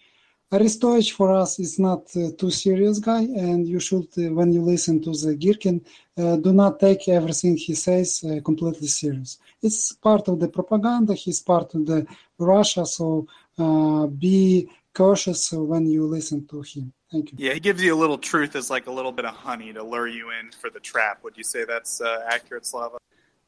Arestovich 0.51 1.13
for 1.13 1.33
us 1.33 1.59
is 1.59 1.79
not 1.79 2.03
uh, 2.17 2.31
too 2.37 2.51
serious 2.51 2.99
guy, 2.99 3.21
and 3.21 3.67
you 3.67 3.79
should, 3.79 4.07
uh, 4.17 4.33
when 4.33 4.51
you 4.51 4.61
listen 4.61 5.01
to 5.01 5.11
the 5.11 5.33
Girkin, 5.37 5.79
uh, 6.17 6.35
do 6.35 6.51
not 6.51 6.77
take 6.77 7.07
everything 7.07 7.55
he 7.55 7.73
says 7.73 8.21
uh, 8.25 8.41
completely 8.41 8.87
serious. 8.87 9.37
It's 9.61 9.93
part 9.93 10.27
of 10.27 10.41
the 10.41 10.49
propaganda. 10.49 11.13
He's 11.13 11.41
part 11.41 11.73
of 11.75 11.85
the 11.85 12.05
Russia, 12.37 12.85
so 12.85 13.27
uh, 13.57 14.07
be 14.07 14.69
cautious 14.93 15.53
when 15.53 15.85
you 15.85 16.05
listen 16.05 16.45
to 16.47 16.61
him. 16.61 16.91
Thank 17.09 17.31
you. 17.31 17.37
Yeah, 17.39 17.53
he 17.53 17.61
gives 17.61 17.81
you 17.81 17.93
a 17.93 17.99
little 18.03 18.17
truth 18.17 18.55
as 18.57 18.69
like 18.69 18.87
a 18.87 18.91
little 18.91 19.11
bit 19.13 19.25
of 19.25 19.33
honey 19.33 19.71
to 19.71 19.83
lure 19.83 20.07
you 20.07 20.31
in 20.31 20.51
for 20.51 20.69
the 20.69 20.79
trap. 20.79 21.23
Would 21.23 21.37
you 21.37 21.45
say 21.45 21.63
that's 21.63 22.01
uh, 22.01 22.25
accurate, 22.27 22.65
Slava? 22.65 22.97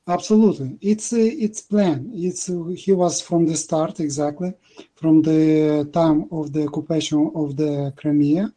Absolutely, 0.05 0.77
it's 0.81 1.13
uh, 1.13 1.17
it's 1.45 1.61
plan. 1.61 2.11
It's 2.13 2.49
uh, 2.49 2.65
he 2.83 2.91
was 2.91 3.21
from 3.21 3.45
the 3.45 3.55
start 3.55 4.01
exactly, 4.01 4.53
from 4.95 5.21
the 5.21 5.89
time 5.93 6.27
of 6.31 6.51
the 6.51 6.63
occupation 6.67 7.31
of 7.33 7.55
the 7.55 7.93
Crimea, 7.95 8.51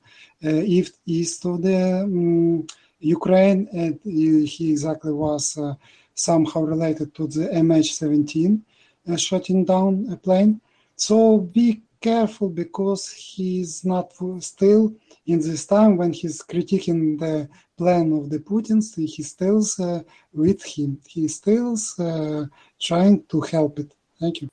uh, 0.44 0.48
east 0.76 0.98
east 1.06 1.44
of 1.46 1.62
the 1.62 2.02
um, 2.02 2.66
Ukraine, 2.98 3.68
and 3.72 4.00
he 4.04 4.72
exactly 4.72 5.12
was 5.12 5.56
uh, 5.56 5.74
somehow 6.16 6.62
related 6.62 7.14
to 7.14 7.28
the 7.28 7.46
MH17 7.54 8.62
uh, 9.08 9.16
shutting 9.16 9.64
down 9.64 10.08
a 10.10 10.16
plane. 10.16 10.60
So 10.96 11.38
be 11.38 11.82
careful 12.00 12.48
because 12.48 13.08
he's 13.12 13.84
not 13.84 14.12
still 14.40 14.94
in 15.26 15.38
this 15.40 15.64
time 15.66 15.96
when 15.96 16.12
he's 16.12 16.42
critiquing 16.42 17.18
the 17.20 17.48
plan 17.76 18.12
of 18.12 18.30
the 18.30 18.38
Putins, 18.38 18.94
he 18.94 19.22
still 19.22 19.62
uh, 19.80 20.00
with 20.32 20.64
him. 20.64 21.00
He 21.06 21.28
still 21.28 21.76
uh, 21.98 22.46
trying 22.80 23.24
to 23.24 23.40
help 23.42 23.78
it. 23.78 23.94
Thank 24.20 24.42
you. 24.42 24.48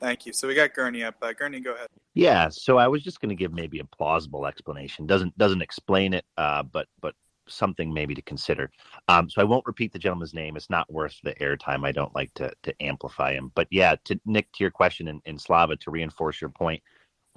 Thank 0.00 0.26
you. 0.26 0.32
So 0.32 0.48
we 0.48 0.54
got 0.54 0.72
Gurney 0.74 1.04
up. 1.04 1.16
Uh, 1.20 1.32
Gurney, 1.32 1.60
go 1.60 1.74
ahead. 1.74 1.88
Yeah. 2.14 2.48
So 2.48 2.78
I 2.78 2.88
was 2.88 3.02
just 3.02 3.20
going 3.20 3.28
to 3.28 3.34
give 3.34 3.52
maybe 3.52 3.80
a 3.80 3.84
plausible 3.84 4.46
explanation. 4.46 5.06
Doesn't 5.06 5.36
doesn't 5.36 5.62
explain 5.62 6.14
it, 6.14 6.24
uh, 6.38 6.62
but 6.62 6.86
but 7.00 7.14
something 7.48 7.92
maybe 7.92 8.14
to 8.14 8.22
consider. 8.22 8.70
Um, 9.08 9.28
so 9.28 9.40
I 9.40 9.44
won't 9.44 9.66
repeat 9.66 9.92
the 9.92 9.98
gentleman's 9.98 10.34
name. 10.34 10.56
It's 10.56 10.70
not 10.70 10.90
worth 10.90 11.16
the 11.22 11.34
airtime. 11.34 11.84
I 11.84 11.92
don't 11.92 12.14
like 12.14 12.32
to 12.34 12.50
to 12.62 12.82
amplify 12.82 13.32
him. 13.32 13.52
But 13.54 13.68
yeah, 13.70 13.96
to 14.04 14.18
Nick, 14.24 14.50
to 14.52 14.64
your 14.64 14.70
question 14.70 15.08
in, 15.08 15.20
in 15.26 15.38
Slava, 15.38 15.76
to 15.76 15.90
reinforce 15.90 16.40
your 16.40 16.50
point, 16.50 16.82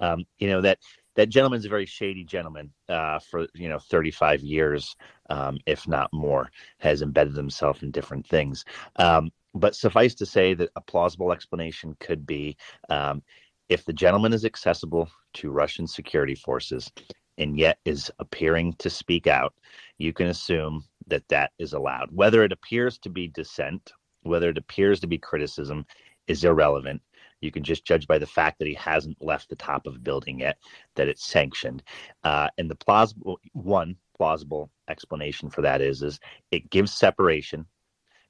um, 0.00 0.24
you 0.38 0.48
know 0.48 0.60
that 0.62 0.78
that 1.16 1.28
gentleman's 1.28 1.64
a 1.64 1.68
very 1.68 1.86
shady 1.86 2.24
gentleman 2.24 2.72
uh, 2.88 3.18
for 3.18 3.46
you 3.54 3.68
know 3.68 3.78
35 3.78 4.40
years, 4.42 4.96
um, 5.30 5.58
if 5.66 5.86
not 5.88 6.12
more, 6.12 6.50
has 6.78 7.02
embedded 7.02 7.36
himself 7.36 7.82
in 7.82 7.90
different 7.90 8.26
things. 8.26 8.64
Um, 8.96 9.30
but 9.54 9.76
suffice 9.76 10.14
to 10.16 10.26
say 10.26 10.54
that 10.54 10.70
a 10.76 10.80
plausible 10.80 11.32
explanation 11.32 11.96
could 12.00 12.26
be 12.26 12.56
um, 12.90 13.22
if 13.68 13.84
the 13.84 13.92
gentleman 13.92 14.32
is 14.32 14.44
accessible 14.44 15.08
to 15.34 15.50
Russian 15.50 15.86
security 15.86 16.34
forces 16.34 16.90
and 17.38 17.58
yet 17.58 17.78
is 17.84 18.10
appearing 18.18 18.74
to 18.78 18.90
speak 18.90 19.26
out, 19.26 19.54
you 19.98 20.12
can 20.12 20.26
assume 20.28 20.84
that 21.06 21.26
that 21.28 21.52
is 21.58 21.72
allowed. 21.72 22.08
Whether 22.12 22.44
it 22.44 22.52
appears 22.52 22.98
to 22.98 23.10
be 23.10 23.28
dissent, 23.28 23.92
whether 24.22 24.50
it 24.50 24.58
appears 24.58 25.00
to 25.00 25.06
be 25.06 25.18
criticism, 25.18 25.86
is 26.26 26.44
irrelevant. 26.44 27.02
You 27.40 27.50
can 27.50 27.62
just 27.62 27.84
judge 27.84 28.06
by 28.06 28.18
the 28.18 28.26
fact 28.26 28.58
that 28.58 28.68
he 28.68 28.74
hasn't 28.74 29.22
left 29.22 29.48
the 29.48 29.56
top 29.56 29.86
of 29.86 29.96
a 29.96 29.98
building 29.98 30.40
yet, 30.40 30.58
that 30.96 31.08
it's 31.08 31.26
sanctioned. 31.26 31.82
Uh, 32.22 32.48
and 32.58 32.70
the 32.70 32.76
plausible 32.76 33.38
one 33.52 33.96
plausible 34.16 34.70
explanation 34.88 35.50
for 35.50 35.62
that 35.62 35.80
is 35.80 36.02
is 36.02 36.20
it 36.50 36.70
gives 36.70 36.92
separation 36.92 37.66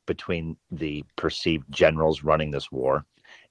between 0.07 0.57
the 0.71 1.05
perceived 1.17 1.65
generals 1.71 2.23
running 2.23 2.51
this 2.51 2.71
war 2.71 3.05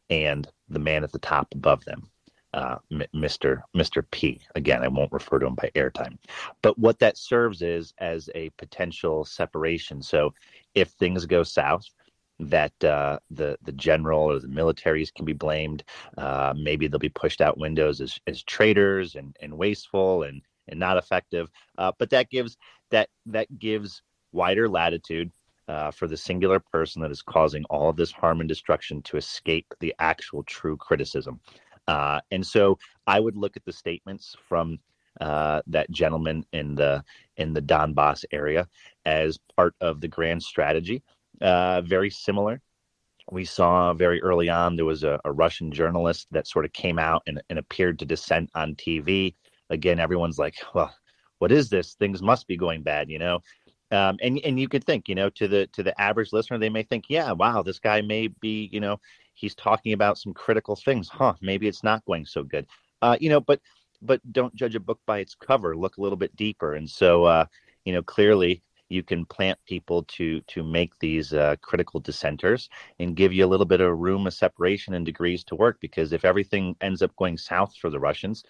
and 0.10 0.48
the 0.70 0.80
man 0.80 1.04
at 1.04 1.12
the 1.12 1.20
top 1.20 1.48
above 1.54 1.84
them, 1.86 2.10
uh, 2.54 2.78
Mr. 3.16 3.62
Mr. 3.76 4.04
P. 4.12 4.40
Again, 4.56 4.84
I 4.84 4.88
won't 4.88 5.12
refer 5.12 5.40
to 5.40 5.48
him 5.48 5.56
by 5.56 5.72
airtime, 5.76 6.18
but 6.62 6.78
what 6.78 7.00
that 7.00 7.18
serves 7.18 7.62
is 7.62 7.94
as 8.00 8.30
a 8.36 8.50
potential 8.52 9.26
separation. 9.26 10.02
So, 10.02 10.34
if 10.76 10.90
things 10.90 11.26
go 11.26 11.44
south, 11.44 11.86
that 12.50 12.84
uh, 12.84 13.20
the 13.32 13.58
the 13.64 13.72
general 13.72 14.32
or 14.32 14.40
the 14.40 14.48
militaries 14.48 15.14
can 15.14 15.26
be 15.26 15.34
blamed. 15.34 15.84
Uh, 16.18 16.54
maybe 16.56 16.88
they'll 16.88 17.00
be 17.00 17.10
pushed 17.10 17.42
out 17.42 17.58
windows 17.58 18.02
as, 18.02 18.18
as 18.28 18.44
traitors 18.44 19.16
and, 19.16 19.36
and 19.42 19.58
wasteful 19.58 20.24
and 20.24 20.42
and 20.68 20.80
not 20.80 20.98
effective. 20.98 21.50
Uh, 21.78 21.92
but 21.98 22.10
that 22.10 22.30
gives 22.30 22.58
that 22.92 23.10
that 23.26 23.48
gives 23.60 24.02
wider 24.32 24.68
latitude 24.68 25.32
uh, 25.68 25.92
for 25.92 26.08
the 26.08 26.18
singular 26.18 26.60
person 26.60 27.02
that 27.02 27.12
is 27.12 27.22
causing 27.22 27.64
all 27.66 27.90
of 27.90 27.96
this 27.96 28.12
harm 28.12 28.40
and 28.40 28.50
destruction 28.50 29.02
to 29.04 29.18
escape 29.18 29.74
the 29.80 29.94
actual 30.00 30.44
true 30.44 30.78
criticism. 30.78 31.40
Uh, 31.88 32.20
and 32.32 32.46
so 32.46 32.78
I 33.08 33.20
would 33.20 33.36
look 33.36 33.58
at 33.58 33.66
the 33.66 33.74
statements 33.74 34.36
from 34.48 34.80
uh, 35.22 35.62
that 35.68 35.92
gentleman 35.92 36.46
in 36.54 36.76
the 36.76 37.04
in 37.38 37.54
the 37.54 37.62
Donbass 37.62 38.26
area 38.32 38.68
as 39.06 39.38
part 39.56 39.76
of 39.82 40.02
the 40.02 40.08
grand 40.08 40.42
strategy. 40.42 41.04
Uh, 41.44 41.82
very 41.82 42.10
similar. 42.10 42.62
We 43.30 43.44
saw 43.44 43.94
very 43.94 44.22
early 44.22 44.50
on 44.50 44.76
there 44.78 44.86
was 44.86 45.04
a, 45.04 45.20
a 45.26 45.32
Russian 45.32 45.72
journalist 45.72 46.28
that 46.32 46.48
sort 46.48 46.64
of 46.64 46.72
came 46.72 46.98
out 46.98 47.22
and, 47.28 47.44
and 47.50 47.60
appeared 47.60 48.00
to 48.00 48.06
dissent 48.06 48.50
on 48.56 48.76
TV. 48.76 49.36
Again, 49.70 50.00
everyone's 50.00 50.40
like, 50.40 50.56
"Well, 50.74 50.94
what 51.40 51.52
is 51.52 51.70
this? 51.70 51.96
Things 51.96 52.22
must 52.22 52.48
be 52.48 52.56
going 52.58 52.82
bad," 52.82 53.10
you 53.10 53.20
know. 53.20 53.42
Um, 53.92 54.18
and 54.22 54.40
and 54.46 54.60
you 54.60 54.70
could 54.70 54.86
think, 54.86 55.10
you 55.10 55.16
know, 55.16 55.30
to 55.32 55.48
the 55.48 55.68
to 55.74 55.84
the 55.84 56.00
average 56.02 56.32
listener, 56.34 56.58
they 56.58 56.70
may 56.70 56.84
think, 56.84 57.06
yeah, 57.10 57.32
wow, 57.34 57.62
this 57.62 57.80
guy 57.80 58.02
may 58.02 58.28
be, 58.28 58.70
you 58.72 58.80
know, 58.80 58.98
he's 59.34 59.54
talking 59.56 59.94
about 59.94 60.18
some 60.18 60.34
critical 60.34 60.76
things, 60.76 61.10
huh? 61.10 61.34
Maybe 61.42 61.68
it's 61.68 61.84
not 61.84 62.06
going 62.06 62.26
so 62.26 62.44
good, 62.44 62.66
uh, 63.02 63.18
you 63.20 63.30
know. 63.30 63.42
But 63.42 63.60
but 64.02 64.22
don't 64.32 64.56
judge 64.56 64.76
a 64.76 64.80
book 64.80 65.00
by 65.06 65.20
its 65.20 65.36
cover. 65.36 65.76
Look 65.76 65.98
a 65.98 66.02
little 66.02 66.18
bit 66.18 66.36
deeper, 66.36 66.74
and 66.76 66.90
so 66.90 67.26
uh, 67.26 67.46
you 67.86 67.94
know, 67.94 68.02
clearly 68.02 68.64
you 68.90 69.04
can 69.04 69.26
plant 69.26 69.58
people 69.66 70.04
to 70.04 70.42
to 70.42 70.64
make 70.64 70.98
these 71.00 71.34
uh, 71.34 71.56
critical 71.62 72.00
dissenters 72.00 72.70
and 73.00 73.16
give 73.16 73.34
you 73.34 73.46
a 73.46 73.48
little 73.48 73.66
bit 73.66 73.82
of 73.82 73.98
room 73.98 74.28
of 74.28 74.34
separation 74.34 74.94
and 74.94 75.06
degrees 75.06 75.44
to 75.46 75.56
work. 75.56 75.78
Because 75.82 76.14
if 76.14 76.26
everything 76.26 76.76
ends 76.82 77.02
up 77.02 77.16
going 77.16 77.38
south 77.38 77.76
for 77.76 77.90
the 77.90 78.00
Russians, 78.00 78.44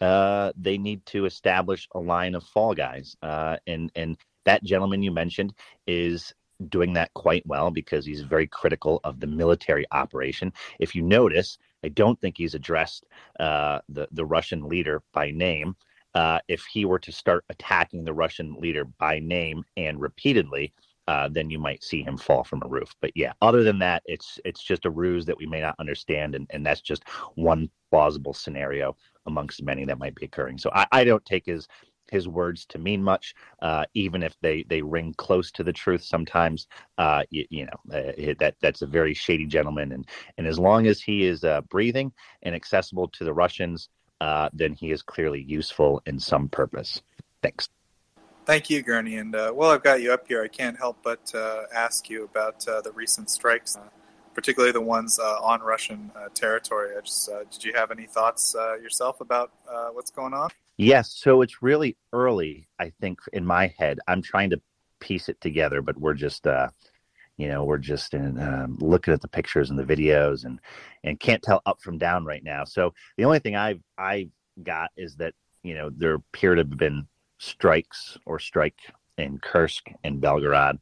uh, 0.00 0.52
they 0.56 0.78
need 0.78 1.04
to 1.06 1.26
establish 1.26 1.88
a 1.94 1.98
line 1.98 2.34
of 2.34 2.44
fall 2.44 2.74
guys, 2.74 3.16
uh, 3.22 3.56
and 3.66 3.90
and 3.94 4.16
that 4.44 4.64
gentleman 4.64 5.02
you 5.02 5.10
mentioned 5.10 5.54
is 5.86 6.32
doing 6.68 6.92
that 6.94 7.12
quite 7.14 7.46
well 7.46 7.70
because 7.70 8.04
he's 8.04 8.22
very 8.22 8.46
critical 8.46 9.00
of 9.04 9.20
the 9.20 9.26
military 9.26 9.86
operation. 9.92 10.52
If 10.80 10.94
you 10.94 11.02
notice, 11.02 11.56
I 11.84 11.88
don't 11.88 12.20
think 12.20 12.36
he's 12.36 12.54
addressed 12.54 13.06
uh, 13.38 13.80
the 13.88 14.08
the 14.12 14.24
Russian 14.24 14.68
leader 14.68 15.02
by 15.12 15.30
name. 15.30 15.76
Uh, 16.14 16.38
if 16.48 16.64
he 16.64 16.84
were 16.84 16.98
to 16.98 17.12
start 17.12 17.44
attacking 17.48 18.04
the 18.04 18.12
Russian 18.12 18.54
leader 18.58 18.84
by 18.84 19.18
name 19.18 19.64
and 19.76 20.00
repeatedly, 20.00 20.72
uh, 21.06 21.28
then 21.28 21.48
you 21.48 21.58
might 21.58 21.82
see 21.82 22.02
him 22.02 22.18
fall 22.18 22.44
from 22.44 22.62
a 22.62 22.68
roof. 22.68 22.94
But 23.00 23.12
yeah, 23.14 23.32
other 23.40 23.62
than 23.62 23.78
that, 23.78 24.02
it's 24.04 24.38
it's 24.44 24.62
just 24.62 24.84
a 24.84 24.90
ruse 24.90 25.24
that 25.26 25.38
we 25.38 25.46
may 25.46 25.60
not 25.60 25.76
understand, 25.78 26.34
and, 26.34 26.46
and 26.50 26.64
that's 26.64 26.82
just 26.82 27.08
one 27.34 27.70
plausible 27.90 28.34
scenario 28.34 28.94
amongst 29.26 29.62
many 29.62 29.86
that 29.86 29.98
might 29.98 30.14
be 30.14 30.26
occurring. 30.26 30.58
So 30.58 30.70
I, 30.74 30.86
I 30.92 31.04
don't 31.04 31.24
take 31.24 31.46
his 31.46 31.66
his 32.10 32.28
words 32.28 32.66
to 32.66 32.78
mean 32.78 33.02
much, 33.02 33.34
uh, 33.62 33.84
even 33.94 34.22
if 34.22 34.34
they, 34.40 34.64
they 34.68 34.82
ring 34.82 35.14
close 35.18 35.50
to 35.52 35.62
the 35.62 35.72
truth. 35.72 36.02
Sometimes, 36.02 36.66
uh, 36.96 37.22
you, 37.30 37.44
you, 37.50 37.66
know, 37.66 37.96
uh, 37.98 38.34
that 38.38 38.54
that's 38.60 38.82
a 38.82 38.86
very 38.86 39.14
shady 39.14 39.46
gentleman, 39.46 39.92
and 39.92 40.08
and 40.36 40.46
as 40.46 40.58
long 40.58 40.86
as 40.86 41.00
he 41.00 41.24
is 41.24 41.44
uh, 41.44 41.60
breathing 41.70 42.12
and 42.42 42.54
accessible 42.54 43.08
to 43.08 43.24
the 43.24 43.32
Russians, 43.32 43.88
uh, 44.20 44.48
then 44.52 44.74
he 44.74 44.90
is 44.90 45.02
clearly 45.02 45.42
useful 45.42 46.02
in 46.06 46.18
some 46.18 46.48
purpose. 46.48 47.02
Thanks. 47.42 47.68
Thank 48.44 48.70
you, 48.70 48.82
Gurney. 48.82 49.16
And 49.16 49.34
uh, 49.34 49.50
while 49.52 49.70
I've 49.70 49.82
got 49.82 50.00
you 50.00 50.12
up 50.12 50.26
here, 50.26 50.42
I 50.42 50.48
can't 50.48 50.76
help 50.76 50.98
but 51.02 51.34
ask 51.74 52.08
you 52.08 52.24
about 52.24 52.60
the 52.60 52.92
recent 52.94 53.30
strikes 53.30 53.76
particularly 54.38 54.70
the 54.70 54.80
ones 54.80 55.18
uh, 55.18 55.42
on 55.42 55.60
Russian 55.62 56.12
uh, 56.14 56.28
territory. 56.32 56.94
Just, 57.04 57.28
uh, 57.28 57.42
did 57.50 57.64
you 57.64 57.72
have 57.74 57.90
any 57.90 58.06
thoughts 58.06 58.54
yourself 58.80 59.20
about 59.20 59.50
what's 59.92 60.12
going 60.12 60.32
on? 60.32 60.48
Yes. 60.76 61.12
So 61.12 61.42
it's 61.42 61.60
really 61.60 61.96
early, 62.12 62.68
I 62.78 62.92
think, 63.00 63.18
in 63.32 63.44
my 63.44 63.74
head. 63.76 63.98
I'm 64.06 64.22
trying 64.22 64.50
to 64.50 64.60
piece 65.00 65.28
it 65.28 65.40
together, 65.40 65.82
but 65.82 65.98
we're 65.98 66.14
just, 66.14 66.46
uh, 66.46 66.68
you 67.38 67.48
know, 67.48 67.64
we're 67.64 67.78
just 67.78 68.14
in, 68.14 68.38
um, 68.38 68.76
looking 68.80 69.14
at 69.14 69.22
the 69.22 69.28
pictures 69.28 69.70
and 69.70 69.78
the 69.78 69.84
videos 69.84 70.44
and, 70.44 70.60
and 71.04 71.18
can't 71.20 71.42
tell 71.42 71.62
up 71.66 71.80
from 71.80 71.96
down 71.96 72.24
right 72.24 72.44
now. 72.44 72.64
So 72.64 72.92
the 73.16 73.24
only 73.24 73.38
thing 73.38 73.56
I've, 73.56 73.80
I 73.96 74.28
got 74.62 74.90
is 74.96 75.16
that, 75.16 75.34
you 75.62 75.74
know, 75.74 75.90
there 75.96 76.14
appear 76.14 76.54
to 76.54 76.60
have 76.62 76.76
been 76.76 77.06
strikes 77.38 78.18
or 78.26 78.38
strike 78.38 78.78
in 79.16 79.38
Kursk 79.38 79.88
and 80.04 80.20
Belgorod. 80.20 80.78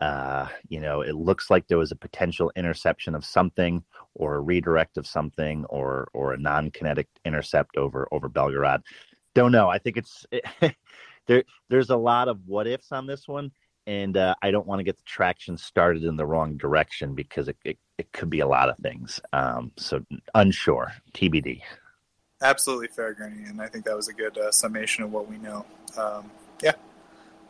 Uh, 0.00 0.48
you 0.68 0.80
know, 0.80 1.00
it 1.00 1.14
looks 1.14 1.50
like 1.50 1.66
there 1.66 1.78
was 1.78 1.92
a 1.92 1.96
potential 1.96 2.52
interception 2.56 3.14
of 3.14 3.24
something 3.24 3.82
or 4.14 4.36
a 4.36 4.40
redirect 4.40 4.96
of 4.96 5.06
something 5.06 5.64
or, 5.66 6.08
or 6.14 6.32
a 6.32 6.38
non-kinetic 6.38 7.08
intercept 7.24 7.76
over, 7.76 8.08
over 8.12 8.28
Belgorod 8.28 8.82
don't 9.38 9.52
know. 9.52 9.68
I 9.68 9.78
think 9.78 9.96
it's 9.96 10.26
it, 10.30 10.44
there. 11.26 11.44
There's 11.68 11.90
a 11.90 11.96
lot 11.96 12.28
of 12.28 12.40
what 12.46 12.66
ifs 12.66 12.92
on 12.92 13.06
this 13.06 13.28
one, 13.28 13.52
and 13.88 14.18
uh, 14.18 14.34
I 14.42 14.50
don't 14.50 14.66
want 14.66 14.80
to 14.80 14.84
get 14.84 14.98
the 14.98 15.04
traction 15.04 15.56
started 15.56 16.04
in 16.04 16.16
the 16.16 16.26
wrong 16.26 16.58
direction 16.58 17.14
because 17.14 17.48
it 17.48 17.56
it, 17.64 17.78
it 17.96 18.12
could 18.12 18.28
be 18.28 18.40
a 18.40 18.46
lot 18.46 18.68
of 18.68 18.76
things. 18.76 19.18
Um, 19.32 19.72
so 19.76 20.04
unsure. 20.34 20.92
TBD. 21.14 21.62
Absolutely 22.42 22.88
fair, 22.88 23.14
Gurney, 23.14 23.44
and 23.48 23.60
I 23.60 23.66
think 23.66 23.86
that 23.86 23.96
was 23.96 24.06
a 24.08 24.12
good 24.12 24.36
uh, 24.36 24.52
summation 24.52 25.02
of 25.02 25.10
what 25.10 25.28
we 25.28 25.38
know. 25.38 25.64
Um, 25.96 26.30
yeah. 26.62 26.74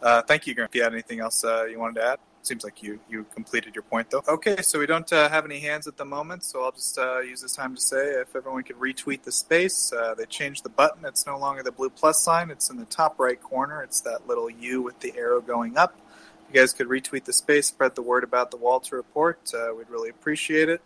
Uh, 0.00 0.22
thank 0.22 0.46
you, 0.46 0.54
Gurney. 0.54 0.68
If 0.70 0.76
you 0.76 0.82
had 0.82 0.92
anything 0.92 1.20
else 1.20 1.42
uh, 1.44 1.64
you 1.64 1.78
wanted 1.78 1.96
to 1.96 2.06
add? 2.06 2.18
Seems 2.42 2.62
like 2.62 2.84
you 2.84 3.00
you 3.10 3.26
completed 3.34 3.74
your 3.74 3.82
point 3.82 4.08
though. 4.08 4.22
Okay, 4.28 4.62
so 4.62 4.78
we 4.78 4.86
don't 4.86 5.12
uh, 5.12 5.28
have 5.28 5.44
any 5.44 5.58
hands 5.58 5.88
at 5.88 5.96
the 5.96 6.04
moment, 6.04 6.44
so 6.44 6.62
I'll 6.62 6.70
just 6.70 6.96
uh, 6.96 7.18
use 7.18 7.42
this 7.42 7.56
time 7.56 7.74
to 7.74 7.80
say 7.80 8.12
if 8.12 8.36
everyone 8.36 8.62
could 8.62 8.76
retweet 8.76 9.24
the 9.24 9.32
space. 9.32 9.92
They 10.16 10.24
changed 10.26 10.64
the 10.64 10.70
button. 10.70 11.04
It's 11.04 11.26
no 11.26 11.36
longer 11.36 11.64
the 11.64 11.72
blue 11.72 11.90
plus 11.90 12.22
sign. 12.22 12.50
It's 12.50 12.70
in 12.70 12.76
the 12.76 12.84
top 12.84 13.18
right 13.18 13.42
corner. 13.42 13.82
It's 13.82 14.00
that 14.02 14.28
little 14.28 14.48
U 14.48 14.82
with 14.82 15.00
the 15.00 15.12
arrow 15.16 15.40
going 15.40 15.76
up. 15.76 15.98
You 16.48 16.60
guys 16.60 16.72
could 16.72 16.88
retweet 16.88 17.24
the 17.24 17.32
space, 17.32 17.66
spread 17.66 17.94
the 17.94 18.02
word 18.02 18.24
about 18.24 18.50
the 18.50 18.56
Walter 18.56 18.96
Report. 18.96 19.38
Uh, 19.54 19.74
we'd 19.76 19.90
really 19.90 20.08
appreciate 20.08 20.68
it. 20.68 20.80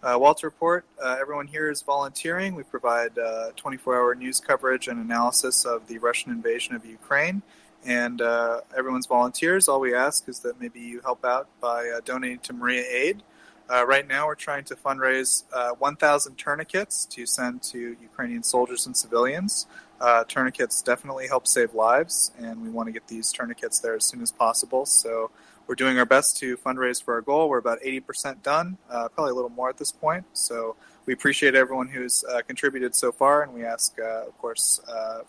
Uh, 0.00 0.16
Walter 0.16 0.46
Report, 0.46 0.84
uh, 1.02 1.16
everyone 1.20 1.48
here 1.48 1.68
is 1.68 1.82
volunteering. 1.82 2.54
We 2.54 2.62
provide 2.62 3.18
24 3.56 3.96
hour 3.96 4.14
news 4.14 4.38
coverage 4.38 4.86
and 4.86 5.00
analysis 5.00 5.64
of 5.64 5.88
the 5.88 5.98
Russian 5.98 6.30
invasion 6.30 6.76
of 6.76 6.86
Ukraine 6.86 7.42
and 7.84 8.20
uh, 8.20 8.60
everyone's 8.76 9.06
volunteers. 9.06 9.68
All 9.68 9.80
we 9.80 9.94
ask 9.94 10.28
is 10.28 10.40
that 10.40 10.60
maybe 10.60 10.80
you 10.80 11.00
help 11.00 11.24
out 11.24 11.48
by 11.60 11.88
uh, 11.88 12.00
donating 12.04 12.40
to 12.40 12.52
Maria 12.52 12.84
Aid. 12.88 13.22
Uh, 13.70 13.84
right 13.86 14.06
now, 14.08 14.26
we're 14.26 14.34
trying 14.34 14.64
to 14.64 14.76
fundraise 14.76 15.44
uh, 15.52 15.70
1,000 15.70 16.36
tourniquets 16.36 17.04
to 17.06 17.26
send 17.26 17.62
to 17.62 17.96
Ukrainian 18.00 18.42
soldiers 18.42 18.86
and 18.86 18.96
civilians. 18.96 19.66
Uh, 20.00 20.24
tourniquets 20.24 20.82
definitely 20.82 21.26
help 21.26 21.46
save 21.46 21.74
lives, 21.74 22.32
and 22.38 22.62
we 22.62 22.70
want 22.70 22.86
to 22.86 22.92
get 22.92 23.08
these 23.08 23.32
tourniquets 23.32 23.80
there 23.80 23.94
as 23.94 24.04
soon 24.04 24.22
as 24.22 24.30
possible. 24.30 24.86
So 24.86 25.30
we're 25.66 25.74
doing 25.74 25.98
our 25.98 26.06
best 26.06 26.36
to 26.38 26.56
fundraise 26.56 27.02
for 27.02 27.14
our 27.14 27.20
goal. 27.20 27.48
We're 27.48 27.58
about 27.58 27.80
80% 27.80 28.42
done, 28.42 28.78
uh, 28.88 29.08
probably 29.08 29.32
a 29.32 29.34
little 29.34 29.50
more 29.50 29.68
at 29.68 29.76
this 29.78 29.92
point. 29.92 30.24
So 30.32 30.76
we 31.06 31.12
appreciate 31.12 31.54
everyone 31.54 31.88
who's 31.88 32.24
contributed 32.46 32.94
so 32.94 33.12
far, 33.12 33.42
and 33.42 33.52
we 33.52 33.64
ask, 33.64 33.98
of 33.98 34.36
course, 34.38 34.80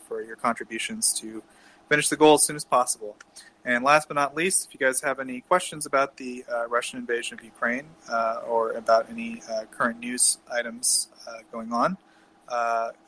for 0.07 0.22
your 0.22 0.36
contributions 0.36 1.13
to 1.20 1.41
finish 1.89 2.07
the 2.07 2.15
goal 2.15 2.36
as 2.36 2.43
soon 2.43 2.55
as 2.55 2.63
possible. 2.63 3.17
And 3.65 3.84
last 3.84 4.07
but 4.07 4.13
not 4.13 4.36
least, 4.36 4.67
if 4.67 4.74
you 4.74 4.86
guys 4.86 5.01
have 5.01 5.20
any 5.20 5.41
questions 5.41 5.86
about 5.86 6.17
the 6.17 6.45
uh, 6.51 6.67
Russian 6.67 6.99
invasion 6.99 7.38
of 7.38 7.43
Ukraine 7.43 7.88
uh, 8.09 8.41
or 8.47 8.72
about 8.72 9.09
any 9.09 9.41
uh, 9.51 9.65
current 9.65 9.99
news 9.99 10.38
items 10.51 11.09
uh, 11.28 11.39
going 11.51 11.74
on 11.74 11.93
uh, 11.93 12.09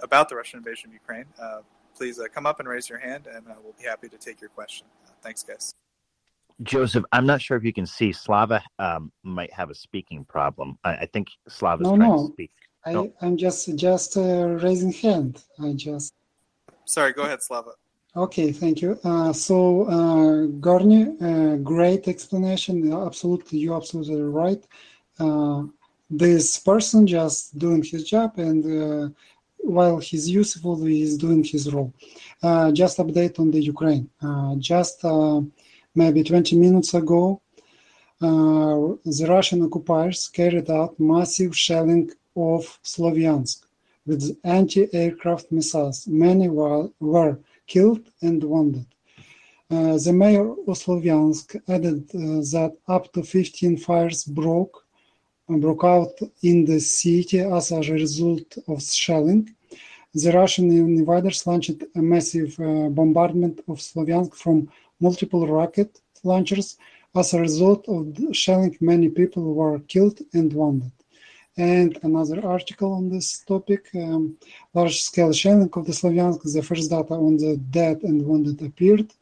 about 0.02 0.30
the 0.30 0.36
Russian 0.36 0.58
invasion 0.60 0.90
of 0.90 0.94
Ukraine, 0.94 1.26
uh, 1.42 1.60
please 1.96 2.20
come 2.34 2.46
up 2.46 2.60
and 2.60 2.68
raise 2.68 2.90
your 2.90 3.00
hand, 3.00 3.28
and 3.28 3.46
we'll 3.64 3.76
be 3.78 3.86
happy 3.86 4.10
to 4.10 4.18
take 4.18 4.42
your 4.42 4.50
question. 4.50 4.88
thanks, 5.22 5.44
guys. 5.44 5.74
Joseph, 6.64 7.04
I'm 7.12 7.26
not 7.26 7.42
sure 7.42 7.58
if 7.58 7.64
you 7.64 7.74
can 7.74 7.86
see 7.88 8.12
Slava 8.12 8.62
um, 8.78 9.12
might 9.24 9.52
have 9.54 9.70
a 9.72 9.76
speaking 9.76 10.26
problem. 10.26 10.78
I, 10.84 10.92
I 10.98 11.06
think 11.14 11.30
Slava's 11.48 11.86
No, 11.88 11.96
trying 11.96 12.10
no. 12.10 12.28
to 12.28 12.34
speak. 12.34 12.52
I, 12.86 12.94
No. 12.94 13.12
I'm 13.22 13.38
just 13.38 13.76
just 13.76 14.18
uh, 14.18 14.48
raising 14.66 14.92
hand. 14.94 15.44
I 15.60 15.74
just 15.74 16.14
Sorry, 16.86 17.14
go 17.14 17.24
ahead, 17.24 17.42
Slava. 17.42 17.72
okay. 18.16 18.52
Thank 18.52 18.82
you. 18.82 19.00
Uh, 19.04 19.32
so 19.34 19.86
uh, 19.98 20.46
Gurney, 20.60 21.04
uh, 21.22 21.56
great 21.58 22.08
explanation. 22.08 22.92
Absolutely, 22.94 23.60
you're 23.60 23.78
absolutely 23.78 24.22
right. 24.22 24.64
This 26.12 26.58
person 26.58 27.08
just 27.08 27.58
doing 27.58 27.84
his 27.84 28.04
job, 28.04 28.38
and 28.38 28.62
uh, 28.66 29.10
while 29.58 29.98
he's 30.00 30.30
useful, 30.30 30.84
he's 30.84 31.18
doing 31.18 31.44
his 31.44 31.72
role. 31.74 31.94
Uh, 32.44 32.72
just 32.72 32.98
update 32.98 33.40
on 33.40 33.50
the 33.52 33.62
Ukraine. 33.62 34.10
Uh, 34.22 34.56
just 34.56 35.04
maybe 35.96 36.24
20 36.24 36.58
minutes 36.58 36.94
ago, 36.94 37.42
uh, 38.22 38.96
the 39.04 39.26
Russian 39.28 39.64
occupiers 39.64 40.28
carried 40.28 40.70
out 40.70 41.00
massive 41.00 41.58
shelling 41.58 42.12
of 42.36 42.80
Sloviansk 42.84 43.64
with 44.06 44.38
anti-aircraft 44.44 45.52
missiles. 45.52 46.08
Many 46.08 46.50
were, 46.50 46.90
were 47.00 47.40
killed 47.68 48.10
and 48.22 48.44
wounded. 48.44 48.86
Uh, 49.72 49.98
the 49.98 50.12
mayor 50.14 50.52
of 50.52 50.78
Sloviansk 50.78 51.60
added 51.68 52.04
uh, 52.14 52.44
that 52.54 52.74
up 52.88 53.12
to 53.14 53.24
15 53.24 53.78
fires 53.78 54.24
broke 54.26 54.86
broke 55.60 55.84
out 55.84 56.14
in 56.44 56.66
the 56.66 56.80
city 56.80 57.40
as 57.40 57.72
a 57.72 57.82
result 57.82 58.58
of 58.68 58.82
shelling. 58.82 59.50
The 60.14 60.32
Russian 60.32 60.70
invaders 60.72 61.48
launched 61.48 61.84
a 61.96 62.02
massive 62.02 62.60
uh, 62.60 62.90
bombardment 62.90 63.62
of 63.68 63.78
Sloviansk 63.78 64.36
from 64.36 64.70
multiple 65.00 65.48
rocket 65.48 66.00
launchers. 66.24 66.78
As 67.16 67.34
a 67.34 67.40
result 67.40 67.88
of 67.88 68.16
the 68.16 68.34
shelling, 68.34 68.78
many 68.82 69.10
people 69.10 69.54
were 69.54 69.80
killed 69.80 70.20
and 70.34 70.52
wounded. 70.54 70.92
And 71.58 71.98
another 72.04 72.46
article 72.46 72.94
on 72.94 73.10
this 73.10 73.40
topic 73.40 73.90
um, 73.96 74.38
large 74.74 75.02
scale 75.02 75.34
shelling 75.34 75.70
of 75.74 75.86
the 75.86 75.92
Sloviansk, 75.94 76.42
the 76.44 76.62
first 76.62 76.90
data 76.90 77.14
on 77.14 77.38
the 77.38 77.58
dead 77.58 78.04
and 78.04 78.26
wounded 78.26 78.62
appeared. 78.62 79.14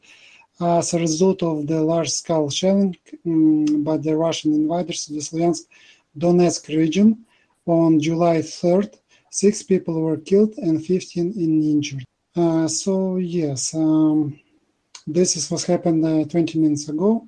As 0.60 0.92
a 0.92 0.98
result 0.98 1.42
of 1.42 1.66
the 1.66 1.80
large 1.80 2.10
scale 2.10 2.50
shelling 2.50 2.96
um, 3.26 3.82
by 3.82 3.96
the 3.96 4.16
Russian 4.16 4.54
invaders 4.54 5.06
the 5.06 5.18
Sloviansk 5.18 5.64
Donetsk 6.18 6.68
region 6.68 7.24
on 7.66 8.00
July 8.00 8.38
3rd, 8.38 8.98
six 9.30 9.62
people 9.62 10.00
were 10.00 10.16
killed 10.16 10.54
and 10.58 10.84
15 10.84 11.32
injured. 11.36 12.04
Uh, 12.36 12.66
so, 12.68 13.16
yes, 13.16 13.74
um, 13.74 14.38
this 15.06 15.36
is 15.36 15.50
what 15.50 15.62
happened 15.62 16.04
uh, 16.04 16.24
20 16.24 16.58
minutes 16.58 16.88
ago. 16.88 17.26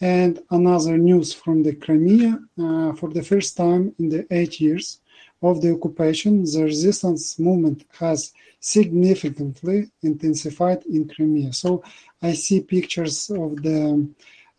And 0.00 0.40
another 0.50 0.98
news 0.98 1.32
from 1.32 1.62
the 1.62 1.74
Crimea. 1.74 2.38
Uh, 2.58 2.92
for 2.92 3.10
the 3.10 3.22
first 3.22 3.56
time 3.56 3.94
in 3.98 4.08
the 4.08 4.26
eight 4.30 4.60
years 4.60 5.00
of 5.42 5.62
the 5.62 5.72
occupation, 5.72 6.44
the 6.44 6.64
resistance 6.64 7.38
movement 7.38 7.84
has 7.98 8.32
significantly 8.60 9.90
intensified 10.02 10.84
in 10.86 11.08
Crimea. 11.08 11.52
So 11.52 11.82
I 12.20 12.34
see 12.34 12.60
pictures 12.60 13.30
of 13.30 13.62
the 13.62 14.08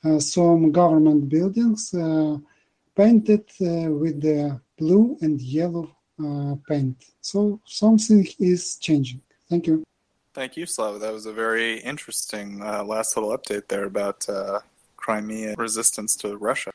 uh, 0.04 0.20
some 0.20 0.72
government 0.72 1.28
buildings 1.30 1.94
uh, 1.94 2.38
painted 2.98 3.46
uh, 3.62 3.92
with 4.04 4.20
the 4.22 4.60
blue 4.80 5.18
and 5.22 5.40
yellow 5.40 5.88
uh, 6.24 6.56
paint. 6.68 6.98
So 7.22 7.62
something 7.66 8.28
is 8.40 8.78
changing. 8.78 9.22
Thank 9.50 9.68
you. 9.68 9.84
Thank 10.34 10.58
you, 10.58 10.66
Slava. 10.66 10.98
That 11.00 11.14
was 11.14 11.26
a 11.26 11.34
very 11.34 11.80
interesting 11.92 12.62
uh, 12.62 12.84
last 12.84 13.16
little 13.16 13.36
update 13.38 13.68
there 13.68 13.86
about 13.86 14.28
uh, 14.28 14.60
Crimea 14.96 15.56
resistance 15.58 16.16
to 16.18 16.38
Russia. 16.38 16.72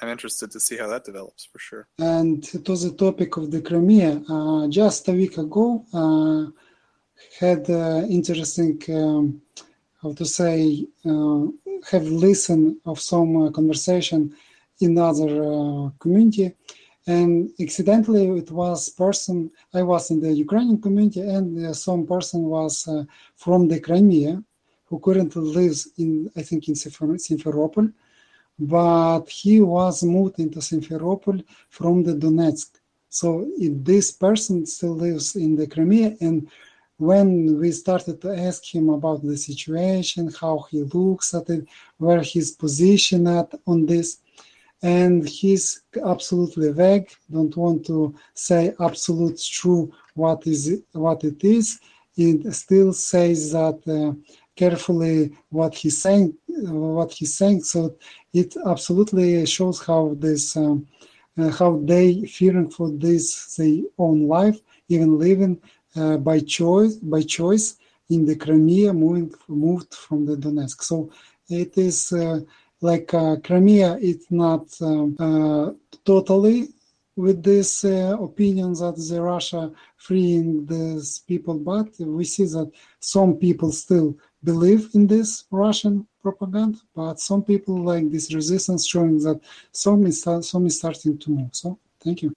I'm 0.00 0.08
interested 0.08 0.50
to 0.52 0.60
see 0.60 0.76
how 0.76 0.88
that 0.88 1.04
develops 1.04 1.44
for 1.44 1.58
sure. 1.58 1.86
And 1.98 2.42
to 2.44 2.58
the 2.58 2.92
topic 3.06 3.36
of 3.36 3.50
the 3.50 3.60
Crimea, 3.60 4.22
uh, 4.28 4.68
just 4.68 5.08
a 5.08 5.12
week 5.12 5.38
ago, 5.38 5.84
uh, 6.00 6.50
had 7.40 7.68
uh, 7.70 8.02
interesting, 8.08 8.82
um, 8.90 9.40
how 10.02 10.12
to 10.12 10.24
say, 10.24 10.86
uh, 11.06 11.46
have 11.90 12.06
listened 12.26 12.76
of 12.84 13.00
some 13.00 13.30
uh, 13.36 13.50
conversation 13.50 14.34
in 14.80 14.98
other 14.98 15.32
uh, 15.42 15.90
community, 15.98 16.54
and 17.06 17.50
accidentally 17.60 18.26
it 18.38 18.50
was 18.50 18.88
person. 18.88 19.50
I 19.72 19.82
was 19.82 20.10
in 20.10 20.20
the 20.20 20.32
Ukrainian 20.32 20.80
community, 20.80 21.20
and 21.20 21.66
uh, 21.66 21.72
some 21.74 22.06
person 22.06 22.42
was 22.44 22.86
uh, 22.88 23.04
from 23.36 23.68
the 23.68 23.80
Crimea, 23.80 24.42
who 24.86 24.98
currently 24.98 25.42
lives 25.42 25.88
in, 25.98 26.30
I 26.36 26.42
think, 26.42 26.68
in 26.68 26.74
Simfer- 26.74 27.18
Simferopol 27.18 27.92
but 28.58 29.28
he 29.28 29.60
was 29.60 30.02
moved 30.02 30.38
into 30.38 30.60
Simferopol 30.60 31.44
from 31.70 32.02
the 32.02 32.14
Donetsk. 32.14 32.70
So 33.08 33.48
this 33.58 34.12
person 34.12 34.66
still 34.66 34.96
lives 34.96 35.36
in 35.36 35.56
the 35.56 35.66
Crimea, 35.66 36.16
and 36.20 36.48
when 36.96 37.58
we 37.58 37.72
started 37.72 38.20
to 38.22 38.36
ask 38.36 38.64
him 38.72 38.88
about 38.88 39.22
the 39.22 39.36
situation, 39.36 40.32
how 40.40 40.66
he 40.70 40.82
looks 40.82 41.34
at 41.34 41.48
it, 41.50 41.66
where 41.98 42.22
his 42.22 42.52
position 42.52 43.26
at 43.26 43.52
on 43.66 43.86
this, 43.86 44.18
and 44.84 45.26
he's 45.26 45.80
absolutely 46.04 46.70
vague, 46.70 47.08
don't 47.32 47.56
want 47.56 47.86
to 47.86 48.14
say 48.34 48.74
absolute 48.78 49.40
true 49.42 49.90
what 50.14 50.46
is 50.46 50.82
what 50.92 51.24
it 51.24 51.42
is. 51.42 51.80
It 52.16 52.52
still 52.52 52.92
says 52.92 53.52
that 53.52 53.80
uh, 53.88 54.12
carefully 54.54 55.32
what 55.48 55.74
he's 55.74 56.02
saying, 56.02 56.34
what 56.48 57.12
he's 57.12 57.34
saying. 57.34 57.62
So 57.62 57.96
it 58.34 58.54
absolutely 58.66 59.46
shows 59.46 59.80
how 59.82 60.16
this, 60.18 60.54
um, 60.54 60.86
uh, 61.38 61.48
how 61.48 61.80
they 61.82 62.26
fearing 62.26 62.70
for 62.70 62.90
this 62.90 63.56
their 63.56 63.84
own 63.96 64.28
life, 64.28 64.60
even 64.90 65.18
living 65.18 65.62
uh, 65.96 66.18
by 66.18 66.40
choice, 66.40 66.96
by 66.96 67.22
choice 67.22 67.76
in 68.10 68.26
the 68.26 68.36
Crimea, 68.36 68.92
moving 68.92 69.32
moved 69.48 69.94
from 69.94 70.26
the 70.26 70.36
Donetsk. 70.36 70.82
So 70.82 71.10
it 71.48 71.78
is 71.78 72.12
uh, 72.12 72.40
like 72.80 73.12
uh, 73.14 73.36
Crimea. 73.42 73.98
It's 74.00 74.30
not 74.30 74.66
um, 74.80 75.16
uh, 75.18 75.72
totally 76.04 76.68
with 77.16 77.42
this 77.42 77.84
uh, 77.84 78.16
opinion 78.20 78.72
that 78.74 78.96
the 78.96 79.22
Russia 79.22 79.70
freeing 79.96 80.66
these 80.66 81.20
people, 81.20 81.58
but 81.58 81.88
we 81.98 82.24
see 82.24 82.44
that 82.44 82.70
some 83.00 83.34
people 83.34 83.70
still 83.70 84.16
believe 84.42 84.90
in 84.94 85.06
this 85.06 85.44
Russian 85.50 86.06
propaganda, 86.22 86.78
but 86.94 87.20
some 87.20 87.42
people 87.42 87.76
like 87.82 88.10
this 88.10 88.34
resistance 88.34 88.86
showing 88.86 89.18
that 89.20 89.40
some 89.72 90.06
is 90.06 90.22
some 90.22 90.66
is 90.66 90.78
starting 90.78 91.16
to 91.18 91.30
move. 91.30 91.50
So 91.52 91.78
thank 92.02 92.22
you. 92.22 92.32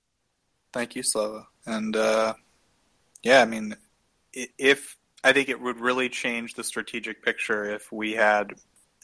Thank 0.72 0.96
you, 0.96 1.04
Slava. 1.04 1.48
And 1.66 1.96
uh, 1.96 2.34
yeah, 3.24 3.42
I 3.42 3.46
mean, 3.46 3.76
if 4.34 4.96
I 5.24 5.34
think 5.34 5.50
it 5.50 5.60
would 5.60 5.80
really 5.80 6.10
change 6.10 6.54
the 6.54 6.64
strategic 6.64 7.24
picture 7.24 7.66
if 7.66 7.92
we 7.92 8.14
had, 8.14 8.54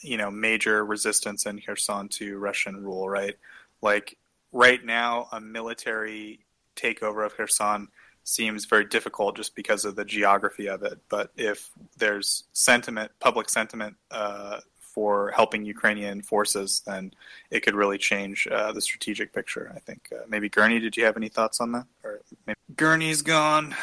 you 0.04 0.18
know, 0.18 0.30
major 0.30 0.86
resistance 0.86 1.46
in 1.46 1.62
Kherson 1.62 2.10
to 2.10 2.38
Russian 2.38 2.84
rule, 2.84 3.10
right? 3.10 3.36
Like 3.82 4.18
right 4.52 4.84
now, 4.84 5.28
a 5.32 5.40
military 5.40 6.40
takeover 6.76 7.26
of 7.26 7.36
Kherson 7.36 7.88
seems 8.24 8.66
very 8.66 8.86
difficult 8.86 9.36
just 9.36 9.56
because 9.56 9.86
of 9.86 9.96
the 9.96 10.06
geography 10.06 10.68
of 10.68 10.84
it. 10.84 11.00
But 11.10 11.32
if 11.36 11.70
there's 11.98 12.46
sentiment, 12.54 13.12
public 13.20 13.50
sentiment 13.50 13.96
uh, 14.12 14.60
for 14.80 15.32
helping 15.32 15.66
Ukrainian 15.66 16.22
forces, 16.22 16.82
then 16.86 17.14
it 17.50 17.62
could 17.62 17.76
really 17.76 17.98
change 17.98 18.48
uh, 18.48 18.72
the 18.72 18.82
strategic 18.82 19.34
picture. 19.34 19.72
I 19.76 19.80
think 19.80 20.10
uh, 20.14 20.24
maybe 20.30 20.50
Gurney, 20.50 20.80
did 20.80 20.96
you 20.96 21.04
have 21.06 21.18
any 21.18 21.30
thoughts 21.30 21.60
on 21.60 21.72
that? 21.74 21.86
Or 22.04 22.22
maybe 22.46 22.60
Gurney's 22.76 23.22
gone, 23.22 23.76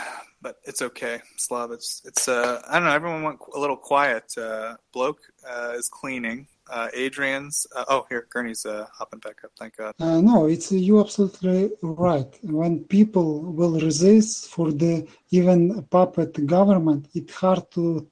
but 0.43 0.57
it's 0.65 0.83
okay. 0.83 1.21
Slav, 1.37 1.71
it's 1.71 2.03
it's 2.05 2.29
uh, 2.29 2.63
I 2.69 2.75
don't 2.75 2.85
know. 2.85 2.95
Everyone 2.95 3.23
went 3.23 3.39
a 3.55 3.59
little 3.59 3.77
quiet. 3.77 4.33
Uh, 4.37 4.77
bloke 4.93 5.21
uh, 5.49 5.73
is 5.77 5.89
cleaning. 5.89 6.47
Uh, 6.71 6.89
Adrian's 6.95 7.67
uh, 7.75 7.85
oh 7.89 8.07
here 8.09 8.29
Gurney's 8.31 8.65
uh, 8.65 8.87
hopping 8.97 9.19
back 9.21 9.39
up. 9.45 9.51
Thank 9.59 9.77
God. 9.77 9.95
Uh, 9.99 10.21
no, 10.21 10.47
it's 10.47 10.71
you 10.71 11.01
absolutely 11.01 11.71
right. 11.83 12.33
When 12.43 12.85
people 12.85 13.41
will 13.43 13.81
resist 13.81 14.51
for 14.51 14.71
the 14.71 15.07
even 15.31 15.83
puppet 15.91 16.47
government, 16.47 17.09
it's 17.15 17.35
hard 17.35 17.71
to 17.73 18.07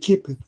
keep 0.00 0.28
it. 0.28 0.38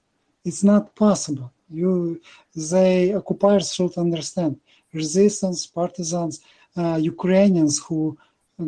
It's 0.45 0.63
not 0.63 0.95
possible. 0.95 1.53
You, 1.69 2.21
they 2.55 3.15
occupiers 3.15 3.75
should 3.75 3.97
understand. 3.99 4.61
Resistance, 4.93 5.67
partisans, 5.67 6.41
Ukrainians 6.77 7.81
who 7.81 8.17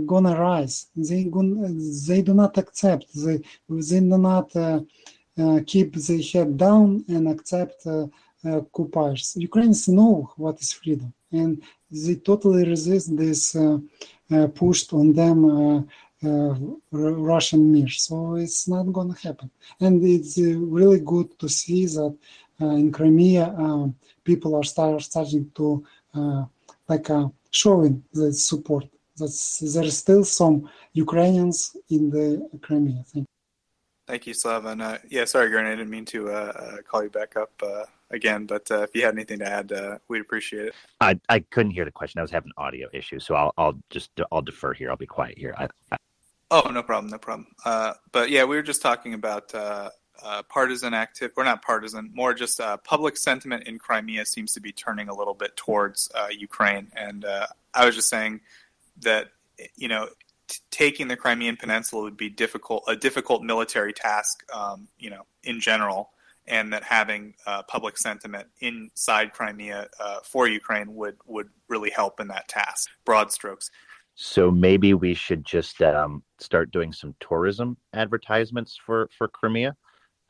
gonna 0.07 0.39
rise. 0.39 0.87
They 0.97 1.31
they 2.07 2.23
do 2.23 2.35
not 2.35 2.59
accept. 2.59 3.07
They 3.15 3.41
they 3.69 4.01
do 4.01 4.19
not 4.19 4.55
uh, 4.55 4.81
uh, 5.39 5.61
keep 5.67 5.95
their 5.95 6.23
head 6.23 6.57
down 6.57 7.05
and 7.09 7.29
accept. 7.29 7.87
Uh, 7.87 8.07
uh. 8.45 8.61
Ukrainians 9.37 9.89
know 9.89 10.31
what 10.37 10.61
is 10.61 10.73
freedom, 10.73 11.13
and 11.33 11.61
they 11.91 12.15
totally 12.17 12.65
resist 12.69 13.17
this 13.17 13.57
uh, 13.57 13.79
uh, 14.31 14.47
pushed 14.49 14.93
on 14.93 15.13
them 15.13 15.39
uh, 16.25 16.55
Russian 16.93 17.73
mirror. 17.73 17.89
So 17.89 18.37
it's 18.37 18.69
not 18.69 18.93
going 18.93 19.13
to 19.15 19.21
happen. 19.21 19.51
And 19.81 20.05
it's 20.05 20.39
really 20.39 21.01
good 21.01 21.39
to 21.41 21.49
see 21.49 21.87
that 21.87 22.17
in 22.61 22.93
Crimea, 22.93 23.93
people 24.25 24.55
are 24.55 24.65
start, 24.65 25.03
starting 25.03 25.51
to 25.57 25.85
like 26.89 27.09
showing 27.51 28.05
the 28.13 28.33
support. 28.33 28.87
That's, 29.19 29.59
there 29.75 29.85
is 29.85 29.99
still 29.99 30.25
some 30.25 30.69
Ukrainians 30.93 31.77
in 31.91 32.11
the 32.11 32.49
Crimea. 32.63 33.05
Thank 33.13 33.15
you. 33.17 33.39
Thank 34.09 34.27
you, 34.27 34.33
Slava. 34.33 34.71
Uh, 34.71 34.97
yeah, 35.11 35.27
sorry, 35.27 35.51
Gern, 35.51 35.67
I 35.67 35.71
didn't 35.71 35.91
mean 35.91 36.07
to 36.07 36.31
uh, 36.31 36.79
call 36.89 37.03
you 37.03 37.11
back 37.11 37.37
up 37.37 37.53
uh, 37.63 37.85
again, 38.11 38.47
but 38.47 38.67
if 38.71 38.89
you 38.95 39.05
had 39.05 39.13
anything 39.13 39.41
to 39.41 39.47
add, 39.47 39.71
we'd 40.09 40.23
appreciate 40.23 40.69
it. 40.69 40.75
I, 40.99 41.21
I 41.29 41.41
couldn't 41.41 41.73
hear 41.73 41.85
the 41.85 41.91
question. 41.91 42.19
I 42.19 42.23
was 42.23 42.31
having 42.31 42.51
audio 42.57 42.89
issues, 42.95 43.27
so 43.27 43.35
I'll 43.35 43.53
I'll 43.59 43.79
just 43.91 44.11
I'll 44.33 44.41
defer 44.41 44.73
here. 44.73 44.89
I'll 44.91 44.97
be 44.97 45.05
quiet 45.05 45.37
here. 45.37 45.55
I, 45.59 45.69
I... 45.93 45.99
Oh, 46.51 46.71
no 46.71 46.83
problem, 46.83 47.11
no 47.11 47.19
problem. 47.19 47.49
but 48.11 48.31
yeah, 48.31 48.45
we 48.45 48.57
were 48.57 48.63
just 48.63 48.81
talking 48.81 49.13
about 49.13 49.55
uh, 49.55 49.91
partisan 50.49 50.95
active 50.95 51.33
or 51.37 51.45
not 51.45 51.61
partisan, 51.61 52.11
more 52.15 52.33
just 52.33 52.61
uh, 52.61 52.79
public 52.79 53.19
sentiment 53.19 53.69
in 53.69 53.79
Crimea 53.79 54.25
seems 54.25 54.55
to 54.55 54.61
be 54.61 54.73
turning 54.73 55.11
a 55.11 55.15
little 55.15 55.35
bit 55.35 55.55
towards 55.55 56.11
uh, 56.15 56.29
Ukraine. 56.31 56.91
And 56.97 57.27
I 57.75 57.85
was 57.85 57.95
just 57.95 58.09
saying 58.09 58.41
that 59.03 59.29
you 59.77 59.89
know 59.89 60.09
t- 60.49 60.59
taking 60.71 61.09
the 61.09 61.17
Crimean 61.17 61.57
Peninsula 61.57 62.03
would 62.03 62.17
be 62.17 62.29
difficult 62.29 62.85
a 62.89 62.97
difficult 62.97 63.43
military 63.43 63.93
task, 63.93 64.45
um, 64.53 64.89
you 64.99 65.11
know, 65.11 65.23
in 65.45 65.61
general, 65.61 66.11
and 66.47 66.73
that 66.73 66.83
having 66.83 67.35
uh, 67.47 67.63
public 67.63 67.99
sentiment 67.99 68.49
inside 68.61 69.33
Crimea 69.33 69.89
uh, 70.01 70.19
for 70.25 70.49
Ukraine 70.49 70.95
would 70.95 71.17
would 71.27 71.51
really 71.69 71.91
help 71.91 72.21
in 72.21 72.29
that 72.29 72.49
task. 72.49 72.89
Broad 73.05 73.31
strokes. 73.33 73.71
So 74.21 74.51
maybe 74.51 74.95
we 74.95 75.15
should 75.15 75.45
just 75.45 75.81
um, 75.81 76.25
start 76.41 76.73
doing 76.73 76.93
some 76.93 77.15
tourism 77.21 77.77
advertisements 77.93 78.77
for 78.85 79.09
for 79.17 79.29
Crimea 79.29 79.77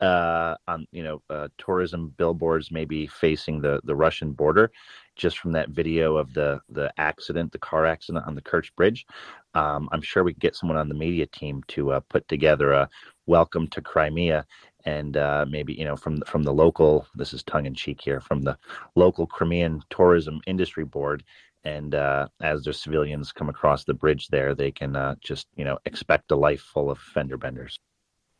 uh, 0.01 0.55
on 0.67 0.87
you 0.91 1.03
know 1.03 1.21
uh, 1.29 1.47
tourism 1.57 2.13
billboards 2.17 2.71
maybe 2.71 3.07
facing 3.07 3.61
the 3.61 3.81
the 3.83 3.95
Russian 3.95 4.31
border, 4.31 4.71
just 5.15 5.39
from 5.39 5.51
that 5.53 5.69
video 5.69 6.17
of 6.17 6.33
the 6.33 6.61
the 6.69 6.91
accident, 6.97 7.51
the 7.51 7.59
car 7.59 7.85
accident 7.85 8.25
on 8.25 8.35
the 8.35 8.41
Kerch 8.41 8.73
Bridge. 8.75 9.05
Um, 9.53 9.89
I'm 9.91 10.01
sure 10.01 10.23
we 10.23 10.33
could 10.33 10.41
get 10.41 10.55
someone 10.55 10.77
on 10.77 10.89
the 10.89 10.95
media 10.95 11.25
team 11.25 11.63
to 11.69 11.91
uh, 11.91 11.99
put 12.09 12.27
together 12.27 12.71
a 12.71 12.89
welcome 13.25 13.67
to 13.67 13.81
Crimea, 13.81 14.45
and 14.85 15.17
uh, 15.17 15.45
maybe 15.49 15.73
you 15.73 15.85
know 15.85 15.95
from 15.95 16.21
from 16.21 16.43
the 16.43 16.53
local. 16.53 17.05
This 17.15 17.33
is 17.33 17.43
tongue 17.43 17.65
in 17.65 17.75
cheek 17.75 17.99
here 18.01 18.21
from 18.21 18.41
the 18.41 18.57
local 18.95 19.27
Crimean 19.27 19.81
Tourism 19.89 20.41
Industry 20.47 20.85
Board. 20.85 21.23
And 21.65 21.93
uh, 21.93 22.29
as 22.41 22.63
the 22.63 22.71
civilians 22.71 23.33
come 23.33 23.49
across 23.49 23.83
the 23.83 23.93
bridge 23.93 24.29
there, 24.29 24.55
they 24.55 24.71
can 24.71 24.95
uh, 24.95 25.15
just 25.19 25.47
you 25.57 25.65
know 25.65 25.77
expect 25.85 26.31
a 26.31 26.35
life 26.35 26.61
full 26.61 26.89
of 26.89 26.99
fender 26.99 27.35
benders. 27.35 27.77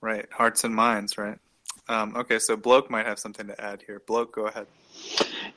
Right, 0.01 0.26
hearts 0.32 0.64
and 0.64 0.74
minds, 0.74 1.18
right? 1.18 1.38
Um, 1.90 2.16
okay, 2.16 2.38
so 2.38 2.56
Bloke 2.56 2.92
might 2.92 3.08
have 3.08 3.18
something 3.18 3.48
to 3.48 3.60
add 3.60 3.82
here. 3.86 4.02
Bloke, 4.06 4.34
go 4.36 4.46
ahead. 4.46 4.68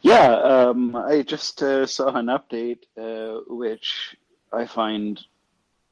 Yeah, 0.01 0.33
um, 0.33 0.97
I 0.97 1.22
just 1.22 1.62
uh, 1.62 1.87
saw 1.87 2.09
an 2.16 2.26
update 2.26 2.85
uh, 2.97 3.43
which 3.47 4.16
I 4.51 4.66
find 4.66 5.20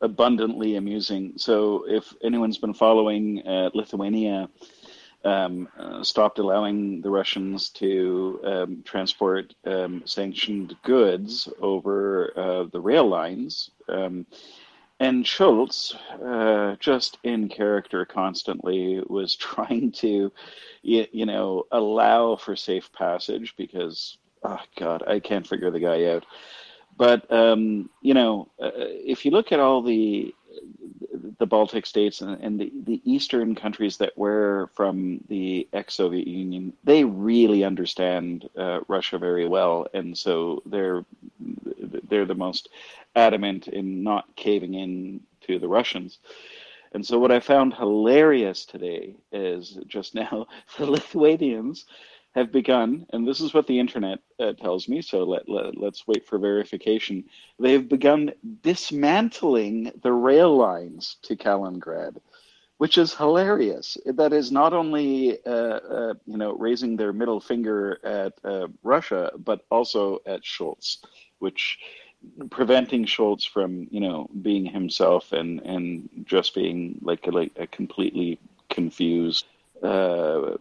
abundantly 0.01 0.77
amusing. 0.77 1.35
So, 1.37 1.85
if 1.87 2.15
anyone's 2.25 2.57
been 2.57 2.73
following, 2.73 3.47
uh, 3.47 3.69
Lithuania 3.75 4.49
um, 5.27 5.69
uh, 5.79 6.03
stopped 6.03 6.39
allowing 6.39 7.03
the 7.03 7.11
Russians 7.11 7.69
to 7.71 8.41
um, 8.43 8.83
transport 8.83 9.55
um, 9.67 10.03
sanctioned 10.07 10.75
goods 10.83 11.51
over 11.61 12.33
uh, 12.35 12.65
the 12.73 12.81
rail 12.81 13.07
lines. 13.07 13.71
And 15.01 15.25
Scholz, 15.25 15.95
uh, 16.23 16.77
just 16.79 17.17
in 17.25 17.49
character 17.49 18.05
constantly, 18.05 19.03
was 19.09 19.35
trying 19.37 19.93
to, 19.93 20.31
you, 20.83 21.07
you, 21.11 21.27
know, 21.27 21.67
allow 21.73 22.37
for 22.37 22.55
safe 22.55 22.93
passage 22.93 23.55
because, 23.57 24.19
oh 24.45 24.61
God, 24.77 25.03
I 25.09 25.19
can't 25.19 25.47
figure 25.47 25.71
the 25.71 25.81
guy 25.81 26.05
out. 26.05 26.27
But 26.99 27.33
um, 27.33 27.89
you 28.03 28.13
know, 28.13 28.49
uh, 28.63 28.73
if 28.75 29.25
you 29.25 29.31
look 29.31 29.53
at 29.53 29.61
all 29.61 29.81
the 29.81 30.35
the 31.39 31.47
Baltic 31.47 31.87
states 31.87 32.21
and, 32.21 32.39
and 32.43 32.61
the, 32.61 32.71
the 32.85 33.01
eastern 33.05 33.55
countries 33.55 33.97
that 33.97 34.17
were 34.19 34.71
from 34.75 35.21
the 35.29 35.67
ex-Soviet 35.73 36.27
Union, 36.27 36.75
they 36.85 37.05
really 37.05 37.65
understand 37.65 38.49
uh, 38.59 38.81
Russia 38.89 39.19
very 39.19 39.49
well, 39.49 39.87
and 39.95 40.17
so 40.17 40.63
they're 40.67 41.05
they're 42.09 42.27
the 42.27 42.35
most 42.35 42.69
adamant 43.17 43.69
in 43.69 44.03
not 44.03 44.37
caving 44.37 44.75
in 44.75 45.21
to 45.43 45.59
the 45.59 45.69
Russians. 45.69 46.19
And 46.93 47.07
so, 47.07 47.19
what 47.19 47.31
I 47.31 47.41
found 47.41 47.75
hilarious 47.75 48.65
today 48.65 49.17
is 49.33 49.79
just 49.87 50.15
now 50.15 50.47
the 50.79 50.87
Lithuanians 50.87 51.87
have 52.35 52.53
begun, 52.53 53.07
and 53.13 53.27
this 53.27 53.41
is 53.41 53.53
what 53.55 53.67
the 53.67 53.79
internet 53.79 54.21
uh, 54.39 54.53
tells 54.53 54.89
me, 54.89 55.03
so 55.03 55.25
let, 55.25 55.49
let, 55.49 55.77
let's 55.77 56.07
wait 56.07 56.27
for 56.27 56.39
verification. 56.39 57.25
They've 57.59 57.89
begun 57.89 58.33
dismantling 58.63 59.91
the 60.03 60.13
rail 60.13 60.57
lines 60.57 61.17
to 61.23 61.35
Kaliningrad, 61.35 62.19
which 62.79 62.99
is 62.99 63.15
hilarious. 63.15 63.97
That 64.07 64.33
is 64.33 64.53
not 64.53 64.73
only, 64.73 65.45
uh, 65.45 65.51
uh, 65.51 66.15
you 66.25 66.37
know, 66.37 66.53
raising 66.55 66.97
their 66.97 67.13
middle 67.13 67.41
finger 67.41 67.99
at 68.05 68.33
uh, 68.45 68.69
Russia, 68.85 69.33
but 69.37 69.63
also 69.71 70.21
at 70.25 70.43
Scholz, 70.43 70.99
which 71.41 71.79
preventing 72.51 73.05
Scholz 73.05 73.49
from, 73.49 73.89
you 73.91 74.01
know, 74.01 74.29
being 74.43 74.67
himself 74.67 75.33
and, 75.33 75.61
and 75.61 76.09
just 76.25 76.55
being 76.55 76.99
like 77.03 77.27
a, 77.27 77.31
like 77.31 77.53
a 77.57 77.67
completely 77.67 78.39
confused 78.69 79.47
uh, 79.83 80.57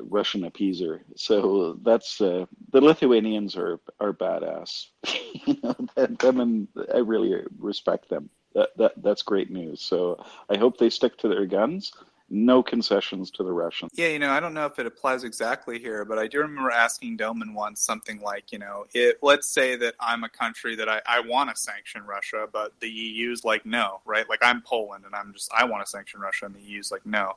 Russian 0.00 0.42
appeaser. 0.42 1.00
So 1.16 1.78
that's 1.82 2.20
uh, 2.20 2.46
the 2.72 2.80
Lithuanians 2.80 3.56
are 3.56 3.80
are 4.00 4.12
badass. 4.12 4.86
you 5.46 5.56
know, 5.62 5.74
them 5.94 6.40
and 6.40 6.68
I 6.92 6.98
really 6.98 7.42
respect 7.58 8.08
them. 8.08 8.28
That, 8.54 8.70
that 8.76 9.02
that's 9.02 9.22
great 9.22 9.50
news. 9.50 9.80
So 9.80 10.24
I 10.48 10.56
hope 10.56 10.76
they 10.78 10.90
stick 10.90 11.16
to 11.18 11.28
their 11.28 11.46
guns. 11.46 11.92
No 12.34 12.62
concessions 12.62 13.30
to 13.32 13.44
the 13.44 13.52
Russians. 13.52 13.92
Yeah, 13.94 14.08
you 14.08 14.18
know, 14.18 14.30
I 14.30 14.40
don't 14.40 14.54
know 14.54 14.66
if 14.66 14.78
it 14.78 14.86
applies 14.86 15.22
exactly 15.22 15.78
here, 15.78 16.04
but 16.04 16.18
I 16.18 16.26
do 16.26 16.40
remember 16.40 16.70
asking 16.70 17.16
Doman 17.16 17.54
once 17.54 17.80
something 17.80 18.20
like, 18.20 18.50
you 18.50 18.58
know, 18.58 18.86
it, 18.92 19.18
let's 19.22 19.46
say 19.46 19.76
that 19.76 19.94
I'm 20.00 20.24
a 20.24 20.28
country 20.28 20.74
that 20.76 20.88
I, 20.88 21.00
I 21.06 21.20
want 21.20 21.50
to 21.50 21.56
sanction 21.56 22.02
Russia, 22.04 22.48
but 22.52 22.72
the 22.80 22.88
EU's 22.88 23.44
like, 23.44 23.64
no, 23.64 24.00
right? 24.04 24.28
Like 24.28 24.40
I'm 24.42 24.62
Poland 24.62 25.04
and 25.04 25.14
I'm 25.14 25.32
just, 25.32 25.52
I 25.52 25.64
want 25.64 25.84
to 25.84 25.90
sanction 25.90 26.20
Russia 26.20 26.46
and 26.46 26.54
the 26.54 26.60
EU's 26.60 26.90
like, 26.90 27.06
no 27.06 27.34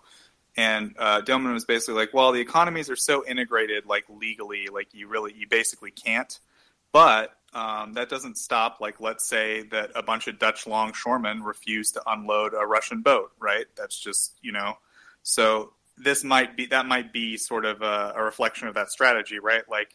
and 0.57 0.95
uh, 0.97 1.21
was 1.27 1.65
basically 1.65 1.93
like, 1.93 2.13
well, 2.13 2.31
the 2.31 2.41
economies 2.41 2.89
are 2.89 2.95
so 2.95 3.23
integrated, 3.25 3.85
like 3.85 4.05
legally, 4.09 4.65
like 4.73 4.87
you 4.91 5.07
really, 5.07 5.33
you 5.37 5.47
basically 5.47 5.91
can't. 5.91 6.39
But 6.91 7.37
um, 7.53 7.93
that 7.93 8.09
doesn't 8.09 8.37
stop, 8.37 8.81
like, 8.81 8.99
let's 8.99 9.23
say 9.23 9.63
that 9.63 9.91
a 9.93 10.01
bunch 10.01 10.27
of 10.27 10.39
Dutch 10.39 10.65
longshoremen 10.65 11.43
refuse 11.43 11.91
to 11.91 12.01
unload 12.07 12.53
a 12.55 12.65
Russian 12.65 13.01
boat, 13.01 13.31
right? 13.39 13.65
That's 13.75 13.99
just, 13.99 14.37
you 14.41 14.51
know, 14.51 14.77
so 15.27 15.73
this 15.97 16.23
might 16.23 16.55
be, 16.55 16.67
that 16.67 16.85
might 16.85 17.11
be 17.11 17.35
sort 17.35 17.65
of 17.65 17.81
a, 17.81 18.13
a 18.15 18.23
reflection 18.23 18.69
of 18.69 18.75
that 18.75 18.89
strategy, 18.89 19.39
right? 19.39 19.63
Like, 19.69 19.89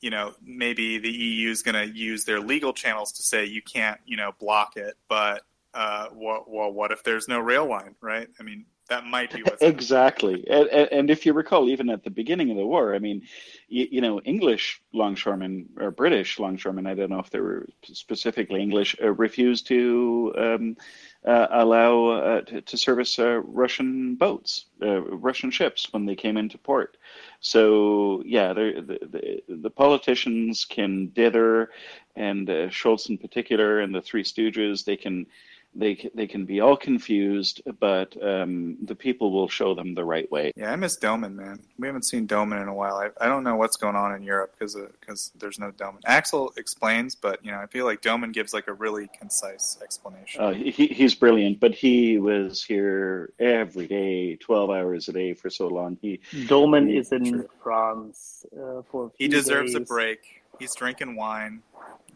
you 0.00 0.10
know, 0.10 0.34
maybe 0.42 0.98
the 0.98 1.10
EU 1.10 1.48
is 1.48 1.62
going 1.62 1.76
to 1.76 1.96
use 1.96 2.24
their 2.24 2.40
legal 2.40 2.72
channels 2.72 3.12
to 3.12 3.22
say 3.22 3.44
you 3.44 3.62
can't, 3.62 4.00
you 4.04 4.16
know, 4.16 4.32
block 4.40 4.76
it, 4.76 4.94
but 5.08 5.42
uh, 5.74 6.08
well, 6.12 6.44
well, 6.48 6.72
what 6.72 6.90
if 6.90 7.04
there's 7.04 7.28
no 7.28 7.38
rail 7.38 7.68
line, 7.68 7.94
right? 8.00 8.28
I 8.40 8.42
mean, 8.42 8.64
that 8.88 9.04
might 9.06 9.32
be 9.32 9.42
what's 9.42 9.62
exactly. 9.62 10.44
And, 10.50 10.68
and, 10.68 11.10
if 11.10 11.24
you 11.24 11.32
recall, 11.32 11.68
even 11.68 11.88
at 11.88 12.02
the 12.02 12.10
beginning 12.10 12.50
of 12.50 12.56
the 12.56 12.66
war, 12.66 12.94
I 12.94 12.98
mean, 12.98 13.22
you, 13.68 13.86
you, 13.92 14.00
know, 14.00 14.20
English 14.22 14.82
longshoremen 14.92 15.68
or 15.78 15.92
British 15.92 16.38
longshoremen, 16.38 16.86
I 16.86 16.94
don't 16.94 17.10
know 17.10 17.20
if 17.20 17.30
they 17.30 17.40
were 17.40 17.68
specifically 17.84 18.60
English, 18.60 18.96
uh, 19.02 19.12
refused 19.12 19.68
to 19.68 20.34
um, 20.36 20.76
uh, 21.24 21.46
allow 21.50 22.06
uh, 22.08 22.40
to, 22.42 22.60
to, 22.60 22.76
service 22.76 23.18
uh, 23.18 23.40
Russian 23.40 24.14
boats, 24.14 24.66
uh, 24.82 25.00
Russian 25.00 25.50
ships 25.50 25.88
when 25.92 26.04
they 26.04 26.14
came 26.14 26.36
into 26.36 26.58
port. 26.58 26.96
So 27.40 28.22
yeah, 28.26 28.52
the, 28.52 29.00
the, 29.10 29.42
the 29.48 29.70
politicians 29.70 30.66
can 30.66 31.08
dither, 31.08 31.70
and 32.14 32.48
uh, 32.48 32.68
Scholz 32.68 33.08
in 33.08 33.18
particular, 33.18 33.80
and 33.80 33.94
the 33.94 34.02
Three 34.02 34.22
Stooges, 34.22 34.84
they 34.84 34.96
can 34.96 35.26
they 35.74 36.10
they 36.14 36.26
can 36.26 36.44
be 36.44 36.60
all 36.60 36.76
confused, 36.76 37.62
but 37.80 38.16
um, 38.22 38.76
the 38.82 38.94
people 38.94 39.32
will 39.32 39.48
show 39.48 39.74
them 39.74 39.94
the 39.94 40.04
right 40.04 40.30
way. 40.30 40.52
Yeah, 40.56 40.72
I 40.72 40.76
miss 40.76 40.96
Doman, 40.96 41.36
man. 41.36 41.60
We 41.78 41.86
haven't 41.86 42.06
seen 42.06 42.26
Doman 42.26 42.60
in 42.60 42.68
a 42.68 42.74
while. 42.74 42.96
I, 42.96 43.10
I 43.24 43.28
don't 43.28 43.44
know 43.44 43.56
what's 43.56 43.76
going 43.76 43.96
on 43.96 44.14
in 44.14 44.22
Europe 44.22 44.54
because 44.58 44.76
because 45.00 45.32
there's 45.38 45.58
no 45.58 45.70
Doman. 45.72 46.00
Axel 46.06 46.52
explains, 46.56 47.14
but 47.14 47.44
you 47.44 47.50
know 47.50 47.58
I 47.58 47.66
feel 47.66 47.84
like 47.84 48.00
Doman 48.00 48.32
gives 48.32 48.54
like 48.54 48.68
a 48.68 48.72
really 48.72 49.08
concise 49.18 49.78
explanation. 49.82 50.40
Uh, 50.40 50.52
he, 50.52 50.86
he's 50.86 51.14
brilliant, 51.14 51.60
but 51.60 51.74
he 51.74 52.18
was 52.18 52.62
here 52.62 53.32
every 53.38 53.86
day, 53.86 54.36
twelve 54.36 54.70
hours 54.70 55.08
a 55.08 55.12
day 55.12 55.34
for 55.34 55.50
so 55.50 55.68
long. 55.68 55.98
He 56.00 56.20
Doman 56.46 56.88
he, 56.88 56.98
is 56.98 57.12
in 57.12 57.30
true. 57.30 57.48
France 57.62 58.46
uh, 58.56 58.82
for. 58.90 59.10
he 59.18 59.28
deserves 59.28 59.72
days. 59.72 59.82
a 59.82 59.84
break. 59.84 60.20
He's 60.58 60.74
drinking 60.74 61.16
wine 61.16 61.62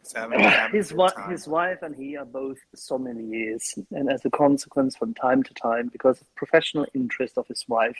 his, 0.73 0.93
wife, 0.93 1.13
his 1.29 1.47
wife 1.49 1.79
and 1.83 1.95
he 1.95 2.17
are 2.17 2.25
both 2.25 2.59
sommeliers, 2.77 3.79
and 3.93 4.11
as 4.11 4.25
a 4.25 4.31
consequence, 4.31 4.97
from 4.97 5.15
time 5.15 5.43
to 5.43 5.55
time, 5.55 5.89
because 5.89 6.21
of 6.21 6.35
professional 6.35 6.87
interest 6.95 7.39
of 7.39 7.47
his 7.49 7.65
wife, 7.69 7.97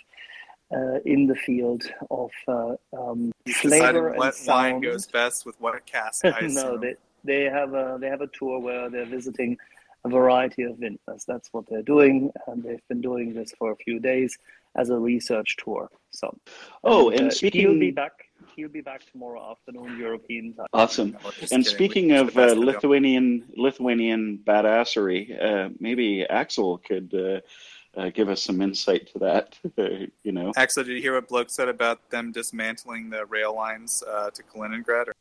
uh, 0.71 0.99
in 1.05 1.27
the 1.27 1.35
field 1.35 1.91
of 2.11 2.31
uh, 2.47 2.75
um, 2.97 3.33
He's 3.45 3.57
flavor 3.57 4.09
and 4.09 4.19
what 4.19 4.35
sound. 4.35 4.73
wine 4.75 4.81
goes 4.83 5.07
best 5.07 5.47
with 5.47 5.59
what 5.61 5.85
cask. 5.87 6.25
I 6.25 6.31
no, 6.43 6.47
assume. 6.47 6.81
they 6.81 6.95
they 7.25 7.45
have 7.45 7.73
a 7.75 7.99
they 8.01 8.09
have 8.09 8.21
a 8.21 8.27
tour 8.29 8.61
where 8.61 8.91
they're 8.91 9.07
visiting 9.07 9.57
a 10.05 10.09
variety 10.09 10.63
of 10.63 10.77
vintners. 10.79 11.25
That's 11.27 11.49
what 11.53 11.65
they're 11.69 11.83
doing, 11.83 12.31
and 12.47 12.63
they've 12.63 12.87
been 12.89 13.01
doing 13.01 13.35
this 13.35 13.53
for 13.59 13.73
a 13.73 13.77
few 13.77 13.99
days 13.99 14.39
as 14.77 14.91
a 14.91 14.99
research 14.99 15.57
tour. 15.63 15.91
So, 16.11 16.37
Oh, 16.85 17.11
and 17.11 17.33
uh, 17.33 17.35
he'll 17.53 17.79
be 17.79 17.91
back. 17.91 18.28
He'll 18.59 18.69
be 18.69 18.81
back 18.81 19.03
tomorrow 19.13 19.53
afternoon 19.53 19.97
European 20.01 20.53
time. 20.53 20.67
Awesome. 20.73 21.13
No, 21.13 21.19
And 21.29 21.33
kidding. 21.49 21.63
speaking 21.63 22.11
of 22.11 22.37
uh. 22.37 22.55
Lithuanian 22.57 23.45
Lithuanian 23.57 24.41
badassery, 24.45 25.41
uh, 25.41 25.69
maybe 25.79 26.25
Axel 26.25 26.79
could 26.79 27.15
uh, 27.15 28.01
uh, 28.01 28.11
give 28.11 28.29
us 28.29 28.43
some 28.43 28.61
insight 28.61 29.13
to 29.13 29.21
that. 29.21 29.57
you 30.25 30.33
know, 30.33 30.53
Axel, 30.57 30.83
did 30.83 30.91
you 30.97 31.01
hear 31.01 31.15
what 31.15 31.29
Bloke 31.29 31.51
said 31.51 31.69
about 31.69 32.11
them 32.11 32.33
dismantling 32.33 33.11
the 33.11 33.25
rail 33.27 33.55
lines 33.55 34.03
uh, 34.03 34.31
to 34.31 34.43
Kaliningrad? 34.43 35.07
Or- 35.07 35.15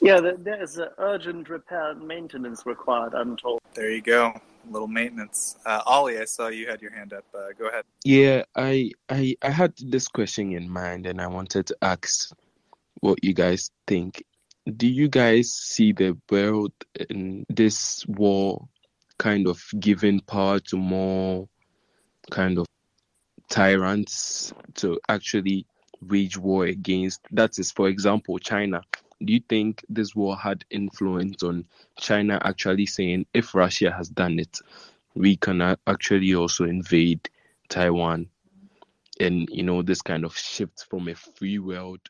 Yeah, 0.00 0.20
there, 0.20 0.38
there 0.38 0.62
is 0.62 0.78
uh, 0.78 0.88
urgent 0.96 1.50
repair 1.50 1.90
and 1.90 2.08
maintenance 2.08 2.64
required. 2.64 3.12
I'm 3.12 3.36
told. 3.36 3.60
There 3.74 3.90
you 3.90 4.00
go. 4.00 4.28
A 4.28 4.72
little 4.72 4.88
maintenance. 4.88 5.56
Uh, 5.66 5.82
Ollie, 5.84 6.18
I 6.18 6.24
saw 6.24 6.48
you 6.48 6.66
had 6.68 6.80
your 6.80 6.92
hand 6.92 7.12
up. 7.12 7.24
Uh, 7.34 7.48
go 7.58 7.66
ahead. 7.68 7.84
Yeah, 8.04 8.44
I, 8.56 8.92
I 9.10 9.36
I 9.42 9.50
had 9.50 9.74
this 9.76 10.08
question 10.08 10.52
in 10.52 10.70
mind 10.70 11.04
and 11.04 11.20
I 11.20 11.26
wanted 11.26 11.66
to 11.66 11.76
ask 11.82 12.32
what 13.02 13.22
you 13.22 13.34
guys 13.34 13.70
think. 13.86 14.24
Do 14.64 14.86
you 14.86 15.08
guys 15.08 15.50
see 15.50 15.92
the 15.92 16.16
world 16.30 16.72
in 17.10 17.44
this 17.48 18.06
war 18.06 18.68
kind 19.18 19.48
of 19.48 19.60
giving 19.78 20.20
power 20.20 20.60
to 20.60 20.76
more 20.76 21.48
kind 22.30 22.58
of 22.58 22.66
tyrants 23.50 24.54
to 24.74 25.00
actually 25.08 25.66
wage 26.00 26.38
war 26.38 26.64
against? 26.64 27.20
That 27.32 27.58
is, 27.58 27.72
for 27.72 27.88
example, 27.88 28.38
China. 28.38 28.82
Do 29.24 29.32
you 29.32 29.40
think 29.48 29.84
this 29.88 30.14
war 30.14 30.36
had 30.36 30.64
influence 30.70 31.42
on 31.42 31.64
China 31.98 32.40
actually 32.44 32.86
saying 32.86 33.26
if 33.34 33.54
Russia 33.54 33.90
has 33.90 34.08
done 34.08 34.38
it, 34.38 34.60
we 35.14 35.36
can 35.36 35.60
actually 35.60 36.34
also 36.34 36.64
invade 36.64 37.28
Taiwan? 37.68 38.28
and 39.20 39.46
you 39.52 39.62
know 39.62 39.82
this 39.82 40.00
kind 40.00 40.24
of 40.24 40.36
shift 40.36 40.86
from 40.88 41.06
a 41.06 41.14
free 41.14 41.58
world 41.58 42.00